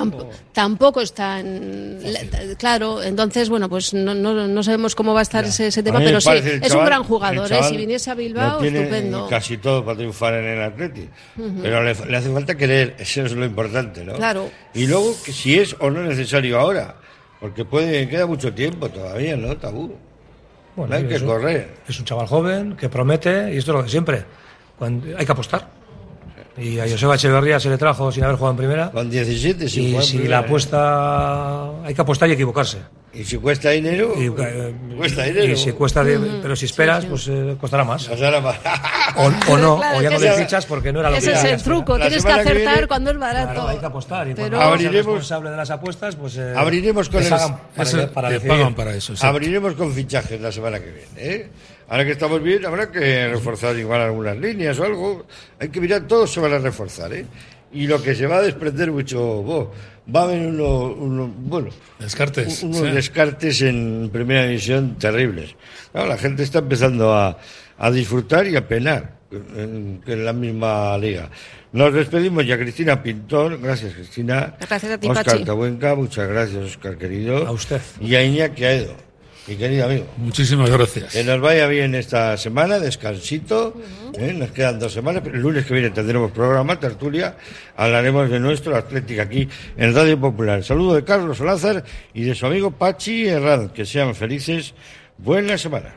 Tamp- 0.00 0.26
tampoco 0.52 1.00
está 1.00 1.40
en, 1.40 2.00
le- 2.02 2.56
claro 2.56 3.02
entonces 3.02 3.48
bueno 3.48 3.68
pues 3.68 3.94
no, 3.94 4.14
no, 4.14 4.46
no 4.46 4.62
sabemos 4.62 4.94
cómo 4.94 5.12
va 5.14 5.20
a 5.20 5.22
estar 5.22 5.44
ese, 5.44 5.66
ese 5.68 5.82
tema 5.82 5.98
pero 5.98 6.20
sí 6.20 6.30
es 6.32 6.74
un 6.74 6.84
gran 6.84 7.04
jugador 7.04 7.50
¿eh? 7.52 7.60
si 7.68 7.76
viniese 7.76 8.10
a 8.10 8.14
Bilbao 8.14 8.58
tiene 8.58 8.80
estupendo 8.80 9.26
casi 9.28 9.58
todo 9.58 9.84
para 9.84 9.96
triunfar 9.98 10.34
en 10.34 10.44
el 10.44 10.62
Atleti. 10.62 11.08
Pero 11.62 11.82
le, 11.82 11.94
le 11.94 12.16
hace 12.16 12.32
falta 12.32 12.56
querer, 12.56 12.96
eso 12.98 13.22
es 13.22 13.32
lo 13.32 13.44
importante, 13.44 14.04
¿no? 14.04 14.14
Claro. 14.14 14.48
Y 14.74 14.86
luego, 14.86 15.14
que 15.24 15.32
si 15.32 15.58
es 15.58 15.76
o 15.80 15.90
no 15.90 16.02
necesario 16.02 16.58
ahora. 16.58 16.96
Porque 17.40 17.64
puede, 17.64 18.08
queda 18.08 18.26
mucho 18.26 18.52
tiempo 18.52 18.88
todavía, 18.88 19.36
¿no? 19.36 19.56
Tabú. 19.56 19.94
Bueno, 20.76 20.94
hay 20.96 21.04
que 21.04 21.14
es 21.16 21.22
un- 21.22 21.28
correr. 21.28 21.68
Es 21.88 21.98
un 21.98 22.04
chaval 22.04 22.26
joven 22.26 22.76
que 22.76 22.88
promete, 22.88 23.52
y 23.54 23.58
esto 23.58 23.72
es 23.72 23.76
lo 23.76 23.82
de 23.82 23.88
siempre. 23.88 24.24
Cuando, 24.78 25.16
hay 25.16 25.24
que 25.24 25.32
apostar. 25.32 25.68
Y 26.60 26.80
a 26.80 26.88
Joseba 26.88 27.14
Echeverría 27.14 27.60
se 27.60 27.68
le 27.70 27.78
trajo 27.78 28.10
sin 28.12 28.24
haber 28.24 28.36
jugado 28.36 28.52
en 28.52 28.56
primera. 28.58 28.90
Con 28.90 29.08
17, 29.10 29.68
sin 29.68 29.96
Y 29.96 30.02
si 30.02 30.16
primera, 30.18 30.36
la 30.40 30.42
¿eh? 30.42 30.46
apuesta. 30.46 31.84
Hay 31.84 31.94
que 31.94 32.00
apostar 32.00 32.28
y 32.28 32.32
equivocarse. 32.32 32.78
Y 33.14 33.24
si 33.24 33.38
cuesta 33.38 33.70
dinero, 33.70 34.12
Y, 34.16 34.26
eh, 34.26 34.74
cuesta 34.96 35.22
dinero. 35.24 35.46
y 35.52 35.56
si 35.56 35.72
cuesta 35.72 36.04
de- 36.04 36.18
pero 36.42 36.54
si 36.54 36.66
esperas, 36.66 37.06
pues 37.06 37.26
eh, 37.28 37.56
costará 37.58 37.82
más. 37.82 38.06
Costará 38.06 38.40
más. 38.40 38.56
O, 39.16 39.24
o 39.52 39.56
no, 39.56 39.78
Claro, 39.78 39.98
o 39.98 40.02
ya 40.02 40.10
no 40.10 40.16
ese- 40.16 40.26
le 40.28 40.32
fichas 40.34 40.66
porque 40.66 40.92
no 40.92 41.00
era 41.00 41.10
lo 41.10 41.16
Ese 41.16 41.30
que 41.32 41.36
es 41.38 41.44
era. 41.44 41.54
el 41.54 41.62
truco, 41.62 41.96
La 41.96 42.06
tienes 42.06 42.22
que 42.24 42.32
que 42.34 42.40
acertar 42.40 42.72
viene- 42.74 42.86
cuando 42.86 43.10
es 43.10 43.18
barato. 43.18 43.52
Claro, 43.54 43.68
hay 43.68 43.78
que 43.78 43.86
apostar. 43.86 44.28
Y 44.28 44.34
Pero- 44.34 44.56
cuando 44.58 44.74
eres 44.74 44.80
el 44.80 44.86
Abriremos- 44.88 45.06
responsable 45.14 45.50
de 45.50 45.56
las 45.56 45.70
apuestas, 45.70 46.16
pues. 46.16 46.36
eh, 46.36 46.52
Abriremos 46.54 47.08
con 47.08 47.22
el- 47.22 47.28
pagan 47.30 47.56
para, 47.74 47.82
Eso 47.88 48.08
para 48.12 48.40
pagan 48.40 48.74
para 48.74 48.94
eso. 48.94 49.12
exacto. 49.14 49.34
Abriremos 49.36 49.74
con 49.74 49.92
fichajes 49.92 50.40
la 50.40 50.52
semana 50.52 50.78
que 50.78 50.90
viene. 50.90 51.08
¿eh? 51.16 51.48
Ahora 51.88 52.04
que 52.04 52.12
estamos 52.12 52.42
bien, 52.42 52.64
habrá 52.66 52.90
que 52.90 53.28
reforzar 53.28 53.76
igual 53.78 54.00
algunas 54.02 54.36
líneas 54.36 54.78
o 54.78 54.84
algo. 54.84 55.26
Hay 55.58 55.68
que 55.70 55.80
mirar, 55.80 56.06
todos 56.06 56.30
se 56.32 56.40
van 56.40 56.52
a 56.52 56.58
reforzar. 56.58 57.12
¿eh? 57.14 57.24
Y 57.72 57.86
lo 57.86 58.02
que 58.02 58.14
se 58.14 58.26
va 58.26 58.36
a 58.38 58.42
desprender 58.42 58.92
mucho, 58.92 59.18
bo, 59.42 59.72
va 60.14 60.20
a 60.20 60.24
haber 60.24 60.46
uno, 60.46 60.86
uno- 60.92 61.32
bueno, 61.36 61.68
Descartes. 61.98 62.62
unos 62.62 62.78
sí. 62.78 62.84
descartes 62.90 63.62
en 63.62 64.10
primera 64.12 64.44
división 64.46 64.96
terribles. 64.98 65.54
Claro, 65.92 66.08
la 66.08 66.18
gente 66.18 66.42
está 66.42 66.58
empezando 66.60 67.14
a, 67.14 67.38
a 67.78 67.90
disfrutar 67.90 68.46
y 68.46 68.56
a 68.56 68.66
penar 68.68 69.16
en, 69.30 70.00
en 70.06 70.24
la 70.24 70.32
misma 70.32 70.96
liga. 70.98 71.30
Nos 71.72 71.92
despedimos 71.92 72.46
ya, 72.46 72.56
Cristina 72.58 73.02
Pintor. 73.02 73.58
Gracias, 73.60 73.94
Cristina. 73.94 74.54
Gracias 74.60 74.92
a 74.92 74.98
ti, 74.98 75.08
Oscar. 75.08 75.44
Tabuenca, 75.44 75.94
muchas 75.94 76.26
gracias, 76.28 76.64
Oscar, 76.64 76.96
querido. 76.96 77.46
A 77.46 77.50
usted. 77.52 77.80
Y 78.00 78.14
a 78.14 78.22
Iñaki 78.24 78.64
Aedo, 78.64 78.94
mi 79.48 79.56
querido 79.56 79.86
amigo. 79.86 80.06
Muchísimas 80.18 80.70
gracias. 80.70 81.12
Que 81.12 81.24
nos 81.24 81.40
vaya 81.40 81.66
bien 81.66 81.94
esta 81.94 82.36
semana, 82.36 82.78
descansito. 82.78 83.74
¿eh? 84.14 84.34
Nos 84.34 84.50
quedan 84.50 84.78
dos 84.78 84.92
semanas, 84.92 85.22
pero 85.24 85.36
el 85.36 85.42
lunes 85.42 85.64
que 85.64 85.74
viene 85.74 85.90
tendremos 85.90 86.30
programa, 86.32 86.78
tertulia. 86.78 87.36
Hablaremos 87.76 88.30
de 88.30 88.40
nuestro 88.40 88.76
Atlético 88.76 89.22
aquí 89.22 89.48
en 89.76 89.94
Radio 89.94 90.20
Popular. 90.20 90.62
Saludo 90.62 90.94
de 90.94 91.04
Carlos 91.04 91.40
Lázaro 91.40 91.82
y 92.12 92.24
de 92.24 92.34
su 92.34 92.46
amigo 92.46 92.70
Pachi 92.70 93.26
Herrán. 93.26 93.70
Que 93.70 93.86
sean 93.86 94.14
felices. 94.14 94.74
Buena 95.16 95.56
semana. 95.56 95.94